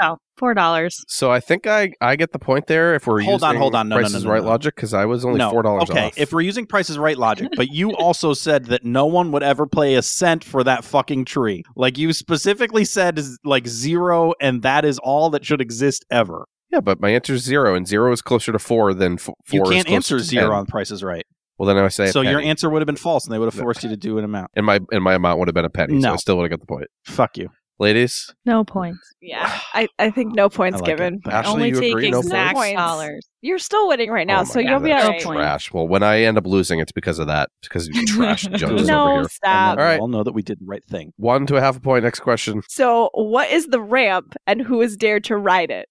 so 0.00 0.18
four 0.36 0.54
dollars. 0.54 1.04
So 1.08 1.30
I 1.30 1.40
think 1.40 1.66
I, 1.66 1.92
I 2.00 2.16
get 2.16 2.32
the 2.32 2.38
point 2.38 2.66
there. 2.66 2.94
If 2.94 3.06
we're 3.06 3.22
Hold 3.22 3.42
on, 3.42 3.56
hold 3.56 3.74
on. 3.74 3.88
No, 3.88 3.96
no, 3.96 4.00
no, 4.02 4.06
Price 4.08 4.14
is 4.14 4.24
no, 4.24 4.30
Right 4.30 4.42
no. 4.42 4.48
logic, 4.48 4.74
because 4.76 4.94
I 4.94 5.04
was 5.04 5.24
only 5.24 5.38
no. 5.38 5.50
four 5.50 5.62
dollars 5.62 5.90
Okay, 5.90 6.06
off. 6.06 6.18
if 6.18 6.32
we're 6.32 6.40
using 6.42 6.66
Price 6.66 6.90
is 6.90 6.98
Right 6.98 7.18
logic, 7.18 7.48
but 7.56 7.68
you 7.68 7.92
also 7.96 8.32
said 8.34 8.66
that 8.66 8.84
no 8.84 9.06
one 9.06 9.32
would 9.32 9.42
ever 9.42 9.66
pay 9.66 9.94
a 9.94 10.02
cent 10.02 10.44
for 10.44 10.62
that 10.64 10.84
fucking 10.84 11.24
tree. 11.24 11.62
Like 11.76 11.98
you 11.98 12.12
specifically 12.12 12.84
said, 12.84 13.18
is 13.18 13.38
like 13.44 13.66
zero, 13.66 14.34
and 14.40 14.62
that 14.62 14.84
is 14.84 14.98
all 15.00 15.30
that 15.30 15.44
should 15.44 15.60
exist 15.60 16.04
ever. 16.10 16.46
yeah, 16.70 16.80
but 16.80 17.00
my 17.00 17.10
answer 17.10 17.34
is 17.34 17.42
zero, 17.42 17.74
and 17.74 17.86
zero 17.88 18.12
is 18.12 18.22
closer 18.22 18.52
to 18.52 18.58
four 18.58 18.94
than 18.94 19.14
f- 19.14 19.24
four. 19.26 19.34
You 19.50 19.62
is 19.64 19.70
can't 19.70 19.86
closer 19.86 19.96
answer 19.96 20.18
to 20.18 20.24
zero 20.24 20.48
10. 20.50 20.52
on 20.52 20.66
Price 20.66 20.90
is 20.90 21.02
Right. 21.02 21.24
Well, 21.58 21.66
then 21.66 21.76
I 21.76 21.82
would 21.82 21.92
say 21.92 22.04
a 22.04 22.12
So 22.12 22.20
your 22.20 22.38
penny. 22.38 22.50
answer 22.50 22.70
would 22.70 22.80
have 22.80 22.86
been 22.86 22.94
false, 22.94 23.24
and 23.26 23.34
they 23.34 23.38
would 23.40 23.52
have 23.52 23.60
forced 23.60 23.82
you 23.82 23.88
to 23.88 23.96
do 23.96 24.16
an 24.18 24.24
amount. 24.24 24.52
and 24.54 24.64
my 24.64 24.78
and 24.92 25.02
my 25.02 25.14
amount 25.14 25.40
would 25.40 25.48
have 25.48 25.56
been 25.56 25.64
a 25.64 25.70
penny. 25.70 25.94
So 26.00 26.06
No. 26.08 26.12
I 26.12 26.16
still 26.16 26.36
would 26.36 26.44
have 26.44 26.50
got 26.50 26.60
the 26.60 26.72
point. 26.72 26.86
Fuck 27.04 27.36
you. 27.36 27.48
Ladies, 27.80 28.34
No 28.44 28.64
points. 28.64 28.98
Yeah, 29.20 29.60
I, 29.74 29.88
I 29.98 30.10
think 30.10 30.34
no 30.34 30.48
points 30.48 30.76
I 30.76 30.78
like 30.80 30.86
given. 30.86 31.18
But 31.22 31.34
Ashley, 31.34 31.52
Only 31.52 31.68
you 31.68 31.80
take 31.80 31.90
agree? 31.92 32.10
No 32.10 32.20
exact 32.20 32.54
points? 32.56 32.76
dollars. 32.76 33.28
You're 33.40 33.58
still 33.58 33.88
winning 33.88 34.10
right 34.10 34.26
now, 34.26 34.40
Oh 34.40 34.44
so 34.44 34.54
God, 34.62 34.68
you'll 34.68 34.80
be 34.80 34.88
that's 34.90 35.04
all 35.04 35.10
No 35.10 35.16
right. 35.16 35.36
trash. 35.44 35.72
Well, 35.72 35.86
when 35.88 36.02
I 36.02 36.22
end 36.22 36.38
up 36.38 36.46
losing, 36.46 36.78
it's 36.80 36.92
because 36.92 37.18
of 37.18 37.26
that. 37.26 37.50
Because 37.62 37.88
you 37.88 37.94
trash 38.06 38.42
Jones 38.44 38.88
No, 38.88 39.02
over 39.04 39.12
here. 39.20 39.28
stop. 39.28 39.78
All 39.78 39.84
right. 39.84 39.96
we 39.96 40.00
all 40.00 40.08
know 40.08 40.22
that 40.24 40.32
we 40.32 40.42
did 40.42 40.60
the 40.60 40.64
right 40.66 40.84
thing. 40.84 41.12
One 41.16 41.46
to 41.46 41.56
a 41.56 41.60
half 41.60 41.76
a 41.76 41.80
point. 41.80 42.04
Next 42.04 42.20
question. 42.20 42.62
So, 42.68 43.10
what 43.14 43.50
is 43.50 43.66
the 43.66 43.80
ramp, 43.80 44.34
and 44.46 44.60
who 44.62 44.80
is 44.80 44.96
dared 44.96 45.24
to 45.24 45.36
ride 45.36 45.70
it? 45.70 45.88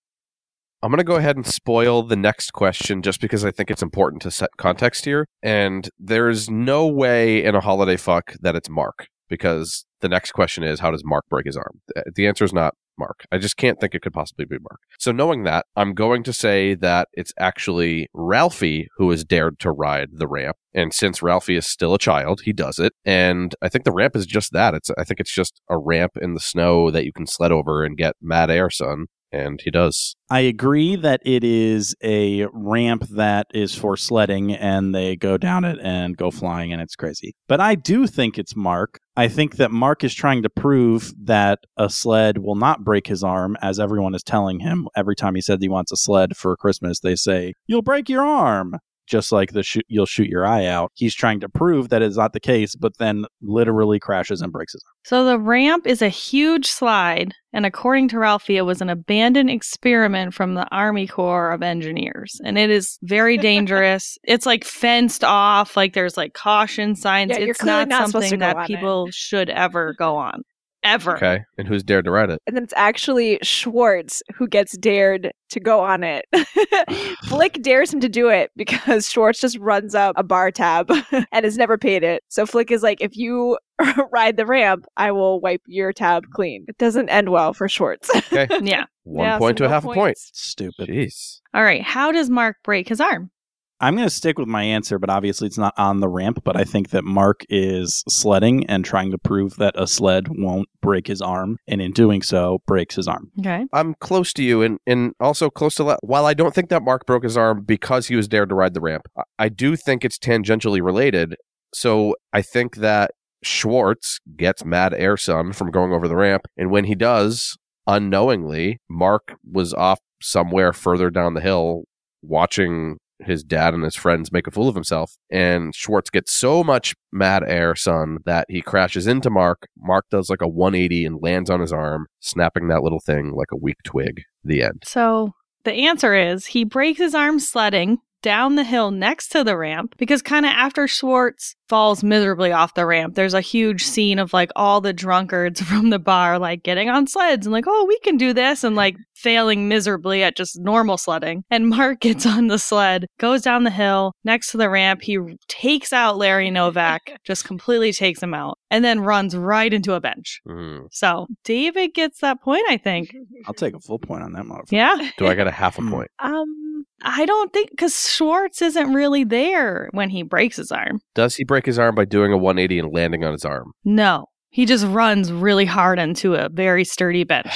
I'm 0.84 0.92
going 0.92 1.00
to 1.00 1.04
go 1.04 1.16
ahead 1.16 1.36
and 1.36 1.46
spoil 1.46 2.04
the 2.04 2.16
next 2.16 2.52
question 2.54 3.02
just 3.02 3.20
because 3.20 3.44
I 3.44 3.52
think 3.52 3.72
it's 3.72 3.82
important 3.82 4.22
to 4.24 4.32
set 4.32 4.52
context 4.58 5.06
here. 5.06 5.26
And 5.42 5.90
there's 6.00 6.50
no 6.50 6.86
way 6.88 7.44
in 7.44 7.56
a 7.56 7.62
holiday 7.62 7.98
fuck 7.98 8.34
that 8.42 8.56
it's 8.56 8.70
Mark 8.70 9.08
because 9.30 9.86
the 10.02 10.10
next 10.10 10.32
question 10.32 10.64
is 10.64 10.80
how 10.80 10.92
does 10.92 11.04
Mark 11.06 11.26
break 11.30 11.46
his 11.46 11.58
arm? 11.58 11.82
The- 11.88 12.12
The 12.16 12.28
answer 12.28 12.46
is 12.46 12.54
not 12.54 12.74
Mark. 13.00 13.26
I 13.32 13.38
just 13.38 13.58
can't 13.58 13.80
think 13.80 13.94
it 13.94 14.02
could 14.02 14.14
possibly 14.14 14.46
be 14.46 14.58
Mark. 14.60 14.80
So 14.98 15.12
knowing 15.12 15.44
that, 15.44 15.66
I'm 15.76 15.94
going 15.94 16.24
to 16.24 16.34
say 16.34 16.74
that 16.76 17.08
it's 17.14 17.32
actually 17.40 18.08
Ralphie 18.14 18.88
who 18.98 19.12
has 19.12 19.24
dared 19.24 19.60
to 19.60 19.72
ride 19.72 20.10
the 20.14 20.28
ramp. 20.28 20.58
And 20.74 20.92
since 20.94 21.22
Ralphie 21.22 21.56
is 21.58 21.68
still 21.68 21.94
a 21.94 22.00
child, 22.00 22.42
he 22.46 22.54
does 22.54 22.80
it. 22.80 22.94
And 23.06 23.54
I 23.62 23.70
think 23.70 23.86
the 23.86 23.92
ramp 23.92 24.16
is 24.16 24.26
just 24.26 24.52
that. 24.54 24.74
It's 24.74 24.90
I 24.98 25.04
think 25.04 25.20
it's 25.20 25.34
just 25.34 25.62
a 25.70 25.78
ramp 25.78 26.14
in 26.20 26.34
the 26.34 26.40
snow 26.40 26.90
that 26.92 27.06
you 27.06 27.14
can 27.14 27.28
sled 27.28 27.52
over 27.52 27.84
and 27.84 27.96
get 27.98 28.16
mad 28.22 28.50
air 28.50 28.70
sun. 28.72 29.06
And 29.38 29.62
he 29.64 29.70
does. 29.70 30.16
I 30.30 30.40
agree 30.42 30.96
that 30.96 31.22
it 31.24 31.44
is 31.44 31.96
a 32.04 32.48
ramp 32.52 33.04
that 33.12 33.48
is 33.54 33.76
for 33.76 33.96
sledding 33.96 34.52
and 34.52 34.94
they 34.96 35.16
go 35.16 35.38
down 35.38 35.64
it 35.64 35.78
and 35.82 36.18
go 36.18 36.32
flying 36.32 36.74
and 36.74 36.82
it's 36.82 36.96
crazy. 36.96 37.36
But 37.48 37.62
I 37.62 37.76
do 37.76 38.08
think 38.08 38.38
it's 38.38 38.56
Mark. 38.56 39.00
I 39.16 39.28
think 39.28 39.58
that 39.58 39.72
Mark 39.72 40.04
is 40.04 40.14
trying 40.14 40.44
to 40.44 40.50
prove 40.50 41.14
that 41.24 41.60
a 41.78 41.90
sled 41.90 42.40
will 42.40 42.56
not 42.56 42.84
break 42.84 43.08
his 43.08 43.24
arm, 43.24 43.58
as 43.62 43.80
everyone 43.80 44.16
is 44.16 44.24
telling 44.24 44.60
him. 44.60 44.88
Every 44.96 45.16
time 45.16 45.36
he 45.36 45.42
said 45.42 45.60
he 45.62 45.70
wants 45.70 45.92
a 45.92 45.98
sled 45.98 46.36
for 46.36 46.56
Christmas, 46.58 47.00
they 47.00 47.16
say, 47.16 47.54
You'll 47.68 47.82
break 47.82 48.10
your 48.10 48.24
arm. 48.24 48.78
Just 49.08 49.32
like 49.32 49.54
the 49.54 49.64
shoot, 49.64 49.86
you'll 49.88 50.06
shoot 50.06 50.28
your 50.28 50.46
eye 50.46 50.66
out. 50.66 50.92
He's 50.94 51.16
trying 51.16 51.40
to 51.40 51.50
prove 51.50 51.90
that 51.90 52.02
it's 52.02 52.18
not 52.18 52.34
the 52.34 52.40
case, 52.40 52.76
but 52.76 52.98
then 52.98 53.26
literally 53.42 54.00
crashes 54.00 54.42
and 54.42 54.52
breaks 54.52 54.74
his 54.74 54.84
arm. 54.86 54.94
So 55.06 55.26
the 55.26 55.40
ramp 55.40 55.88
is 55.88 56.02
a 56.02 56.10
huge 56.10 56.68
slide, 56.68 57.34
and 57.54 57.66
according 57.66 58.10
to 58.10 58.20
Ralphie, 58.20 58.58
it 58.58 58.64
was 58.64 58.82
an 58.82 58.90
abandoned 58.90 59.50
experiment 59.50 60.34
from 60.34 60.54
the 60.56 60.68
Army 60.76 61.08
Corps 61.08 61.52
of 61.52 61.64
Engineers, 61.64 62.40
and 62.44 62.58
it 62.58 62.70
is 62.70 63.00
very 63.04 63.38
dangerous. 63.50 64.18
it's 64.24 64.46
like 64.46 64.64
fenced 64.66 65.24
off, 65.24 65.78
like 65.78 65.94
there's 65.94 66.18
like 66.18 66.34
caution 66.34 66.96
signs. 66.96 67.32
Yeah, 67.32 67.40
you're 67.40 67.50
it's 67.52 67.60
clearly 67.60 67.86
not, 67.86 67.88
not 67.88 68.08
supposed 68.08 68.26
to 68.26 68.30
something 68.30 68.40
go 68.40 68.46
that 68.46 68.56
on 68.58 68.64
it. 68.64 68.68
people 68.68 69.08
should 69.12 69.50
ever 69.50 69.94
go 69.98 70.18
on, 70.18 70.42
ever. 70.88 71.16
Okay. 71.16 71.40
And 71.58 71.68
who's 71.68 71.84
dared 71.84 72.06
to 72.06 72.12
ride 72.12 72.30
it? 72.30 72.42
And 72.48 72.56
then 72.56 72.64
it's 72.64 72.74
actually 72.76 73.40
Schwartz 73.44 74.24
who 74.36 74.48
gets 74.48 74.78
dared 74.78 75.32
to 75.50 75.60
go 75.60 75.82
on 75.82 76.04
it. 76.04 76.26
Flick 77.26 77.62
dares 77.62 77.94
him 77.94 78.00
to 78.02 78.10
do 78.10 78.30
it 78.30 78.52
because 78.56 79.10
Schwartz 79.10 79.40
just 79.40 79.58
runs 79.60 79.94
up 79.96 80.16
a 80.18 80.24
bar 80.24 80.52
tab 80.52 80.90
and 81.32 81.46
has 81.46 81.58
never 81.58 81.78
paid 81.78 82.04
it. 82.04 82.24
So 82.30 82.46
Flick 82.46 82.72
is 82.72 82.84
like, 82.84 83.02
if 83.02 83.16
you 83.16 83.58
ride 84.12 84.38
the 84.38 84.46
ramp, 84.46 84.86
I 84.98 85.12
will 85.12 85.40
wipe 85.40 85.62
your 85.68 85.94
tab 85.94 86.24
clean. 86.34 86.66
It 86.68 86.78
doesn't 86.78 87.10
end 87.10 87.30
well 87.30 87.54
for 87.54 87.68
Schwartz. 87.70 88.10
Yeah. 88.62 88.86
One 89.04 89.26
Yeah, 89.26 89.38
point 89.38 89.58
so 89.58 89.64
to 89.64 89.66
a 89.66 89.68
no 89.68 89.74
half 89.74 89.86
a 89.86 89.94
point. 89.94 90.18
Stupid. 90.18 90.90
Jeez. 90.90 91.40
All 91.54 91.64
right. 91.64 91.82
How 91.82 92.12
does 92.12 92.30
Mark 92.30 92.58
break 92.64 92.90
his 92.90 93.00
arm? 93.00 93.32
I'm 93.80 93.96
going 93.96 94.08
to 94.08 94.14
stick 94.14 94.40
with 94.40 94.48
my 94.48 94.64
answer, 94.64 94.98
but 94.98 95.10
obviously 95.10 95.48
it's 95.48 95.58
not 95.58 95.74
on 95.78 96.00
the 96.00 96.10
ramp. 96.10 96.40
But 96.44 96.56
I 96.56 96.64
think 96.64 96.90
that 96.90 97.04
Mark 97.04 97.44
is 97.50 98.04
sledding 98.10 98.66
and 98.68 98.84
trying 98.84 99.12
to 99.12 99.18
prove 99.18 99.56
that 99.58 99.74
a 99.76 99.88
sled 99.88 100.28
won't 100.30 100.68
break 100.82 101.08
his 101.08 101.22
arm, 101.22 101.58
and 101.68 101.82
in 101.82 101.92
doing 101.92 102.22
so, 102.22 102.60
breaks 102.66 102.96
his 102.96 103.08
arm. 103.08 103.32
Okay. 103.40 103.66
I'm 103.74 103.96
close 103.96 104.34
to 104.34 104.44
you, 104.44 104.62
and, 104.62 104.80
and 104.88 105.14
also 105.20 105.50
close 105.50 105.76
to. 105.76 105.84
La- 105.84 105.98
while 106.02 106.26
I 106.26 106.34
don't 106.34 106.54
think 106.54 106.70
that 106.70 106.84
Mark 106.84 107.06
broke 107.06 107.24
his 107.24 107.38
arm 107.38 107.64
because 107.64 108.08
he 108.08 108.16
was 108.16 108.28
dared 108.28 108.50
to 108.50 108.56
ride 108.56 108.74
the 108.74 108.82
ramp, 108.82 109.08
I, 109.18 109.24
I 109.40 109.50
do 109.50 109.76
think 109.76 110.04
it's 110.04 110.18
tangentially 110.18 110.82
related. 110.82 111.36
So 111.74 112.16
I 112.34 112.42
think 112.42 112.78
that 112.78 113.12
Schwartz 113.44 114.20
gets 114.36 114.66
mad 114.66 114.94
air 114.94 115.18
sun 115.18 115.54
from 115.54 115.72
going 115.72 115.94
over 115.94 116.08
the 116.08 116.16
ramp, 116.16 116.48
and 116.58 116.72
when 116.72 116.86
he 116.86 116.96
does, 116.96 117.58
unknowingly, 117.86 118.80
Mark 118.90 119.36
was 119.50 119.74
off 119.74 120.00
somewhere 120.22 120.74
further 120.74 121.10
down 121.10 121.36
the 121.36 121.42
hill 121.42 121.84
watching 122.22 122.98
his 123.20 123.44
dad 123.44 123.74
and 123.74 123.84
his 123.84 123.96
friends 123.96 124.32
make 124.32 124.48
a 124.48 124.52
fool 124.52 124.70
of 124.70 124.76
himself. 124.76 125.18
And 125.30 125.74
Schwartz 125.76 126.10
gets 126.10 126.34
so 126.34 126.64
much 126.64 126.96
mad 127.12 127.44
air 127.46 127.76
sun 127.76 128.20
that 128.26 128.46
he 128.50 128.62
crashes 128.62 129.08
into 129.08 129.30
Mark. 129.30 129.68
Mark 129.78 130.06
does 130.10 130.30
like 130.30 130.42
a 130.42 130.48
180 130.48 131.06
and 131.06 131.22
lands 131.22 131.50
on 131.50 131.60
his 131.60 131.74
arm, 131.74 132.08
snapping 132.20 132.68
that 132.68 132.84
little 132.84 133.00
thing 133.00 133.32
like 133.32 133.52
a 133.52 133.58
weak 133.58 133.78
twig. 133.84 134.22
The 134.44 134.64
end. 134.64 134.84
So 134.86 135.34
the 135.66 135.74
answer 135.74 136.16
is 136.16 136.46
he 136.46 136.64
breaks 136.64 137.00
his 137.00 137.14
arm 137.14 137.40
sledding 137.40 137.98
down 138.22 138.56
the 138.56 138.64
hill 138.64 138.92
next 138.92 139.30
to 139.30 139.44
the 139.44 139.58
ramp 139.58 139.96
because 139.98 140.22
kind 140.22 140.46
of 140.46 140.52
after 140.52 140.88
Schwartz 140.88 141.56
falls 141.70 142.04
miserably 142.04 142.52
off 142.52 142.74
the 142.74 142.86
ramp, 142.86 143.16
there's 143.16 143.34
a 143.34 143.42
huge 143.42 143.84
scene 143.84 144.20
of 144.20 144.34
like 144.34 144.50
all 144.56 144.82
the 144.82 144.94
drunkards 144.94 145.62
from 145.70 145.90
the 145.90 146.00
bar 146.00 146.40
like 146.40 146.64
getting 146.64 146.90
on 146.90 147.08
sleds 147.08 147.46
and 147.46 147.54
like, 147.54 147.66
oh, 147.68 147.86
we 147.88 148.00
can 148.00 148.18
do 148.18 148.34
this 148.34 148.64
and 148.64 148.76
like 148.76 148.96
failing 149.16 149.68
miserably 149.68 150.24
at 150.24 150.36
just 150.36 150.60
normal 150.60 150.98
sledding. 150.98 151.44
And 151.50 151.70
Mark 151.70 152.00
gets 152.02 152.26
on 152.26 152.48
the 152.48 152.60
sled, 152.60 153.06
goes 153.20 153.42
down 153.42 153.64
the 153.64 153.70
hill 153.72 154.14
next 154.24 154.52
to 154.52 154.58
the 154.58 154.70
ramp. 154.70 155.02
He 155.02 155.18
takes 155.48 155.92
out 155.94 156.18
Larry 156.18 156.50
Novak, 156.52 157.20
just 157.26 157.46
completely 157.46 157.92
takes 157.94 158.22
him 158.24 158.34
out, 158.34 158.58
and 158.72 158.84
then 158.86 159.00
runs 159.02 159.36
right 159.36 159.74
into 159.74 159.94
a 159.94 160.00
bench. 160.02 160.40
Mm. 160.48 160.88
So 160.92 161.28
David 161.44 161.94
gets 161.94 162.20
that 162.22 162.42
point, 162.42 162.64
I 162.70 162.78
think. 162.78 163.14
I'll 163.46 163.54
take 163.54 163.76
a 163.76 163.80
full 163.80 164.00
point 164.00 164.24
on 164.24 164.34
that 164.34 164.44
motherfucker. 164.46 164.72
Yeah. 164.72 165.10
Do 165.18 165.28
I 165.28 165.34
get 165.36 165.48
a 165.48 165.52
half 165.52 165.78
a 165.78 165.82
Hmm. 165.82 165.92
point? 165.92 166.12
um, 166.20 166.67
Um, 166.78 166.86
I 167.02 167.26
don't 167.26 167.54
think 167.54 167.70
because 167.72 168.10
Schwartz 168.10 168.62
isn't 168.62 168.94
really 168.94 169.24
there 169.24 169.90
when 169.92 170.10
he 170.10 170.24
breaks 170.24 170.58
his 170.58 170.72
arm. 170.72 171.00
Does 171.16 171.36
he 171.36 171.44
break 171.44 171.66
his 171.66 171.78
arm 171.80 171.96
by 171.96 172.06
doing 172.06 172.32
a 172.34 172.38
180 172.38 172.80
and 172.80 172.94
landing 172.94 173.24
on 173.24 173.32
his 173.34 173.46
arm? 173.46 173.72
No, 173.86 174.26
he 174.50 174.66
just 174.66 174.86
runs 174.88 175.32
really 175.32 175.66
hard 175.66 176.00
into 176.00 176.36
a 176.36 176.50
very 176.50 176.84
sturdy 176.84 177.24
bench. 177.24 177.54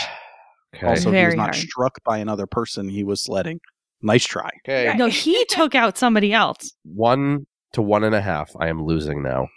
Okay. 0.76 0.88
Also, 0.88 1.11
he 1.11 1.26
was 1.26 1.36
not 1.36 1.43
hard. 1.43 1.55
struck 1.55 1.95
by 2.05 2.17
another 2.19 2.45
person 2.47 2.88
he 2.89 3.03
was 3.03 3.22
sledding. 3.22 3.59
Nice 4.01 4.26
try. 4.26 4.49
okay. 4.67 4.93
No, 4.97 5.07
he 5.07 5.45
took 5.49 5.76
out 5.76 5.97
somebody 5.97 6.34
else. 6.34 6.74
One 6.84 7.45
to 7.74 7.82
one 7.82 8.03
and 8.03 8.15
a 8.15 8.22
half. 8.22 8.51
I 8.59 8.67
am 8.67 8.84
losing 8.84 9.22
now. 9.22 9.47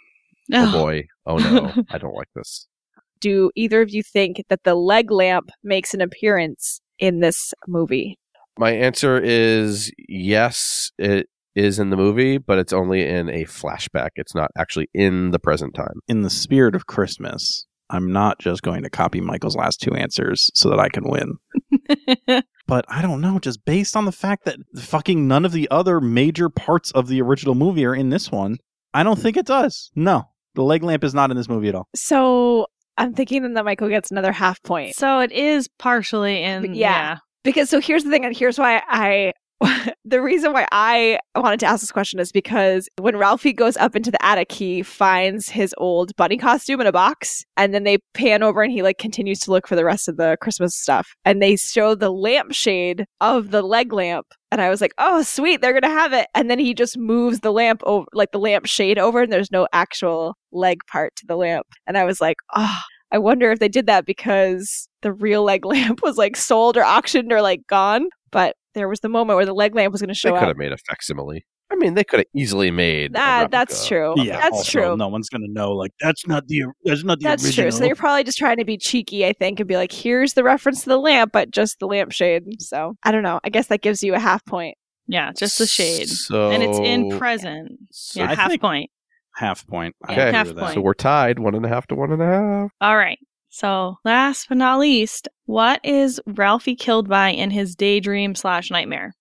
Oh 0.53 0.65
Ugh. 0.67 0.71
boy. 0.73 1.03
Oh 1.25 1.37
no. 1.37 1.73
I 1.89 1.97
don't 1.97 2.13
like 2.15 2.27
this. 2.35 2.67
do 3.21 3.49
either 3.55 3.81
of 3.81 3.89
you 3.91 4.03
think 4.03 4.43
that 4.49 4.63
the 4.63 4.75
leg 4.75 5.09
lamp 5.09 5.49
makes 5.63 5.93
an 5.95 6.01
appearance 6.01 6.79
in 6.99 7.21
this 7.21 7.53
movie? 7.67 8.19
My 8.57 8.71
answer 8.71 9.19
is 9.21 9.91
yes, 10.07 10.91
it 10.97 11.27
is 11.55 11.79
in 11.79 11.89
the 11.89 11.97
movie, 11.97 12.37
but 12.37 12.57
it's 12.57 12.73
only 12.73 13.07
in 13.07 13.29
a 13.29 13.45
flashback. 13.45 14.09
It's 14.15 14.35
not 14.35 14.51
actually 14.57 14.89
in 14.93 15.31
the 15.31 15.39
present 15.39 15.73
time. 15.73 15.99
In 16.07 16.21
the 16.21 16.29
spirit 16.29 16.75
of 16.75 16.85
Christmas, 16.85 17.65
I'm 17.89 18.11
not 18.11 18.39
just 18.39 18.61
going 18.61 18.83
to 18.83 18.89
copy 18.89 19.21
Michael's 19.21 19.55
last 19.55 19.81
two 19.81 19.93
answers 19.93 20.51
so 20.53 20.69
that 20.69 20.79
I 20.79 20.89
can 20.89 21.03
win. 21.09 21.37
But 22.67 22.85
I 22.87 23.01
don't 23.01 23.21
know, 23.21 23.39
just 23.39 23.63
based 23.65 23.95
on 23.95 24.05
the 24.05 24.11
fact 24.11 24.45
that 24.45 24.57
fucking 24.75 25.27
none 25.27 25.45
of 25.45 25.51
the 25.51 25.67
other 25.69 26.01
major 26.01 26.49
parts 26.49 26.91
of 26.91 27.07
the 27.07 27.21
original 27.21 27.53
movie 27.53 27.85
are 27.85 27.93
in 27.95 28.09
this 28.09 28.31
one, 28.31 28.57
I 28.93 29.03
don't 29.03 29.19
think 29.19 29.37
it 29.37 29.45
does. 29.45 29.91
No. 29.95 30.29
The 30.55 30.63
leg 30.63 30.81
lamp 30.83 31.03
is 31.03 31.13
not 31.13 31.29
in 31.29 31.37
this 31.37 31.49
movie 31.49 31.69
at 31.69 31.75
all. 31.75 31.87
So 31.95 32.67
I'm 32.97 33.13
thinking 33.13 33.53
that 33.53 33.65
Michael 33.65 33.89
gets 33.89 34.09
another 34.09 34.31
half 34.31 34.63
point. 34.63 34.95
So 34.95 35.19
it 35.19 35.31
is 35.31 35.67
partially 35.77 36.41
in. 36.41 36.73
Yeah. 36.73 36.73
Yeah. 36.73 37.17
Because 37.45 37.69
so 37.69 37.79
here's 37.79 38.03
the 38.03 38.09
thing, 38.09 38.25
and 38.25 38.35
here's 38.35 38.57
why 38.57 38.81
I 38.89 39.31
the 40.05 40.21
reason 40.21 40.51
why 40.51 40.67
I 40.71 41.19
wanted 41.35 41.59
to 41.61 41.65
ask 41.65 41.81
this 41.81 41.91
question 41.91 42.19
is 42.19 42.31
because 42.31 42.89
when 42.99 43.15
Ralphie 43.15 43.53
goes 43.53 43.77
up 43.77 43.95
into 43.95 44.11
the 44.11 44.23
attic, 44.25 44.51
he 44.51 44.81
finds 44.83 45.47
his 45.47 45.73
old 45.77 46.13
bunny 46.17 46.37
costume 46.37 46.81
in 46.81 46.87
a 46.87 46.91
box, 46.91 47.45
and 47.55 47.73
then 47.73 47.83
they 47.83 47.99
pan 48.13 48.43
over 48.43 48.63
and 48.63 48.71
he 48.71 48.81
like 48.81 48.97
continues 48.97 49.39
to 49.41 49.51
look 49.51 49.67
for 49.67 49.75
the 49.75 49.85
rest 49.85 50.09
of 50.09 50.17
the 50.17 50.37
Christmas 50.41 50.75
stuff. 50.75 51.15
And 51.23 51.41
they 51.41 51.55
show 51.55 51.95
the 51.95 52.09
lampshade 52.09 53.05
of 53.21 53.51
the 53.51 53.61
leg 53.61 53.93
lamp. 53.93 54.25
And 54.51 54.59
I 54.59 54.69
was 54.69 54.81
like, 54.81 54.93
oh, 54.97 55.21
sweet, 55.21 55.61
they're 55.61 55.79
gonna 55.79 55.93
have 55.93 56.13
it. 56.13 56.27
And 56.33 56.49
then 56.49 56.59
he 56.59 56.73
just 56.73 56.97
moves 56.97 57.41
the 57.41 57.53
lamp 57.53 57.81
over, 57.85 58.07
like 58.11 58.31
the 58.31 58.39
lamp 58.39 58.65
shade 58.65 58.97
over, 58.97 59.21
and 59.21 59.31
there's 59.31 59.51
no 59.51 59.67
actual 59.71 60.35
leg 60.51 60.79
part 60.87 61.15
to 61.17 61.27
the 61.27 61.37
lamp. 61.37 61.67
And 61.85 61.97
I 61.97 62.05
was 62.05 62.19
like, 62.19 62.37
oh, 62.55 62.81
I 63.11 63.17
wonder 63.17 63.51
if 63.51 63.59
they 63.59 63.69
did 63.69 63.85
that 63.85 64.05
because 64.05 64.89
the 65.05 65.13
real 65.13 65.43
leg 65.43 65.65
lamp 65.73 66.01
was 66.03 66.17
like 66.17 66.35
sold 66.35 66.75
or 66.75 66.83
auctioned 66.83 67.31
or 67.31 67.41
like 67.41 67.61
gone. 67.67 68.09
But 68.31 68.55
there 68.73 68.89
was 68.89 68.99
the 68.99 69.07
moment 69.09 69.37
where 69.37 69.45
the 69.45 69.53
leg 69.53 69.75
lamp 69.75 69.91
was 69.91 70.01
going 70.01 70.09
to 70.09 70.13
show 70.15 70.29
up. 70.29 70.35
They 70.35 70.39
could 70.39 70.43
up. 70.45 70.49
have 70.49 70.57
made 70.57 70.71
a 70.73 70.77
facsimile. 70.77 71.45
I 71.71 71.75
mean, 71.77 71.93
they 71.93 72.03
could 72.03 72.19
have 72.19 72.27
easily 72.35 72.69
made. 72.71 73.13
That 73.13 73.49
that's 73.51 73.89
replica. 73.89 74.15
true. 74.21 74.25
that's 74.29 74.57
also, 74.57 74.71
true. 74.71 74.97
No 74.97 75.07
one's 75.07 75.29
gonna 75.29 75.47
know. 75.47 75.71
Like 75.71 75.91
that's 75.99 76.27
not 76.27 76.47
the 76.47 76.63
that's 76.83 77.03
not 77.03 77.19
the 77.19 77.23
That's 77.23 77.43
original. 77.43 77.63
true. 77.65 77.71
So 77.71 77.79
they're 77.79 77.95
probably 77.95 78.23
just 78.23 78.37
trying 78.37 78.57
to 78.57 78.65
be 78.65 78.77
cheeky, 78.77 79.25
I 79.25 79.33
think, 79.33 79.59
and 79.59 79.67
be 79.67 79.75
like, 79.75 79.91
"Here's 79.91 80.33
the 80.33 80.43
reference 80.43 80.83
to 80.83 80.89
the 80.89 80.99
lamp, 80.99 81.31
but 81.31 81.49
just 81.49 81.79
the 81.79 81.87
lampshade." 81.87 82.43
So 82.61 82.93
I 83.03 83.11
don't 83.11 83.23
know. 83.23 83.39
I 83.43 83.49
guess 83.49 83.67
that 83.67 83.81
gives 83.81 84.03
you 84.03 84.13
a 84.13 84.19
half 84.19 84.45
point. 84.45 84.77
Yeah. 85.07 85.31
Just 85.37 85.57
the 85.57 85.65
shade. 85.65 86.07
So, 86.07 86.51
and 86.51 86.61
it's 86.61 86.77
in 86.77 87.17
present. 87.17 87.71
so- 87.91 88.19
Yeah. 88.21 88.31
I 88.31 88.35
half 88.35 88.59
point. 88.59 88.89
half 89.35 89.65
point. 89.67 89.95
Okay. 90.09 90.31
Half 90.31 90.55
point. 90.55 90.73
So 90.75 90.81
we're 90.81 90.93
tied, 90.93 91.39
one 91.39 91.55
and 91.55 91.65
a 91.65 91.69
half 91.69 91.87
to 91.87 91.95
one 91.95 92.11
and 92.11 92.21
a 92.21 92.25
half. 92.25 92.71
All 92.79 92.95
right. 92.97 93.17
So 93.55 93.99
last 94.03 94.49
but 94.49 94.57
not 94.57 94.79
least, 94.79 95.29
what 95.45 95.79
is 95.81 96.19
Ralphie 96.27 96.75
killed 96.75 97.07
by 97.07 97.29
in 97.29 97.51
his 97.51 97.73
daydream 97.73 98.35
slash 98.35 98.69
nightmare? 98.69 99.13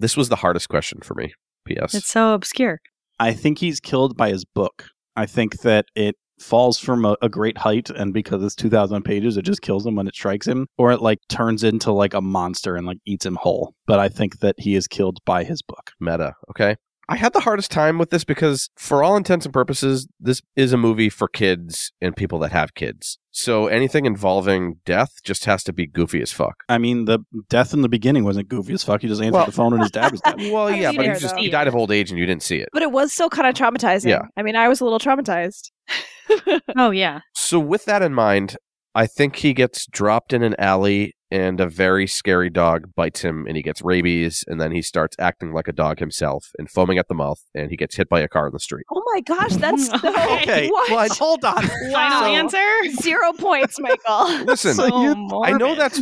This 0.00 0.16
was 0.16 0.28
the 0.28 0.34
hardest 0.34 0.68
question 0.68 0.98
for 1.04 1.14
me. 1.14 1.32
P.S. 1.66 1.94
It's 1.94 2.08
so 2.08 2.34
obscure. 2.34 2.80
I 3.20 3.32
think 3.32 3.58
he's 3.58 3.78
killed 3.78 4.16
by 4.16 4.30
his 4.30 4.44
book. 4.44 4.86
I 5.14 5.26
think 5.26 5.60
that 5.60 5.86
it 5.94 6.16
falls 6.40 6.80
from 6.80 7.04
a, 7.04 7.16
a 7.22 7.28
great 7.28 7.58
height, 7.58 7.88
and 7.88 8.12
because 8.12 8.42
it's 8.42 8.56
two 8.56 8.68
thousand 8.68 9.04
pages, 9.04 9.36
it 9.36 9.42
just 9.42 9.62
kills 9.62 9.86
him 9.86 9.94
when 9.94 10.08
it 10.08 10.16
strikes 10.16 10.48
him, 10.48 10.66
or 10.76 10.90
it 10.90 11.00
like 11.00 11.20
turns 11.28 11.62
into 11.62 11.92
like 11.92 12.12
a 12.12 12.20
monster 12.20 12.74
and 12.74 12.88
like 12.88 12.98
eats 13.06 13.24
him 13.24 13.36
whole. 13.36 13.72
But 13.86 14.00
I 14.00 14.08
think 14.08 14.40
that 14.40 14.56
he 14.58 14.74
is 14.74 14.88
killed 14.88 15.20
by 15.24 15.44
his 15.44 15.62
book. 15.62 15.92
meta. 16.00 16.34
Okay. 16.50 16.74
I 17.08 17.16
had 17.16 17.32
the 17.32 17.40
hardest 17.40 17.70
time 17.70 17.98
with 17.98 18.10
this 18.10 18.24
because, 18.24 18.68
for 18.76 19.04
all 19.04 19.16
intents 19.16 19.46
and 19.46 19.52
purposes, 19.52 20.08
this 20.18 20.42
is 20.56 20.72
a 20.72 20.76
movie 20.76 21.08
for 21.08 21.28
kids 21.28 21.92
and 22.00 22.16
people 22.16 22.38
that 22.40 22.50
have 22.52 22.74
kids. 22.74 23.18
So 23.30 23.66
anything 23.66 24.06
involving 24.06 24.80
death 24.84 25.10
just 25.22 25.44
has 25.44 25.62
to 25.64 25.72
be 25.72 25.86
goofy 25.86 26.20
as 26.22 26.32
fuck. 26.32 26.64
I 26.68 26.78
mean, 26.78 27.04
the 27.04 27.20
death 27.48 27.72
in 27.74 27.82
the 27.82 27.88
beginning 27.88 28.24
wasn't 28.24 28.48
goofy 28.48 28.72
as 28.72 28.82
fuck. 28.82 29.02
He 29.02 29.08
just 29.08 29.20
answered 29.20 29.34
Well- 29.34 29.46
the 29.46 29.52
phone 29.52 29.72
and 29.74 29.82
his 29.82 29.90
dad 29.90 30.10
was 30.10 30.20
dead. 30.22 30.36
Well, 30.52 30.70
yeah, 30.70 30.92
but 30.92 31.04
he 31.04 31.12
just 31.12 31.36
though. 31.36 31.42
he 31.42 31.50
died 31.50 31.68
of 31.68 31.74
old 31.76 31.92
age 31.92 32.10
and 32.10 32.18
you 32.18 32.26
didn't 32.26 32.42
see 32.42 32.58
it. 32.58 32.70
But 32.72 32.82
it 32.82 32.90
was 32.92 33.12
still 33.12 33.28
kind 33.30 33.46
of 33.48 33.54
traumatizing. 33.54 34.08
Yeah. 34.08 34.22
I 34.36 34.42
mean, 34.42 34.56
I 34.56 34.68
was 34.68 34.80
a 34.80 34.84
little 34.84 34.98
traumatized. 35.00 35.70
Oh 36.76 36.90
yeah. 36.90 37.20
So 37.34 37.58
with 37.60 37.84
that 37.84 38.02
in 38.02 38.12
mind, 38.12 38.56
I 38.94 39.06
think 39.06 39.36
he 39.36 39.54
gets 39.54 39.86
dropped 39.86 40.32
in 40.32 40.42
an 40.42 40.54
alley 40.58 41.14
and 41.30 41.60
a 41.60 41.68
very 41.68 42.06
scary 42.06 42.48
dog 42.50 42.94
bites 42.94 43.22
him 43.22 43.46
and 43.46 43.56
he 43.56 43.62
gets 43.62 43.82
rabies 43.82 44.44
and 44.46 44.60
then 44.60 44.70
he 44.72 44.80
starts 44.82 45.16
acting 45.18 45.52
like 45.52 45.66
a 45.68 45.72
dog 45.72 45.98
himself 45.98 46.50
and 46.58 46.70
foaming 46.70 46.98
at 46.98 47.08
the 47.08 47.14
mouth 47.14 47.40
and 47.54 47.70
he 47.70 47.76
gets 47.76 47.96
hit 47.96 48.08
by 48.08 48.20
a 48.20 48.28
car 48.28 48.46
in 48.46 48.52
the 48.52 48.60
street. 48.60 48.84
oh 48.94 49.02
my 49.14 49.20
gosh, 49.22 49.54
that's 49.56 49.86
so 50.00 50.08
Okay, 50.36 50.68
what? 50.70 50.90
Well, 50.90 51.08
hold 51.10 51.44
on. 51.44 51.62
Final 51.62 51.92
Wow. 51.92 52.24
answer? 52.26 52.66
Zero 53.02 53.32
points, 53.32 53.76
Michael. 53.80 54.44
Listen, 54.44 54.74
So 54.74 54.88
So 54.88 55.02
you- 55.02 55.42
I 55.44 55.52
know 55.52 55.74
that's 55.74 56.00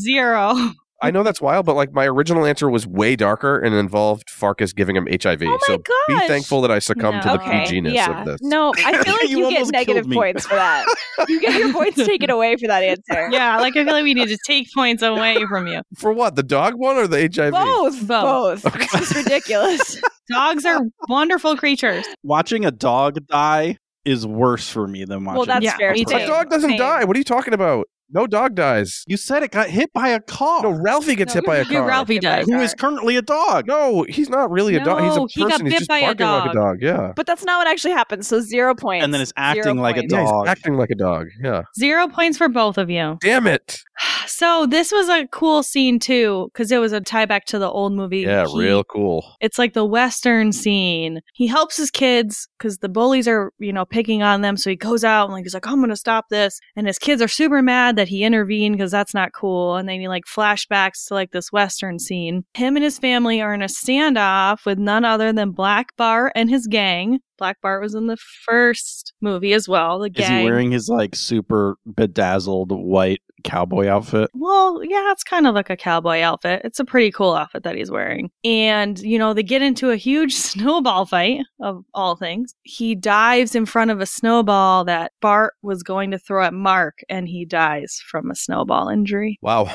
zero. 0.00 0.54
I 1.02 1.10
know 1.10 1.22
that's 1.22 1.40
wild, 1.40 1.66
but 1.66 1.74
like 1.76 1.92
my 1.92 2.06
original 2.06 2.46
answer 2.46 2.70
was 2.70 2.86
way 2.86 3.14
darker 3.16 3.58
and 3.58 3.74
involved 3.74 4.28
Farkus 4.28 4.74
giving 4.74 4.96
him 4.96 5.06
HIV. 5.10 5.42
Oh 5.42 5.46
my 5.46 5.58
so 5.66 5.78
be 6.08 6.18
thankful 6.26 6.62
that 6.62 6.70
I 6.70 6.78
succumbed 6.78 7.22
to 7.22 7.28
the 7.28 7.34
Okay, 7.34 7.64
PG-ness 7.64 7.92
yeah. 7.92 8.20
of 8.20 8.26
this. 8.26 8.40
No, 8.42 8.72
I 8.78 9.02
feel 9.02 9.12
like 9.12 9.22
You 9.28 9.38
you, 9.40 9.50
get 9.50 9.66
negative 9.72 10.06
points 10.08 10.46
for 10.46 10.54
that. 10.54 10.86
You 11.28 11.40
get 11.40 11.58
your 11.58 11.72
points 11.72 11.96
taken 12.06 12.30
away 12.30 12.56
for 12.56 12.68
that 12.68 12.82
answer. 12.82 13.28
Yeah, 13.30 13.58
like 13.58 13.76
I 13.76 13.84
feel 13.84 13.92
like 13.92 14.04
we 14.04 14.14
need 14.14 14.28
to 14.28 14.38
take 14.46 14.68
points 14.74 15.02
away 15.02 15.44
from 15.48 15.66
you. 15.66 15.82
For 15.96 16.12
what? 16.12 16.36
The 16.36 16.42
dog 16.42 16.74
one 16.76 16.96
or 16.96 17.06
the 17.06 17.18
HIV? 17.34 17.52
Both. 17.52 18.06
Both. 18.06 18.62
Both. 18.62 18.76
It's 18.76 18.92
just 18.92 19.14
ridiculous. 19.16 20.00
Dogs 20.30 20.64
are 20.64 20.80
wonderful 21.08 21.56
creatures. 21.56 22.06
Watching 22.22 22.64
a 22.64 22.70
dog 22.70 23.26
die 23.26 23.76
is 24.06 24.26
worse 24.26 24.68
for 24.70 24.86
me 24.86 25.04
than 25.04 25.24
watching. 25.24 25.36
well, 25.38 25.46
that's 25.46 25.64
Yeah, 25.64 25.76
fair. 25.76 25.92
me 25.92 26.04
too. 26.04 26.12
too. 26.16 26.24
A 26.24 26.26
dog 26.26 26.50
doesn't 26.50 26.70
Same. 26.70 26.78
die. 26.78 27.04
What 27.04 27.16
are 27.16 27.20
you 27.20 27.24
talking 27.24 27.52
about? 27.54 27.86
No 28.10 28.26
dog 28.26 28.54
dies. 28.54 29.02
you 29.06 29.16
said 29.16 29.42
it 29.42 29.50
got 29.50 29.68
hit 29.70 29.92
by 29.92 30.08
a 30.08 30.20
car. 30.20 30.62
No, 30.62 30.70
Ralphie 30.70 31.14
gets 31.16 31.34
No, 31.34 31.40
hit 31.40 31.46
by 31.46 31.56
a 31.56 31.64
car. 31.64 31.86
Ralphie 31.86 32.18
does. 32.18 32.46
who 32.46 32.58
is 32.60 32.74
currently 32.74 33.16
a 33.16 33.22
dog. 33.22 33.66
No, 33.66 34.04
he's 34.08 34.28
not 34.28 34.50
really 34.50 34.76
a 34.76 34.84
dog. 34.84 35.02
He's 35.02 35.16
a 35.16 35.20
person. 35.20 35.42
he 35.42 35.48
got 35.48 35.62
he's 35.62 35.72
just 35.72 35.88
by 35.88 35.98
a 35.98 36.14
barking 36.14 36.26
like 36.26 36.44
a 36.50 36.54
dog. 36.54 36.54
dog. 36.54 36.82
Yeah. 36.82 37.12
But 37.16 37.26
that's 37.26 37.44
not 37.44 37.58
what 37.58 37.66
actually 37.66 37.92
happened. 37.94 38.24
So 38.26 38.40
zero 38.40 38.74
points. 38.74 39.04
And 39.04 39.12
then 39.12 39.20
it's 39.20 39.32
Zero 39.36 39.48
acting 39.58 39.76
like 39.78 39.96
a 39.96 40.00
points. 40.00 40.12
Yeah, 40.12 40.20
he's 40.22 40.30
Dog. 40.30 40.48
acting 40.48 40.76
like 40.76 40.90
a 40.90 40.94
dog. 40.94 41.26
Yeah. 41.42 41.62
Zero 41.78 42.08
points 42.08 42.38
for 42.38 42.48
both 42.48 42.78
of 42.78 42.90
you. 42.90 43.18
Damn 43.20 43.46
it. 43.46 43.80
So 44.26 44.66
this 44.66 44.90
was 44.90 45.08
a 45.08 45.28
cool 45.28 45.62
scene 45.62 45.98
too, 46.00 46.48
because 46.52 46.72
it 46.72 46.78
was 46.78 46.92
a 46.92 47.00
tie 47.00 47.26
back 47.26 47.44
to 47.46 47.58
the 47.58 47.70
old 47.70 47.92
movie. 47.92 48.20
Yeah, 48.20 48.46
He- 48.46 48.58
real 48.58 48.82
cool. 48.82 49.24
It's 49.40 49.58
like 49.58 49.74
the 49.74 49.84
Western 49.84 50.50
scene. 50.50 51.20
He 51.34 51.46
helps 51.46 51.76
his 51.76 51.90
kids 51.90 52.48
because 52.58 52.78
the 52.78 52.88
bullies 52.88 53.28
are, 53.28 53.52
you 53.58 53.72
know, 53.72 53.84
picking 53.84 54.22
on 54.22 54.40
them. 54.40 54.56
So 54.56 54.70
he 54.70 54.76
goes 54.76 55.04
out 55.04 55.24
and 55.26 55.34
like 55.34 55.44
he's 55.44 55.54
like, 55.54 55.66
I'm 55.68 55.78
gonna 55.80 55.94
stop 55.94 56.30
this. 56.30 56.58
And 56.74 56.86
his 56.86 56.98
kids 56.98 57.20
are 57.22 57.28
super 57.28 57.62
mad 57.62 57.93
that 57.96 58.08
he 58.08 58.24
intervened 58.24 58.76
because 58.76 58.90
that's 58.90 59.14
not 59.14 59.32
cool. 59.32 59.76
And 59.76 59.88
then 59.88 60.00
he 60.00 60.08
like 60.08 60.24
flashbacks 60.24 61.06
to 61.08 61.14
like 61.14 61.32
this 61.32 61.52
Western 61.52 61.98
scene. 61.98 62.44
Him 62.54 62.76
and 62.76 62.84
his 62.84 62.98
family 62.98 63.40
are 63.40 63.54
in 63.54 63.62
a 63.62 63.66
standoff 63.66 64.64
with 64.66 64.78
none 64.78 65.04
other 65.04 65.32
than 65.32 65.50
Black 65.50 65.96
Bart 65.96 66.32
and 66.34 66.50
his 66.50 66.66
gang. 66.66 67.20
Black 67.38 67.60
Bart 67.60 67.82
was 67.82 67.94
in 67.94 68.06
the 68.06 68.16
first 68.16 69.12
movie 69.20 69.52
as 69.52 69.68
well. 69.68 69.98
The 69.98 70.10
gang. 70.10 70.22
Is 70.22 70.38
he 70.40 70.44
wearing 70.44 70.70
his 70.70 70.88
like 70.88 71.14
super 71.14 71.76
bedazzled 71.86 72.70
white 72.70 73.22
cowboy 73.44 73.86
outfit? 73.86 74.30
Well, 74.34 74.82
yeah, 74.82 75.12
it's 75.12 75.22
kind 75.22 75.46
of 75.46 75.54
like 75.54 75.70
a 75.70 75.76
cowboy 75.76 76.20
outfit. 76.20 76.62
It's 76.64 76.80
a 76.80 76.84
pretty 76.84 77.12
cool 77.12 77.34
outfit 77.34 77.62
that 77.62 77.76
he's 77.76 77.90
wearing. 77.90 78.30
And, 78.42 78.98
you 78.98 79.18
know, 79.18 79.32
they 79.32 79.42
get 79.42 79.62
into 79.62 79.90
a 79.90 79.96
huge 79.96 80.34
snowball 80.34 81.06
fight, 81.06 81.40
of 81.60 81.84
all 81.94 82.16
things. 82.16 82.54
He 82.62 82.94
dives 82.94 83.54
in 83.54 83.66
front 83.66 83.90
of 83.90 84.00
a 84.00 84.06
snowball 84.06 84.84
that 84.84 85.12
Bart 85.20 85.54
was 85.62 85.82
going 85.82 86.10
to 86.10 86.18
throw 86.18 86.44
at 86.44 86.54
Mark, 86.54 87.00
and 87.08 87.28
he 87.28 87.44
dies 87.44 88.00
from 88.10 88.30
a 88.30 88.34
snowball 88.34 88.88
injury. 88.88 89.38
Wow. 89.42 89.70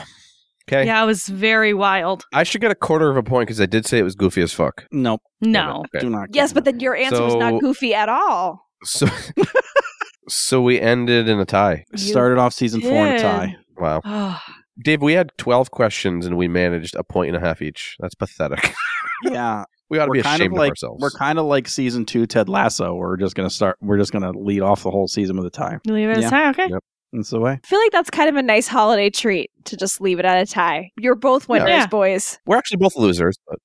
Okay. 0.70 0.86
Yeah, 0.86 1.02
it 1.02 1.08
was 1.08 1.28
very 1.28 1.74
wild. 1.74 2.26
I 2.32 2.44
should 2.44 2.62
get 2.62 2.70
a 2.70 2.76
quarter 2.76 3.10
of 3.10 3.18
a 3.18 3.24
point 3.24 3.48
because 3.48 3.60
I 3.60 3.66
did 3.66 3.88
say 3.88 3.98
it 3.98 4.04
was 4.04 4.14
goofy 4.14 4.42
as 4.44 4.54
fuck. 4.54 4.86
Nope. 4.92 5.22
No. 5.42 5.84
Okay. 5.96 6.00
Do 6.02 6.12
not. 6.12 6.30
Yes, 6.32 6.54
but 6.54 6.64
then 6.64 6.80
your 6.80 6.96
answer 6.96 7.24
was 7.24 7.36
not 7.36 7.60
goofy 7.60 7.96
at 7.96 8.08
all. 8.08 8.68
So, 8.84 9.08
so 10.30 10.62
we 10.62 10.80
ended 10.80 11.28
in 11.28 11.40
a 11.40 11.46
tie. 11.46 11.86
it. 11.92 12.00
Started 12.00 12.38
off 12.40 12.54
season 12.54 12.82
four 12.82 12.92
in 13.08 13.16
a 13.16 13.20
tie. 13.20 13.56
Wow. 13.78 14.02
Oh, 14.06 14.40
Dave, 14.84 15.02
we 15.02 15.14
had 15.14 15.32
12 15.38 15.72
questions 15.72 16.26
and 16.26 16.38
we 16.38 16.48
managed 16.48 16.96
a 16.96 17.04
point 17.04 17.34
and 17.34 17.38
a 17.44 17.46
half 17.46 17.62
each. 17.62 17.96
That's 18.00 18.16
pathetic. 18.16 18.74
Yeah, 19.26 19.66
we 19.90 20.00
ought 20.00 20.06
to 20.06 20.10
we're 20.12 20.14
be 20.14 20.22
kind 20.22 20.36
ashamed 20.40 20.54
of 20.54 20.58
of, 20.58 20.60
like 20.60 20.70
ourselves. 20.70 21.02
we're 21.02 21.10
kind 21.12 21.40
of 21.40 21.46
like 21.46 21.68
season 21.68 22.06
two 22.06 22.26
Ted 22.26 22.48
Lasso. 22.48 22.96
We're 22.96 23.18
just 23.18 23.36
gonna 23.36 23.50
start. 23.50 23.76
We're 23.82 23.98
just 23.98 24.14
gonna 24.14 24.32
lead 24.32 24.62
off 24.62 24.84
the 24.84 24.92
whole 24.92 25.10
season 25.10 25.36
with 25.36 25.46
a 25.46 25.50
tie. 25.50 25.78
you 25.84 25.94
leave 25.94 26.08
it 26.10 26.20
Yeah. 26.20 26.24
as 26.26 26.32
tie? 26.32 26.50
Okay. 26.52 26.68
Yep. 26.70 26.84
That's 27.12 27.30
the 27.32 27.42
way. 27.42 27.60
I 27.62 27.68
feel 27.68 27.80
like 27.80 27.92
that's 27.92 28.10
kind 28.10 28.30
of 28.30 28.38
a 28.38 28.42
nice 28.42 28.70
holiday 28.70 29.10
treat 29.10 29.52
to 29.66 29.76
just 29.76 30.00
leave 30.00 30.20
it 30.20 30.26
at 30.26 30.42
a 30.42 30.46
tie. 30.50 30.92
You're 30.98 31.16
both 31.16 31.50
winners, 31.50 31.68
Yeah. 31.68 31.88
boys. 31.88 32.40
We're 32.46 32.56
actually 32.56 32.78
both 32.78 32.96
losers, 32.96 33.36
but 33.46 33.60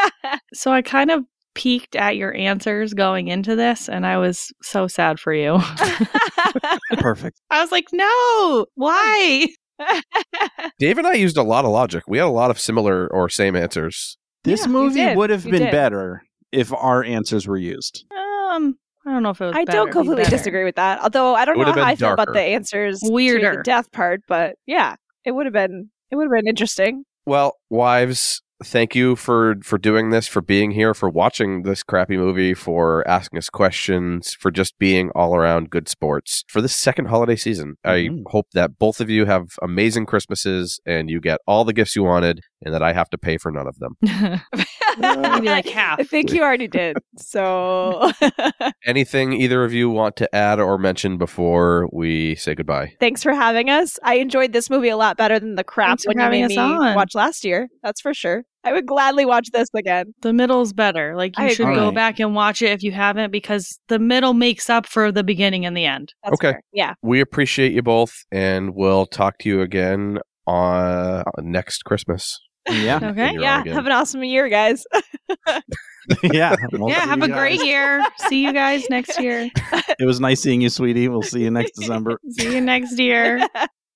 So 0.54 0.72
I 0.72 0.80
kind 0.80 1.10
of 1.10 1.24
peeked 1.54 1.94
at 1.96 2.16
your 2.16 2.34
answers 2.36 2.94
going 2.94 3.28
into 3.28 3.54
this, 3.56 3.88
and 3.88 4.06
I 4.06 4.18
was 4.18 4.52
so 4.62 4.86
sad 4.86 5.18
for 5.20 5.32
you. 5.32 5.58
Perfect. 6.98 7.40
I 7.50 7.60
was 7.60 7.70
like, 7.72 7.86
no, 7.92 8.66
why? 8.74 9.46
Dave 10.78 10.98
and 10.98 11.06
I 11.06 11.14
used 11.14 11.36
a 11.36 11.42
lot 11.42 11.64
of 11.64 11.70
logic. 11.70 12.04
We 12.06 12.18
had 12.18 12.26
a 12.26 12.28
lot 12.30 12.50
of 12.50 12.58
similar 12.60 13.06
or 13.12 13.28
same 13.28 13.56
answers. 13.56 14.16
This 14.44 14.62
Yeah, 14.62 14.66
movie 14.72 15.14
would 15.14 15.30
have 15.30 15.44
You 15.44 15.52
been 15.52 15.62
did. 15.62 15.72
better 15.72 16.22
if 16.52 16.72
our 16.72 17.02
answers 17.02 17.46
were 17.46 17.56
used. 17.56 18.04
Um, 18.12 18.76
I 19.06 19.12
don't 19.12 19.22
know 19.22 19.30
if 19.30 19.40
it 19.40 19.46
was. 19.46 19.54
I 19.56 19.64
better. 19.64 19.78
don't 19.78 19.90
completely 19.92 20.24
Better. 20.24 20.36
disagree 20.36 20.64
with 20.64 20.76
that. 20.76 21.00
Although 21.02 21.34
I 21.34 21.44
don't 21.44 21.58
know 21.58 21.64
how 21.64 21.74
been 21.74 21.84
I 21.84 21.96
feel 21.96 22.12
about 22.12 22.32
the 22.32 22.40
answers 22.40 23.00
to 23.00 23.10
Weirder. 23.12 23.56
the 23.58 23.62
death 23.62 23.90
part, 23.92 24.20
but 24.28 24.56
yeah, 24.66 24.96
it 25.24 25.32
would 25.32 25.46
have 25.46 25.52
been 25.52 25.90
it 26.10 26.16
would 26.16 26.24
have 26.24 26.32
been 26.32 26.48
interesting. 26.48 27.04
Well, 27.26 27.56
wives, 27.70 28.42
thank 28.64 28.94
you 28.94 29.14
for 29.16 29.56
for 29.62 29.78
doing 29.78 30.10
this, 30.10 30.26
for 30.26 30.40
being 30.40 30.70
here, 30.72 30.94
for 30.94 31.08
watching 31.08 31.62
this 31.62 31.82
crappy 31.82 32.16
movie, 32.16 32.54
for 32.54 33.06
asking 33.06 33.38
us 33.38 33.48
questions, 33.50 34.34
for 34.34 34.50
just 34.50 34.78
being 34.78 35.10
all 35.14 35.36
around 35.36 35.70
good 35.70 35.88
sports 35.88 36.44
for 36.48 36.60
this 36.60 36.74
second 36.74 37.06
holiday 37.06 37.36
season. 37.36 37.76
Mhm. 37.86 38.20
I 38.26 38.30
hope 38.30 38.48
that 38.54 38.78
both 38.78 39.00
of 39.00 39.08
you 39.10 39.26
have 39.26 39.56
amazing 39.62 40.06
Christmases 40.06 40.80
and 40.86 41.08
you 41.10 41.20
get 41.20 41.40
all 41.46 41.64
the 41.64 41.72
gifts 41.72 41.94
you 41.94 42.02
wanted, 42.02 42.40
and 42.62 42.74
that 42.74 42.82
I 42.82 42.92
have 42.92 43.10
to 43.10 43.18
pay 43.18 43.38
for 43.38 43.50
none 43.52 43.66
of 43.68 43.78
them. 43.78 43.96
Maybe 44.98 45.48
like 45.48 45.66
half. 45.68 45.98
I 46.00 46.04
think 46.04 46.32
you 46.32 46.42
already 46.42 46.68
did. 46.68 46.96
So 47.18 48.10
Anything 48.86 49.32
either 49.32 49.64
of 49.64 49.72
you 49.72 49.90
want 49.90 50.16
to 50.16 50.34
add 50.34 50.60
or 50.60 50.78
mention 50.78 51.18
before 51.18 51.88
we 51.92 52.34
say 52.36 52.54
goodbye? 52.54 52.94
thanks 53.00 53.22
for 53.22 53.34
having 53.34 53.70
us. 53.70 53.98
I 54.02 54.16
enjoyed 54.16 54.52
this 54.52 54.70
movie 54.70 54.88
a 54.88 54.96
lot 54.96 55.16
better 55.16 55.38
than 55.40 55.56
the 55.56 55.64
crap 55.64 55.88
Thanks 55.98 56.06
when 56.06 56.16
you 56.18 56.22
having 56.22 56.40
made 56.42 56.48
me 56.50 56.58
on. 56.58 56.94
watch 56.94 57.14
last 57.14 57.44
year. 57.44 57.68
That's 57.82 58.00
for 58.00 58.14
sure. 58.14 58.44
I 58.64 58.72
would 58.72 58.86
gladly 58.86 59.24
watch 59.24 59.48
this 59.52 59.68
again. 59.74 60.14
The 60.22 60.32
middle's 60.32 60.72
better. 60.72 61.14
Like 61.16 61.38
you 61.38 61.44
I 61.44 61.48
should 61.48 61.66
agree. 61.66 61.76
go 61.76 61.92
back 61.92 62.18
and 62.18 62.34
watch 62.34 62.62
it 62.62 62.70
if 62.70 62.82
you 62.82 62.92
haven't, 62.92 63.30
because 63.30 63.78
the 63.88 63.98
middle 63.98 64.34
makes 64.34 64.70
up 64.70 64.86
for 64.86 65.12
the 65.12 65.22
beginning 65.22 65.66
and 65.66 65.76
the 65.76 65.84
end. 65.84 66.12
That's 66.24 66.34
Okay. 66.34 66.52
fair. 66.52 66.62
Yeah. 66.72 66.94
We 67.02 67.20
appreciate 67.20 67.72
you 67.72 67.82
both, 67.82 68.12
and 68.32 68.74
we'll 68.74 69.06
talk 69.06 69.38
to 69.40 69.48
you 69.48 69.60
again 69.60 70.18
on 70.46 71.24
next 71.38 71.84
Christmas. 71.84 72.38
Yeah. 72.68 72.96
Okay. 73.02 73.32
You're 73.32 73.36
on 73.36 73.40
yeah. 73.40 73.60
again. 73.60 73.74
Have 73.74 73.86
an 73.86 73.92
awesome 73.92 74.24
year, 74.24 74.48
guys. 74.48 74.84
yeah. 76.22 76.56
We'll 76.72 76.88
yeah. 76.88 77.02
see 77.02 77.08
Have 77.08 77.18
you 77.18 77.24
a 77.24 77.28
great 77.28 77.62
year. 77.64 78.02
See 78.28 78.42
you 78.42 78.52
guys 78.52 78.88
next 78.90 79.20
year. 79.20 79.50
It 80.00 80.06
was 80.06 80.18
nice 80.18 80.40
seeing 80.40 80.60
you, 80.60 80.70
sweetie. 80.70 81.06
We'll 81.08 81.22
see 81.22 81.42
you 81.42 81.50
next 81.52 81.72
December. 81.78 82.18
See 82.30 82.52
you 82.54 82.60
next 82.60 82.98
year. 82.98 83.46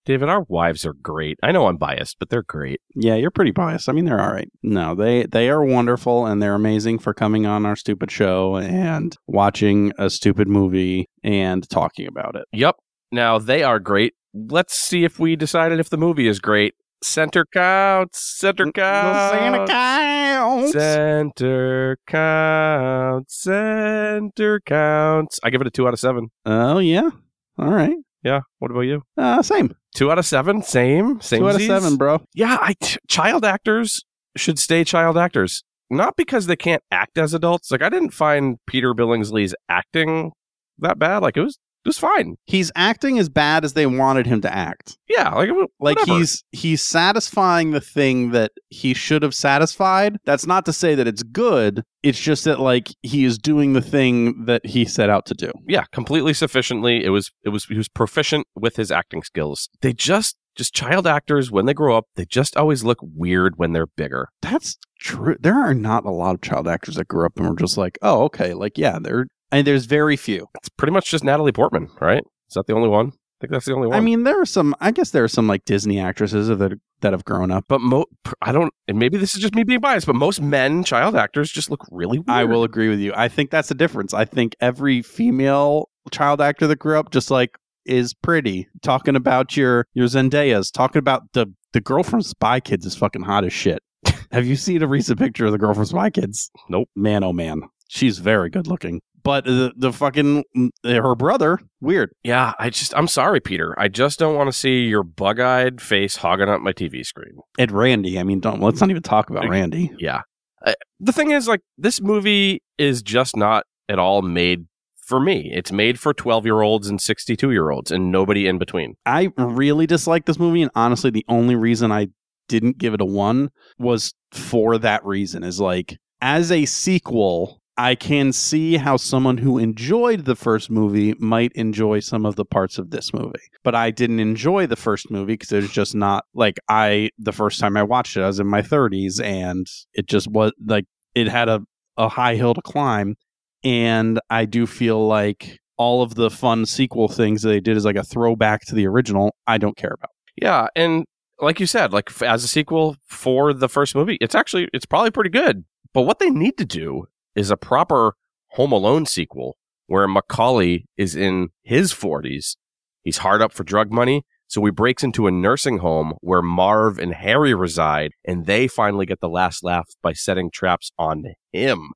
David, 0.09 0.31
our 0.31 0.47
wives 0.49 0.87
are 0.87 0.95
great. 0.95 1.39
I 1.43 1.53
know 1.53 1.67
I'm 1.67 1.77
biased, 1.77 2.19
but 2.19 2.31
they're 2.31 2.43
great. 2.43 2.81
Yeah, 2.95 3.17
you're 3.17 3.31
pretty 3.31 3.51
biased. 3.51 3.91
I 3.91 3.93
mean, 3.93 4.07
they're 4.07 4.19
all 4.19 4.33
right. 4.33 4.51
No, 4.63 4.95
they 4.95 5.27
they 5.27 5.51
are 5.51 5.63
wonderful 5.63 6.25
and 6.25 6.43
they're 6.43 6.55
amazing 6.55 7.01
for 7.01 7.13
coming 7.13 7.45
on 7.45 7.67
our 7.67 7.77
stupid 7.77 8.11
show 8.11 8.57
and 8.57 9.15
watching 9.27 9.93
a 9.99 10.09
stupid 10.09 10.49
movie 10.49 11.11
and 11.23 11.69
talking 11.69 12.07
about 12.07 12.37
it. 12.37 12.47
Yep. 12.53 12.77
Now 13.13 13.39
they 13.39 13.63
are 13.63 13.79
great. 13.79 14.15
Let's 14.33 14.75
see 14.75 15.05
if 15.05 15.19
we 15.19 15.37
decided 15.37 15.79
if 15.79 15.91
the 15.91 15.99
movie 15.99 16.27
is 16.27 16.41
great. 16.41 16.73
Center 17.03 17.45
counts. 17.53 18.19
Center 18.19 18.73
counts. 18.73 19.71
counts. 19.71 20.73
Center 20.73 21.99
counts. 22.07 23.43
Center 23.43 24.61
counts. 24.61 25.39
I 25.43 25.51
give 25.51 25.61
it 25.61 25.67
a 25.67 25.71
two 25.71 25.87
out 25.87 25.93
of 25.93 26.01
seven. 26.01 26.31
Oh 26.47 26.79
yeah. 26.79 27.11
All 27.59 27.69
right. 27.69 27.97
Yeah. 28.23 28.41
What 28.59 28.71
about 28.71 28.81
you? 28.83 29.03
Uh, 29.17 29.43
same. 29.43 29.75
Two 29.95 30.11
out 30.11 30.19
of 30.19 30.27
seven. 30.27 30.63
Same. 30.63 31.21
Same. 31.21 31.41
Two 31.41 31.49
out 31.49 31.55
of 31.55 31.63
seven, 31.63 31.97
bro. 31.97 32.21
Yeah. 32.35 32.59
I 32.61 32.75
t- 32.81 32.99
child 33.09 33.45
actors 33.45 34.03
should 34.37 34.59
stay 34.59 34.85
child 34.85 35.17
actors. 35.17 35.63
Not 35.91 36.17
because 36.17 36.47
they 36.47 36.57
can't 36.57 36.83
act 36.91 37.17
as 37.17 37.33
adults. 37.33 37.71
Like 37.71 37.83
I 37.83 37.89
didn't 37.89 38.11
find 38.11 38.59
Peter 38.67 38.93
Billingsley's 38.95 39.55
acting 39.69 40.33
that 40.79 40.99
bad. 40.99 41.19
Like 41.23 41.37
it 41.37 41.43
was. 41.43 41.59
It 41.85 41.89
was 41.89 41.99
fine. 41.99 42.37
He's 42.45 42.71
acting 42.77 43.19
as 43.19 43.29
bad 43.29 43.65
as 43.65 43.73
they 43.73 43.87
wanted 43.87 44.27
him 44.27 44.41
to 44.43 44.55
act. 44.55 44.99
Yeah. 45.09 45.33
Like 45.35 45.49
it- 45.49 45.71
Like 45.81 45.99
he's 46.07 46.45
he's 46.53 46.83
satisfying 46.83 47.71
the 47.71 47.81
thing 47.81 48.31
that 48.33 48.53
he 48.69 48.93
should 48.95 49.23
have 49.23 49.35
satisfied. 49.35 50.19
That's 50.25 50.47
not 50.47 50.67
to 50.67 50.73
say 50.73 50.95
that 50.95 51.07
it's 51.09 51.23
good. 51.23 51.83
It's 52.03 52.21
just 52.21 52.45
that 52.45 52.61
like 52.61 52.89
he 53.03 53.25
is 53.25 53.39
doing 53.39 53.73
the 53.73 53.81
thing 53.81 54.45
that 54.45 54.65
he 54.67 54.85
set 54.85 55.09
out 55.09 55.25
to 55.27 55.35
do. 55.35 55.51
yeah, 55.67 55.85
completely 55.93 56.35
sufficiently. 56.35 57.05
It 57.05 57.11
was 57.11 57.31
it 57.45 57.49
was 57.51 57.65
he 57.65 57.77
was 57.77 57.89
proficient 57.89 58.47
with 58.55 58.77
his 58.77 58.91
acting 58.91 59.23
skills. 59.23 59.69
They 59.81 59.93
just 59.93 60.37
just 60.57 60.75
child 60.75 61.07
actors 61.07 61.51
when 61.53 61.67
they 61.67 61.75
grow 61.75 61.97
up, 61.97 62.07
they 62.17 62.25
just 62.25 62.57
always 62.57 62.83
look 62.83 62.99
weird 63.01 63.55
when 63.59 63.73
they're 63.73 63.87
bigger. 63.87 64.29
That's 64.43 64.77
true. 64.99 65.37
There 65.41 65.55
are 65.55 65.73
not 65.75 66.05
a 66.05 66.11
lot 66.11 66.35
of 66.35 66.41
child 66.43 66.67
actors 66.67 66.97
that 66.97 67.07
grew 67.09 67.25
up 67.27 67.39
and 67.39 67.49
were 67.49 67.55
just 67.57 67.79
like, 67.79 67.97
oh, 68.03 68.25
okay, 68.25 68.53
like 68.55 68.77
yeah, 68.77 68.99
they're 69.01 69.29
and 69.53 69.67
there's 69.67 69.87
very 69.87 70.17
few. 70.17 70.49
It's 70.57 70.69
pretty 70.69 70.93
much 70.93 71.11
just 71.11 71.25
Natalie 71.25 71.53
Portman, 71.53 71.89
right? 72.01 72.23
Is 72.49 72.55
that 72.55 72.67
the 72.67 72.75
only 72.75 72.89
one? 72.89 73.09
I 73.09 73.41
think 73.41 73.53
that's 73.53 73.67
the 73.67 73.75
only 73.75 73.87
one. 73.87 73.97
I 73.97 74.01
mean, 74.01 74.25
there 74.25 74.41
are 74.41 74.47
some. 74.47 74.75
I 74.81 74.91
guess 74.91 75.11
there 75.11 75.23
are 75.23 75.29
some 75.29 75.47
like 75.47 75.65
Disney 75.65 76.01
actresses 76.01 76.49
that 76.49 76.81
that 77.01 77.13
have 77.13 77.25
grown 77.25 77.53
up. 77.53 77.67
but 77.69 77.81
mo- 77.81 78.07
I 78.43 78.51
don't. 78.51 78.73
And 78.89 78.99
maybe 78.99 79.17
this 79.17 79.35
is 79.35 79.41
just 79.41 79.55
me 79.55 79.63
being 79.63 79.79
biased, 79.81 80.07
but 80.07 80.17
most 80.17 80.41
men 80.41 80.83
child 80.83 81.15
actors 81.15 81.51
just 81.53 81.71
look 81.71 81.87
really 81.91 82.19
weird. 82.19 82.29
I 82.31 82.45
will 82.45 82.65
agree 82.65 82.89
with 82.89 82.99
you. 82.99 83.13
I 83.15 83.29
think 83.29 83.51
that's 83.51 83.69
the 83.69 83.77
difference. 83.77 84.13
I 84.13 84.25
think 84.25 84.57
every 84.61 85.03
female 85.03 85.89
child 86.11 86.41
actor 86.41 86.67
that 86.67 86.81
grew 86.81 86.99
up 86.99 87.13
just 87.13 87.31
like 87.31 87.57
is 87.87 88.13
pretty. 88.13 88.69
Talking 88.83 89.15
about 89.15 89.57
your 89.57 89.87
your 89.95 90.09
Zendayas, 90.09 90.73
talking 90.73 90.99
about 90.99 91.33
the 91.33 91.47
the 91.73 91.81
girl 91.81 92.03
from 92.03 92.23
Spy 92.23 92.59
Kids 92.59 92.87
is 92.87 92.97
fucking 92.97 93.23
hot 93.23 93.45
as 93.45 93.53
shit. 93.53 93.81
have 94.33 94.47
you 94.47 94.57
seen 94.57 94.83
a 94.83 94.89
recent 94.89 95.19
picture 95.19 95.47
of 95.47 95.53
the 95.53 95.59
girl 95.59 95.75
from 95.75 95.85
Spy 95.85 96.11
Kids? 96.11 96.51
Nope. 96.69 96.89
Man, 96.97 97.23
oh 97.23 97.33
man, 97.33 97.63
she's 97.87 98.19
very 98.19 98.51
good 98.51 98.67
looking. 98.67 99.01
But 99.29 99.45
the 99.45 99.75
the 99.77 99.93
fucking 99.93 100.43
her 100.87 101.15
brother 101.15 101.59
weird. 101.83 102.13
Yeah, 102.23 102.55
I 102.59 102.71
just 102.71 102.95
I'm 102.97 103.07
sorry, 103.07 103.41
Peter. 103.41 103.79
I 103.79 103.89
just 103.89 104.19
don't 104.19 104.35
want 104.35 104.49
to 104.49 104.59
see 104.59 104.87
your 104.87 105.03
bug-eyed 105.03 105.83
face 105.83 106.17
hogging 106.17 106.49
up 106.49 106.63
my 106.63 106.73
TV 106.73 107.05
screen. 107.05 107.37
Ed 107.59 107.71
Randy. 107.71 108.19
I 108.19 108.23
mean, 108.23 108.41
don't 108.41 108.63
let's 108.63 108.81
not 108.81 108.89
even 108.89 109.03
talk 109.03 109.29
about 109.29 109.47
Randy. 109.47 109.93
Yeah. 109.99 110.23
Uh, 110.65 110.73
the 110.99 111.13
thing 111.13 111.33
is, 111.33 111.47
like, 111.47 111.61
this 111.77 112.01
movie 112.01 112.63
is 112.79 113.03
just 113.03 113.37
not 113.37 113.67
at 113.91 113.99
all 113.99 114.23
made 114.23 114.67
for 114.97 115.21
me. 115.21 115.51
It's 115.53 115.71
made 115.71 116.01
for 116.01 116.15
12 116.15 116.47
year 116.47 116.63
olds 116.63 116.89
and 116.89 116.99
62 116.99 117.51
year 117.51 117.69
olds 117.69 117.91
and 117.91 118.11
nobody 118.11 118.47
in 118.47 118.57
between. 118.57 118.95
I 119.05 119.29
really 119.37 119.87
dislike 119.87 120.25
this 120.25 120.39
movie, 120.39 120.63
and 120.63 120.71
honestly, 120.75 121.11
the 121.11 121.27
only 121.29 121.55
reason 121.55 121.93
I 121.93 122.09
didn't 122.49 122.79
give 122.79 122.95
it 122.95 123.03
a 123.03 123.05
one 123.05 123.51
was 123.79 124.15
for 124.33 124.79
that 124.79 125.05
reason. 125.05 125.45
Is 125.45 125.61
like 125.61 125.99
as 126.23 126.51
a 126.51 126.65
sequel, 126.65 127.61
I 127.79 127.95
can 127.95 128.33
see 128.33 128.77
how 128.77 128.97
someone 128.97 129.39
who 129.39 129.57
enjoyed 129.57 130.25
the 130.25 130.35
first 130.35 130.69
movie 130.69 131.15
might 131.19 131.53
enjoy 131.53 132.01
some 132.01 132.27
of 132.27 132.35
the 132.35 132.45
parts 132.45 132.77
of 132.77 132.91
this 132.91 133.15
movie. 133.15 133.39
But 133.63 133.77
I 133.77 133.93
didn't 133.93 134.19
enjoy 134.19 134.67
the 134.67 134.77
first 134.77 135.11
movie 135.11 135.35
because 135.35 135.53
it 135.53 135.63
was 135.63 135.71
just 135.71 135.95
not 135.95 136.25
like 136.35 136.59
I 136.69 137.11
the 137.19 137.33
first 137.33 137.61
time 137.61 137.77
I 137.77 137.85
watched 137.85 138.17
it, 138.17 138.23
I 138.23 138.27
was 138.27 138.41
in 138.41 138.49
my 138.49 138.63
30s, 138.63 139.23
and 139.23 139.67
it 139.95 140.07
just 140.07 140.29
was 140.29 140.53
like 140.67 140.87
it 141.15 141.29
had 141.29 141.49
a 141.49 141.63
a 141.97 142.09
high 142.09 142.35
hill 142.35 142.55
to 142.55 142.63
climb, 142.63 143.17
and 143.63 144.21
I 144.29 144.45
do 144.45 144.67
feel 144.67 145.07
like 145.07 145.61
all 145.77 146.03
of 146.03 146.17
the 146.17 146.31
fun 146.31 146.67
sequel 146.67 147.09
things 147.09 147.43
that 147.43 147.49
they 147.49 147.61
did 147.61 147.77
is 147.77 147.85
like 147.85 147.97
a 147.97 148.05
throwback 148.05 148.63
to 148.67 148.75
the 148.75 148.87
original. 148.87 149.35
I 149.47 149.59
don't 149.59 149.77
care 149.77 149.95
about. 149.95 150.11
Yeah. 150.37 150.67
And 150.77 151.07
like 151.41 151.61
you 151.61 151.67
said, 151.67 151.93
like 151.93 152.11
as 152.23 152.45
a 152.45 152.49
sequel 152.49 152.97
for 153.07 153.53
the 153.55 153.69
first 153.69 153.95
movie, 153.95 154.19
it's 154.21 154.35
actually, 154.35 154.69
it's 154.73 154.87
probably 154.87 155.13
pretty 155.13 155.31
good. 155.31 155.65
But 155.95 156.03
what 156.03 156.19
they 156.19 156.31
need 156.31 156.59
to 156.59 156.65
do 156.65 157.07
is 157.39 157.51
a 157.51 157.57
proper 157.57 158.15
Home 158.53 158.73
Alone 158.73 159.07
sequel 159.07 159.57
where 159.87 160.07
Macaulay 160.09 160.87
is 160.97 161.15
in 161.17 161.49
his 161.63 161.93
40s. 161.93 162.57
He's 163.03 163.19
hard 163.19 163.41
up 163.41 163.53
for 163.53 163.65
drug 163.65 163.91
money. 163.93 164.23
So 164.51 164.65
he 164.65 164.71
breaks 164.71 165.05
into 165.05 165.27
a 165.27 165.31
nursing 165.31 165.79
home 165.79 166.15
where 166.21 166.41
Marv 166.41 166.99
and 166.99 167.13
Harry 167.15 167.53
reside, 167.55 168.13
and 168.25 168.47
they 168.47 168.67
finally 168.67 169.05
get 169.05 169.21
the 169.21 169.29
last 169.29 169.63
laugh 169.63 169.87
by 170.03 170.15
setting 170.15 170.51
traps 170.51 170.91
on 170.99 171.25
him. 171.53 171.91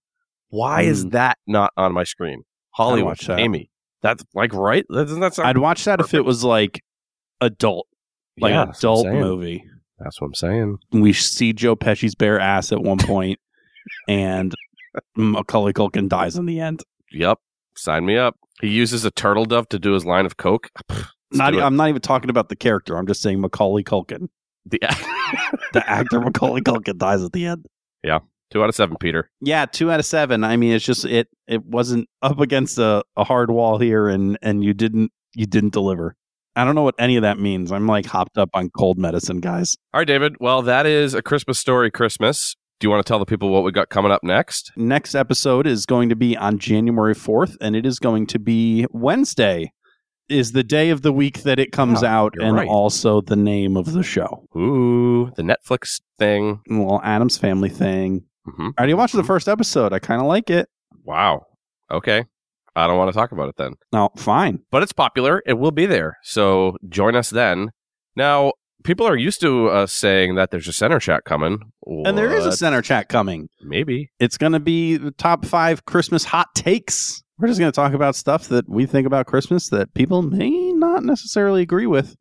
Why 0.50 0.82
is 0.82 1.02
Hmm. 1.02 1.08
that 1.10 1.38
not 1.46 1.72
on 1.78 1.94
my 1.94 2.04
screen? 2.04 2.42
Hollywood, 2.72 3.18
that. 3.20 3.38
Amy. 3.40 3.70
That's 4.02 4.22
like 4.34 4.52
right. 4.52 4.84
Doesn't 4.92 5.20
that 5.20 5.34
sound? 5.34 5.48
I'd 5.48 5.58
watch 5.58 5.84
that 5.86 6.00
if 6.00 6.12
it 6.12 6.26
was 6.26 6.44
like 6.44 6.80
adult, 7.40 7.86
like 8.38 8.50
Yeah, 8.50 8.62
an 8.62 8.68
that's 8.68 8.82
what 8.82 9.06
I'm 9.06 9.16
adult 9.16 9.24
movie. 9.26 9.64
That's 9.98 10.20
what 10.20 10.26
I'm 10.28 10.34
saying. 10.34 10.76
We 10.92 11.12
see 11.14 11.52
Joe 11.54 11.74
Pesci's 11.76 12.14
bare 12.14 12.38
ass 12.40 12.70
at 12.72 12.82
one 12.82 12.98
point, 12.98 13.38
and 14.08 14.54
Mm, 15.16 15.32
Macaulay 15.32 15.72
Culkin 15.72 16.08
dies 16.08 16.36
in 16.36 16.46
the 16.46 16.60
end. 16.60 16.82
Yep. 17.12 17.38
Sign 17.76 18.04
me 18.04 18.16
up. 18.16 18.36
He 18.60 18.68
uses 18.68 19.04
a 19.04 19.10
turtle 19.10 19.44
dove 19.44 19.68
to 19.70 19.78
do 19.78 19.92
his 19.92 20.04
line 20.04 20.26
of 20.26 20.36
coke. 20.36 20.70
Not. 21.32 21.54
I'm 21.58 21.76
not 21.76 21.88
even 21.88 22.02
talking 22.02 22.28
about 22.28 22.50
the 22.50 22.56
character. 22.56 22.98
I'm 22.98 23.06
just 23.06 23.22
saying 23.22 23.40
Macaulay 23.40 23.82
Culkin, 23.82 24.28
the 24.66 24.78
the 25.72 25.82
actor 25.88 26.20
Macaulay 26.20 26.60
Culkin, 26.60 26.98
dies 26.98 27.22
at 27.22 27.32
the 27.32 27.46
end. 27.46 27.64
Yeah. 28.04 28.18
two 28.50 28.62
out 28.62 28.68
of 28.68 28.74
seven, 28.74 28.98
Peter. 29.00 29.30
Yeah, 29.40 29.64
two 29.64 29.90
out 29.90 29.98
of 29.98 30.04
seven. 30.04 30.44
I 30.44 30.58
mean, 30.58 30.74
it's 30.74 30.84
just 30.84 31.06
it. 31.06 31.28
It 31.48 31.64
wasn't 31.64 32.06
up 32.20 32.38
against 32.38 32.76
a, 32.76 33.02
a 33.16 33.24
hard 33.24 33.50
wall 33.50 33.78
here, 33.78 34.08
and 34.08 34.38
and 34.42 34.62
you 34.62 34.74
didn't 34.74 35.10
you 35.34 35.46
didn't 35.46 35.72
deliver. 35.72 36.16
I 36.54 36.64
don't 36.66 36.74
know 36.74 36.82
what 36.82 36.96
any 36.98 37.16
of 37.16 37.22
that 37.22 37.38
means. 37.38 37.72
I'm 37.72 37.86
like 37.86 38.04
hopped 38.04 38.36
up 38.36 38.50
on 38.52 38.68
cold 38.76 38.98
medicine, 38.98 39.40
guys. 39.40 39.78
All 39.94 40.00
right, 40.00 40.06
David. 40.06 40.36
Well, 40.38 40.60
that 40.60 40.84
is 40.84 41.14
a 41.14 41.22
Christmas 41.22 41.58
story. 41.58 41.90
Christmas. 41.90 42.56
Do 42.82 42.86
you 42.88 42.90
want 42.90 43.06
to 43.06 43.08
tell 43.08 43.20
the 43.20 43.26
people 43.26 43.50
what 43.50 43.62
we 43.62 43.70
got 43.70 43.90
coming 43.90 44.10
up 44.10 44.24
next? 44.24 44.72
Next 44.74 45.14
episode 45.14 45.68
is 45.68 45.86
going 45.86 46.08
to 46.08 46.16
be 46.16 46.36
on 46.36 46.58
January 46.58 47.14
4th, 47.14 47.56
and 47.60 47.76
it 47.76 47.86
is 47.86 48.00
going 48.00 48.26
to 48.26 48.40
be 48.40 48.86
Wednesday. 48.90 49.72
Is 50.28 50.50
the 50.50 50.64
day 50.64 50.90
of 50.90 51.02
the 51.02 51.12
week 51.12 51.44
that 51.44 51.60
it 51.60 51.70
comes 51.70 52.02
Oh, 52.02 52.06
out, 52.08 52.34
and 52.40 52.56
right. 52.56 52.66
also 52.66 53.20
the 53.20 53.36
name 53.36 53.76
of 53.76 53.92
the 53.92 54.02
show. 54.02 54.48
Ooh, 54.56 55.30
the 55.36 55.44
Netflix 55.44 56.00
thing. 56.18 56.60
Well, 56.68 57.00
Addams 57.04 57.38
Family 57.38 57.68
thing. 57.68 58.24
hmm 58.46 58.70
I 58.76 58.80
already 58.80 58.94
watched 58.94 59.14
the 59.14 59.22
first 59.22 59.46
episode. 59.48 59.92
I 59.92 60.00
kind 60.00 60.20
of 60.20 60.26
like 60.26 60.50
it. 60.50 60.68
Wow. 61.04 61.46
Okay. 61.88 62.24
I 62.74 62.88
don't 62.88 62.98
want 62.98 63.12
to 63.12 63.16
talk 63.16 63.30
about 63.30 63.48
it 63.48 63.54
then. 63.58 63.74
No, 63.92 64.10
fine. 64.16 64.58
But 64.72 64.82
it's 64.82 64.92
popular. 64.92 65.40
It 65.46 65.52
will 65.54 65.70
be 65.70 65.86
there. 65.86 66.18
So 66.24 66.76
join 66.88 67.14
us 67.14 67.30
then. 67.30 67.70
Now, 68.16 68.54
people 68.84 69.06
are 69.06 69.16
used 69.16 69.40
to 69.40 69.68
us 69.68 69.92
saying 69.92 70.34
that 70.36 70.50
there's 70.50 70.68
a 70.68 70.72
center 70.72 70.98
chat 70.98 71.24
coming. 71.24 71.58
And 71.86 72.16
there 72.16 72.32
is 72.32 72.46
a 72.46 72.52
center 72.52 72.82
chat 72.82 73.08
coming. 73.08 73.48
maybe. 73.62 74.10
It's 74.18 74.38
going 74.38 74.52
to 74.52 74.60
be 74.60 74.96
the 74.96 75.10
top 75.12 75.44
five 75.44 75.84
Christmas 75.84 76.24
hot 76.24 76.48
takes. 76.54 77.22
We're 77.38 77.48
just 77.48 77.58
going 77.58 77.72
to 77.72 77.76
talk 77.76 77.92
about 77.92 78.14
stuff 78.14 78.48
that 78.48 78.68
we 78.68 78.86
think 78.86 79.06
about 79.06 79.26
Christmas 79.26 79.68
that 79.70 79.94
people 79.94 80.22
may 80.22 80.50
not 80.72 81.02
necessarily 81.02 81.62
agree 81.62 81.86
with. 81.86 82.16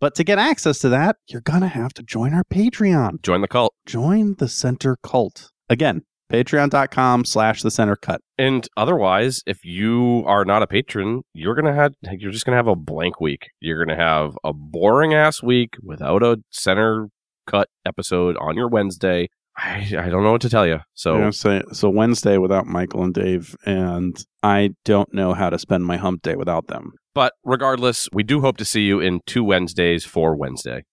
But 0.00 0.14
to 0.16 0.24
get 0.24 0.38
access 0.38 0.78
to 0.80 0.88
that, 0.88 1.16
you're 1.28 1.42
going 1.42 1.60
to 1.60 1.68
have 1.68 1.92
to 1.94 2.02
join 2.02 2.34
our 2.34 2.42
Patreon. 2.44 3.22
Join 3.22 3.40
the 3.40 3.48
cult. 3.48 3.74
Join 3.86 4.34
the 4.38 4.48
center 4.48 4.96
cult. 5.02 5.50
Again, 5.68 6.02
patreon.com 6.32 7.24
slash 7.24 7.62
the 7.62 7.70
center 7.70 7.96
cut. 7.96 8.20
And 8.38 8.66
otherwise, 8.76 9.42
if 9.46 9.64
you 9.64 10.24
are 10.26 10.44
not 10.44 10.62
a 10.62 10.66
patron, 10.66 11.22
you're 11.32 11.54
gonna 11.54 11.74
have 11.74 11.92
you're 12.18 12.32
just 12.32 12.44
gonna 12.44 12.56
have 12.56 12.66
a 12.66 12.76
blank 12.76 13.20
week. 13.20 13.50
You're 13.60 13.84
gonna 13.84 13.98
have 13.98 14.36
a 14.42 14.52
boring 14.52 15.14
ass 15.14 15.42
week 15.42 15.74
without 15.82 16.22
a 16.22 16.38
center 16.50 17.08
cut 17.46 17.68
episode 17.84 18.36
on 18.40 18.56
your 18.56 18.68
Wednesday. 18.68 19.28
I, 19.56 19.80
I 19.98 20.08
don't 20.08 20.22
know 20.22 20.32
what 20.32 20.40
to 20.42 20.48
tell 20.48 20.66
you. 20.66 20.78
So 20.94 21.14
You 21.14 21.20
know, 21.20 21.30
so, 21.30 21.62
so 21.72 21.90
Wednesday 21.90 22.38
without 22.38 22.66
Michael 22.66 23.04
and 23.04 23.12
Dave, 23.12 23.54
and 23.66 24.16
I 24.42 24.70
don't 24.84 25.12
know 25.12 25.34
how 25.34 25.50
to 25.50 25.58
spend 25.58 25.84
my 25.84 25.98
hump 25.98 26.22
day 26.22 26.36
without 26.36 26.68
them. 26.68 26.92
But 27.14 27.34
regardless, 27.44 28.08
we 28.12 28.22
do 28.22 28.40
hope 28.40 28.56
to 28.56 28.64
see 28.64 28.82
you 28.82 28.98
in 29.00 29.20
two 29.26 29.44
Wednesdays 29.44 30.06
for 30.06 30.34
Wednesday, 30.34 30.84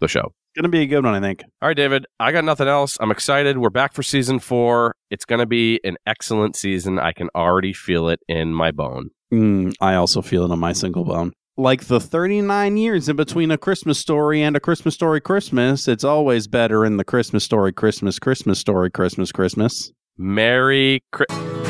the 0.00 0.08
show. 0.08 0.32
Going 0.56 0.62
to 0.62 0.68
be 0.70 0.80
a 0.80 0.86
good 0.86 1.04
one, 1.04 1.14
I 1.14 1.20
think. 1.20 1.44
All 1.60 1.68
right, 1.68 1.76
David, 1.76 2.06
I 2.18 2.32
got 2.32 2.42
nothing 2.42 2.66
else. 2.66 2.96
I'm 2.98 3.10
excited. 3.10 3.58
We're 3.58 3.68
back 3.68 3.92
for 3.92 4.02
season 4.02 4.38
four. 4.38 4.94
It's 5.10 5.26
going 5.26 5.40
to 5.40 5.46
be 5.46 5.80
an 5.84 5.98
excellent 6.06 6.56
season. 6.56 6.98
I 6.98 7.12
can 7.12 7.28
already 7.34 7.74
feel 7.74 8.08
it 8.08 8.20
in 8.26 8.54
my 8.54 8.70
bone. 8.70 9.10
Mm, 9.30 9.74
I 9.82 9.96
also 9.96 10.22
feel 10.22 10.44
it 10.46 10.50
on 10.50 10.58
my 10.58 10.72
single 10.72 11.04
bone. 11.04 11.32
Like 11.58 11.84
the 11.84 12.00
39 12.00 12.78
years 12.78 13.06
in 13.06 13.16
between 13.16 13.50
a 13.50 13.58
Christmas 13.58 13.98
story 13.98 14.40
and 14.40 14.56
a 14.56 14.60
Christmas 14.60 14.94
story 14.94 15.20
Christmas, 15.20 15.88
it's 15.88 16.04
always 16.04 16.48
better 16.48 16.86
in 16.86 16.96
the 16.96 17.04
Christmas 17.04 17.44
story 17.44 17.72
Christmas, 17.74 18.18
Christmas 18.18 18.58
story 18.58 18.90
Christmas, 18.90 19.32
Christmas. 19.32 19.92
Merry 20.16 21.02
Christmas. 21.12 21.65